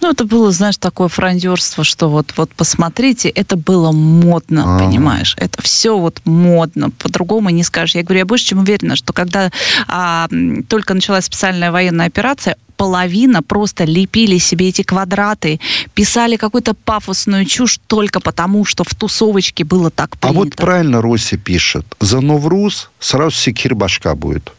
Ну, 0.01 0.11
это 0.11 0.25
было, 0.25 0.51
знаешь, 0.51 0.77
такое 0.79 1.09
франдерство, 1.09 1.85
что 1.85 2.09
вот, 2.09 2.35
вот 2.37 2.51
посмотрите, 2.55 3.29
это 3.29 3.57
было 3.57 3.93
модно, 3.93 4.65
А-а-а. 4.65 4.79
понимаешь? 4.79 5.35
Это 5.39 5.63
все 5.63 5.97
вот 5.99 6.21
модно, 6.25 6.91
по-другому 6.91 7.51
не 7.51 7.63
скажешь. 7.63 7.95
Я 7.95 8.03
говорю, 8.03 8.19
я 8.19 8.27
больше 8.27 8.47
чем 8.47 8.59
уверена, 8.59 8.97
что 8.97 9.13
когда 9.13 9.51
а, 9.87 10.29
только 10.69 10.95
началась 10.95 11.27
специальная 11.27 11.71
военная 11.71 12.07
операция, 12.07 12.57
половина 12.77 13.43
просто 13.43 13.85
лепили 13.85 14.39
себе 14.39 14.69
эти 14.69 14.83
квадраты, 14.83 15.61
писали 15.95 16.37
какую-то 16.37 16.75
пафосную 16.75 17.45
чушь 17.45 17.79
только 17.87 18.19
потому, 18.19 18.65
что 18.65 18.83
в 18.83 18.93
тусовочке 18.95 19.63
было 19.63 19.91
так 19.91 20.19
принято. 20.19 20.41
А 20.41 20.45
вот 20.45 20.57
правильно 20.57 21.01
Роси 21.01 21.37
пишет. 21.37 21.87
За 22.01 22.21
Новруз 22.21 22.91
сразу 22.99 23.37
секир 23.37 23.77
башка 23.77 24.17
будет. 24.17 24.53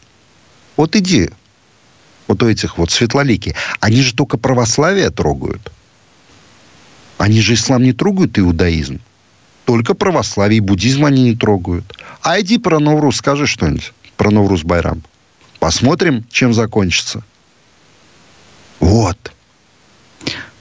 Вот 0.76 0.96
иди, 0.96 1.30
вот 2.26 2.42
у 2.42 2.48
этих 2.48 2.78
вот 2.78 2.90
светлолики, 2.90 3.54
они 3.80 4.02
же 4.02 4.14
только 4.14 4.38
православие 4.38 5.10
трогают. 5.10 5.72
Они 7.18 7.40
же 7.40 7.54
ислам 7.54 7.82
не 7.82 7.92
трогают, 7.92 8.38
иудаизм. 8.38 9.00
Только 9.64 9.94
православие 9.94 10.58
и 10.58 10.60
буддизм 10.60 11.04
они 11.04 11.22
не 11.24 11.36
трогают. 11.36 11.96
А 12.22 12.40
иди 12.40 12.58
про 12.58 12.78
Новруз, 12.78 13.16
скажи 13.16 13.46
что-нибудь 13.46 13.92
про 14.16 14.30
Новруз 14.30 14.62
Байрам. 14.62 15.02
Посмотрим, 15.58 16.24
чем 16.30 16.52
закончится. 16.52 17.22
Вот. 18.80 19.32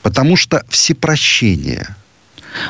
Потому 0.01 0.37
что 0.37 0.63
всепрощение– 0.69 1.95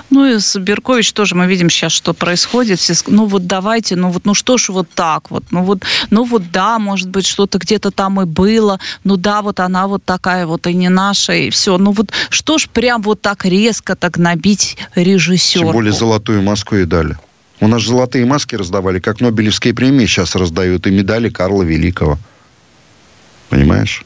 ну 0.10 0.26
и 0.26 0.40
с 0.40 0.58
Беркович 0.58 1.14
тоже 1.14 1.36
мы 1.36 1.48
видим 1.48 1.70
сейчас, 1.70 1.92
что 1.92 2.14
происходит. 2.14 2.80
Все, 2.80 2.94
ну 3.08 3.26
вот 3.26 3.48
давайте, 3.48 3.96
ну 3.96 4.10
вот, 4.10 4.26
ну 4.26 4.34
что 4.34 4.58
ж 4.58 4.70
вот 4.70 4.90
так 4.94 5.32
вот, 5.32 5.46
ну 5.52 5.64
вот, 5.64 5.84
ну 6.10 6.24
вот 6.24 6.52
да, 6.52 6.80
может 6.80 7.10
быть 7.10 7.26
что-то 7.26 7.58
где-то 7.58 7.92
там 7.92 8.22
и 8.22 8.26
было, 8.26 8.80
ну 9.04 9.18
да, 9.18 9.42
вот 9.42 9.60
она 9.60 9.88
вот 9.88 10.04
такая 10.04 10.46
вот 10.46 10.68
и 10.68 10.74
не 10.74 10.90
наша 10.90 11.34
и 11.34 11.50
все. 11.50 11.78
Ну 11.78 11.92
вот 11.92 12.12
что 12.30 12.58
ж 12.58 12.68
прям 12.68 13.02
вот 13.02 13.22
так 13.22 13.46
резко 13.46 13.96
так 13.96 14.18
набить 14.18 14.78
режиссера? 14.96 15.64
Тем 15.64 15.74
более 15.74 15.94
золотую 15.94 16.42
маску 16.42 16.76
и 16.76 16.86
дали. 16.86 17.18
У 17.60 17.68
нас 17.68 17.84
золотые 17.84 18.26
маски 18.26 18.56
раздавали, 18.56 19.00
как 19.00 19.22
Нобелевские 19.22 19.74
премии 19.74 20.06
сейчас 20.06 20.36
раздают, 20.36 20.86
и 20.86 20.92
медали 20.92 21.30
Карла 21.30 21.64
Великого. 21.64 22.18
Понимаешь? 23.50 24.04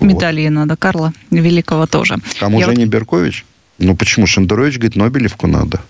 Медали 0.00 0.44
вот. 0.44 0.50
надо 0.50 0.76
Карла 0.76 1.12
Великого 1.30 1.86
тоже. 1.86 2.18
Кому 2.38 2.60
Я 2.60 2.66
Женя 2.66 2.84
вот... 2.84 2.90
Беркович? 2.90 3.44
Ну 3.78 3.94
почему? 3.96 4.26
Шендерович 4.26 4.78
говорит, 4.78 4.96
Нобелевку 4.96 5.46
надо. 5.46 5.80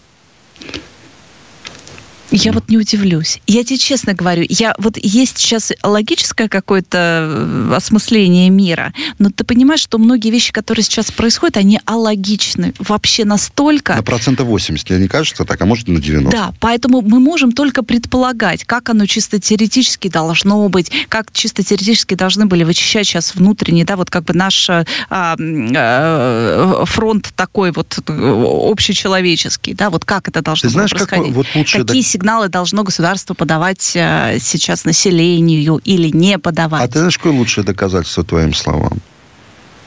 Я 2.36 2.52
вот 2.52 2.68
не 2.68 2.76
удивлюсь. 2.76 3.40
Я 3.46 3.64
тебе 3.64 3.78
честно 3.78 4.12
говорю, 4.12 4.44
я 4.48 4.74
вот 4.78 4.98
есть 5.02 5.38
сейчас 5.38 5.72
логическое 5.82 6.48
какое-то 6.48 6.98
э, 6.98 7.74
осмысление 7.74 8.50
мира, 8.50 8.92
но 9.18 9.30
ты 9.30 9.44
понимаешь, 9.44 9.80
что 9.80 9.96
многие 9.98 10.30
вещи, 10.30 10.52
которые 10.52 10.84
сейчас 10.84 11.10
происходят, 11.10 11.56
они 11.56 11.80
алогичны 11.86 12.74
вообще 12.78 13.24
настолько. 13.24 13.94
На 13.94 14.02
процентов 14.02 14.46
80, 14.48 14.90
мне 14.90 14.98
не 15.00 15.08
кажется 15.08 15.44
так, 15.44 15.60
а 15.60 15.66
может 15.66 15.88
на 15.88 16.00
90. 16.00 16.30
Да, 16.30 16.52
поэтому 16.60 17.00
мы 17.00 17.20
можем 17.20 17.52
только 17.52 17.82
предполагать, 17.82 18.64
как 18.64 18.90
оно 18.90 19.06
чисто 19.06 19.38
теоретически 19.38 20.08
должно 20.08 20.68
быть, 20.68 20.90
как 21.08 21.32
чисто 21.32 21.62
теоретически 21.62 22.14
должны 22.14 22.46
были 22.46 22.64
вычищать 22.64 23.06
сейчас 23.06 23.34
внутренне, 23.34 23.84
да, 23.84 23.96
вот 23.96 24.10
как 24.10 24.24
бы 24.24 24.34
наш 24.34 24.68
а, 24.68 24.84
а, 25.10 26.84
фронт 26.84 27.32
такой 27.34 27.72
вот 27.72 27.98
э, 28.06 28.70
общечеловеческий, 28.70 29.72
да, 29.72 29.88
вот 29.88 30.04
как 30.04 30.28
это 30.28 30.42
должно 30.42 30.68
ты 30.68 30.72
знаешь, 30.72 30.90
происходить. 30.90 31.26
Как, 31.26 31.34
вот 31.34 31.46
лучше 31.54 31.84
Какие 31.84 32.02
сигналы 32.26 32.48
должно 32.48 32.82
государство 32.82 33.34
подавать 33.34 33.92
э, 33.94 34.38
сейчас 34.40 34.84
населению 34.84 35.80
или 35.84 36.08
не 36.08 36.38
подавать. 36.38 36.82
А 36.82 36.88
ты 36.88 36.98
знаешь, 36.98 37.18
какое 37.18 37.34
лучшее 37.34 37.64
доказательство 37.64 38.24
твоим 38.24 38.52
словам? 38.52 38.98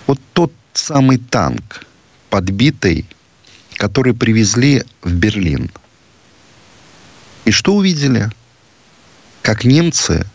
Вот 0.08 0.22
тот 0.32 0.54
самый 0.72 1.18
танк, 1.18 1.86
подбитый, 2.30 3.06
который 3.74 4.14
привезли 4.14 4.86
в 5.02 5.12
Берлин. 5.12 5.70
И 7.44 7.52
что 7.52 7.76
увидели? 7.76 8.30
Как 9.42 9.66
немцы 9.66 10.26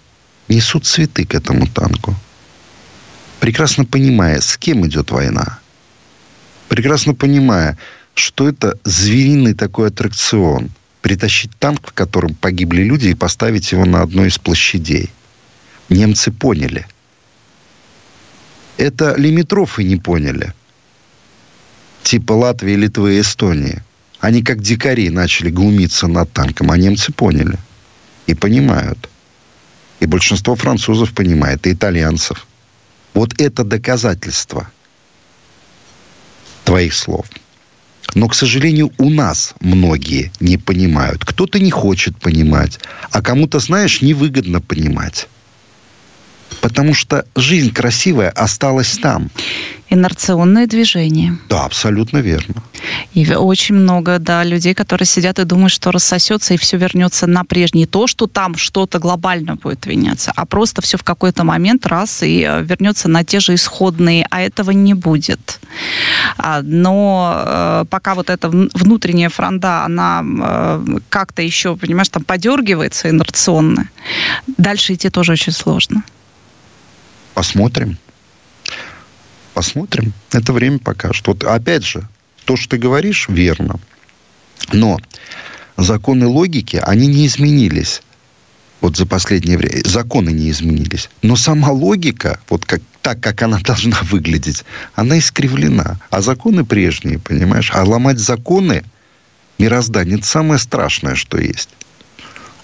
несут 0.49 0.85
цветы 0.85 1.25
к 1.25 1.35
этому 1.35 1.67
танку. 1.67 2.15
Прекрасно 3.41 3.87
понимая, 3.87 4.43
с 4.43 4.59
кем 4.59 4.87
идет 4.87 5.11
война. 5.11 5.59
Прекрасно 6.69 7.15
понимая, 7.15 7.79
что 8.13 8.47
это 8.47 8.79
звериный 8.85 9.55
такой 9.55 9.89
аттракцион– 9.89 10.69
притащить 11.05 11.51
танк, 11.59 11.91
в 11.91 11.93
котором 11.93 12.35
погибли 12.35 12.83
люди, 12.83 13.09
и 13.09 13.15
поставить 13.15 13.71
его 13.73 13.85
на 13.85 14.01
одной 14.01 14.29
из 14.29 14.39
площадей. 14.39 15.11
Немцы 15.91 16.33
поняли. 16.33 16.87
Это 18.79 19.15
лимитров 19.15 19.79
и 19.79 19.85
не 19.85 19.97
поняли. 19.97 20.55
Типа 22.03 22.33
Латвии, 22.33 22.75
Литвы 22.75 23.17
и 23.17 23.21
Эстонии. 23.21 23.83
Они 24.19 24.43
как 24.43 24.63
дикари 24.63 25.11
начали 25.11 25.51
глумиться 25.51 26.07
над 26.07 26.33
танком, 26.33 26.71
а 26.71 26.79
немцы 26.79 27.13
поняли. 27.13 27.59
И 28.27 28.33
понимают. 28.33 29.11
И 30.01 30.07
большинство 30.07 30.57
французов 30.57 31.13
понимает, 31.13 31.67
и 31.67 31.75
итальянцев. 31.75 32.47
Вот 33.13 33.39
это 33.39 33.63
доказательство 33.63 34.71
твоих 36.65 36.95
слов– 36.95 37.27
но, 38.15 38.29
к 38.29 38.35
сожалению, 38.35 38.93
у 38.99 39.11
нас 39.11 39.55
многие 39.61 40.31
не 40.41 40.59
понимают. 40.59 41.25
Кто-то 41.25 41.59
не 41.59 41.71
хочет 41.71 42.17
понимать, 42.19 42.79
а 43.11 43.23
кому-то, 43.23 43.59
знаешь, 43.59 44.03
невыгодно 44.03 44.61
понимать. 44.61 45.29
Потому 46.65 46.95
что 46.95 47.27
жизнь 47.37 47.75
красивая 47.75 48.31
осталась 48.31 48.97
там 48.97 49.29
инерционное 49.91 50.67
движение. 50.67 51.37
Да, 51.51 51.67
абсолютно 51.67 52.19
верно. 52.19 52.63
И 53.13 53.31
очень 53.35 53.75
много, 53.75 54.19
да, 54.19 54.43
людей, 54.45 54.73
которые 54.73 55.05
сидят 55.05 55.39
и 55.39 55.45
думают, 55.45 55.73
что 55.73 55.93
рассосется 55.93 56.55
и 56.55 56.57
все 56.57 56.79
вернется 56.79 57.27
на 57.27 57.45
прежний. 57.45 57.85
То, 57.85 58.07
что 58.07 58.27
там 58.27 58.57
что-то 58.57 58.99
глобально 58.99 59.57
будет 59.57 59.85
меняться, 59.85 60.33
а 60.35 60.47
просто 60.47 60.81
все 60.81 60.97
в 60.97 61.03
какой-то 61.03 61.45
момент 61.45 61.87
раз 61.87 62.23
и 62.23 62.43
э, 62.49 62.63
вернется 62.63 63.09
на 63.09 63.25
те 63.25 63.41
же 63.41 63.55
исходные, 63.55 64.27
а 64.31 64.41
этого 64.41 64.71
не 64.71 64.95
будет. 64.95 65.61
А, 66.39 66.63
но 66.63 67.45
э, 67.45 67.85
пока 67.91 68.15
вот 68.15 68.31
эта 68.31 68.49
внутренняя 68.49 69.29
фронта, 69.29 69.85
она 69.85 70.25
э, 70.25 70.85
как-то 71.11 71.43
еще, 71.43 71.77
понимаешь, 71.77 72.09
там 72.09 72.25
подергивается 72.25 73.11
инерционно, 73.11 73.91
дальше 74.57 74.95
идти 74.95 75.11
тоже 75.11 75.33
очень 75.33 75.53
сложно. 75.53 76.03
Посмотрим. 77.35 77.99
Посмотрим. 79.53 80.13
Это 80.33 80.53
время 80.53 80.79
покажет. 80.79 81.27
Вот 81.27 81.45
опять 81.45 81.85
же, 81.85 82.09
то, 82.45 82.57
что 82.57 82.71
ты 82.71 82.79
говоришь, 82.79 83.27
верно. 83.29 83.79
Но 84.73 84.99
законы 85.77 86.27
логики, 86.27 86.77
они 86.77 87.07
не 87.07 87.27
изменились 87.27 88.03
вот 88.81 88.97
за 88.97 89.07
последнее 89.07 89.57
время. 89.57 89.83
Законы 89.85 90.31
не 90.31 90.51
изменились. 90.51 91.09
Но 91.23 91.37
сама 91.37 91.71
логика, 91.71 92.39
вот 92.49 92.65
как, 92.65 92.83
так, 93.03 93.21
как 93.21 93.43
она 93.43 93.59
должна 93.65 93.99
выглядеть, 94.03 94.65
она 94.95 95.19
искривлена. 95.19 96.01
А 96.11 96.21
законы 96.21 96.65
прежние, 96.65 97.19
понимаешь? 97.19 97.71
А 97.75 97.85
ломать 97.85 98.19
законы 98.19 98.85
мироздания– 99.59 100.17
это 100.19 100.27
самое 100.27 100.61
страшное, 100.61 101.15
что 101.15 101.39
есть. 101.39 101.71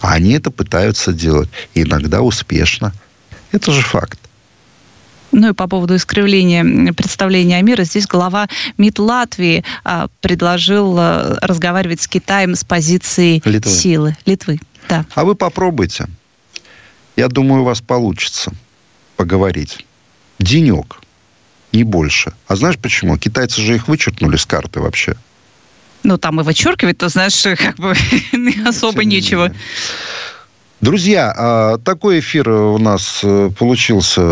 А 0.00 0.12
они 0.12 0.32
это 0.32 0.50
пытаются 0.50 1.12
делать. 1.12 1.48
И 1.74 1.82
иногда 1.82 2.22
успешно. 2.22 2.92
Это 3.52 3.72
же 3.72 3.82
факт. 3.82 4.18
Ну 5.32 5.50
и 5.50 5.52
по 5.52 5.68
поводу 5.68 5.96
искривления 5.96 6.92
представления 6.92 7.58
о 7.58 7.62
мире, 7.62 7.84
здесь 7.84 8.06
глава 8.06 8.48
МИД 8.78 8.98
Латвии 8.98 9.64
а, 9.84 10.08
предложил 10.20 10.96
а, 10.98 11.38
разговаривать 11.40 12.00
с 12.00 12.08
Китаем 12.08 12.54
с 12.54 12.64
позиции 12.64 13.40
Литвы. 13.44 13.70
силы. 13.70 14.16
Литвы, 14.26 14.60
да. 14.88 15.06
А 15.14 15.24
вы 15.24 15.34
попробуйте. 15.34 16.06
Я 17.16 17.28
думаю, 17.28 17.62
у 17.62 17.64
вас 17.64 17.80
получится 17.80 18.52
поговорить. 19.16 19.86
Денек, 20.38 21.00
не 21.72 21.84
больше. 21.84 22.32
А 22.48 22.56
знаешь 22.56 22.78
почему? 22.78 23.16
Китайцы 23.18 23.60
же 23.60 23.76
их 23.76 23.88
вычеркнули 23.88 24.36
с 24.36 24.46
карты 24.46 24.80
вообще. 24.80 25.14
Ну, 26.02 26.16
там 26.16 26.40
и 26.40 26.44
вычеркивать, 26.44 26.98
то, 26.98 27.08
знаешь, 27.08 27.42
как 27.58 27.76
бы 27.76 27.94
особо 28.66 29.04
нечего. 29.04 29.52
Друзья, 30.80 31.34
а, 31.36 31.78
такой 31.78 32.20
эфир 32.20 32.48
у 32.48 32.78
нас 32.78 33.20
э, 33.22 33.50
получился. 33.58 34.22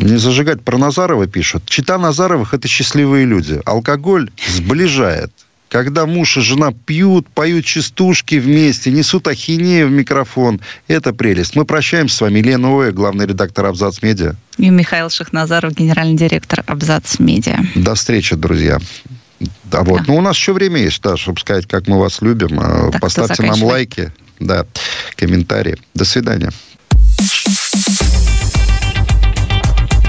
Не 0.00 0.16
зажигать 0.16 0.62
про 0.62 0.78
Назарова 0.78 1.26
пишут. 1.26 1.64
Чита 1.66 1.98
Назаровых– 1.98 2.54
это 2.54 2.66
счастливые 2.66 3.26
люди. 3.26 3.60
Алкоголь 3.66 4.30
сближает. 4.48 5.32
Когда 5.68 6.06
муж 6.06 6.38
и 6.38 6.40
жена 6.40 6.72
пьют, 6.72 7.28
поют 7.28 7.66
частушки 7.66 8.36
вместе, 8.36 8.90
несут 8.90 9.28
ахинею 9.28 9.88
в 9.88 9.90
микрофон. 9.90 10.60
Это 10.88 11.12
прелесть. 11.12 11.56
Мы 11.56 11.66
прощаемся 11.66 12.16
с 12.16 12.20
вами. 12.22 12.38
Лена 12.38 12.68
Оя, 12.70 12.92
главный 12.92 13.26
редактор 13.26 13.66
Абзац 13.66 14.00
Медиа. 14.00 14.34
И 14.56 14.70
Михаил 14.70 15.10
Шахназаров, 15.10 15.74
генеральный 15.74 16.16
директор 16.16 16.62
Абзац 16.66 17.18
Медиа. 17.18 17.58
До 17.74 17.94
встречи, 17.94 18.34
друзья. 18.34 18.78
Да, 19.64 19.82
вот. 19.82 19.98
Да. 19.98 20.04
Но 20.06 20.16
у 20.16 20.20
нас 20.22 20.36
еще 20.36 20.54
время 20.54 20.80
есть, 20.80 21.02
да, 21.02 21.18
чтобы 21.18 21.38
сказать, 21.40 21.66
как 21.66 21.86
мы 21.88 21.98
вас 21.98 22.22
любим. 22.22 22.58
А, 22.58 22.90
так, 22.92 23.02
Поставьте 23.02 23.42
нам 23.42 23.62
лайки 23.62 24.12
да, 24.40 24.66
комментарии. 25.16 25.76
До 25.94 26.04
свидания. 26.04 26.50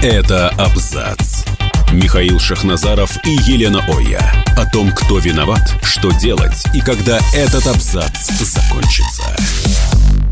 Это 0.02 0.48
абзац. 0.50 1.44
Михаил 1.92 2.38
Шахназаров 2.38 3.16
и 3.24 3.30
Елена 3.30 3.84
Оя. 3.88 4.44
О 4.56 4.64
том, 4.66 4.92
кто 4.92 5.18
виноват, 5.18 5.74
что 5.82 6.10
делать 6.12 6.64
и 6.74 6.80
когда 6.80 7.18
этот 7.34 7.66
абзац 7.66 8.30
закончится. 8.40 9.36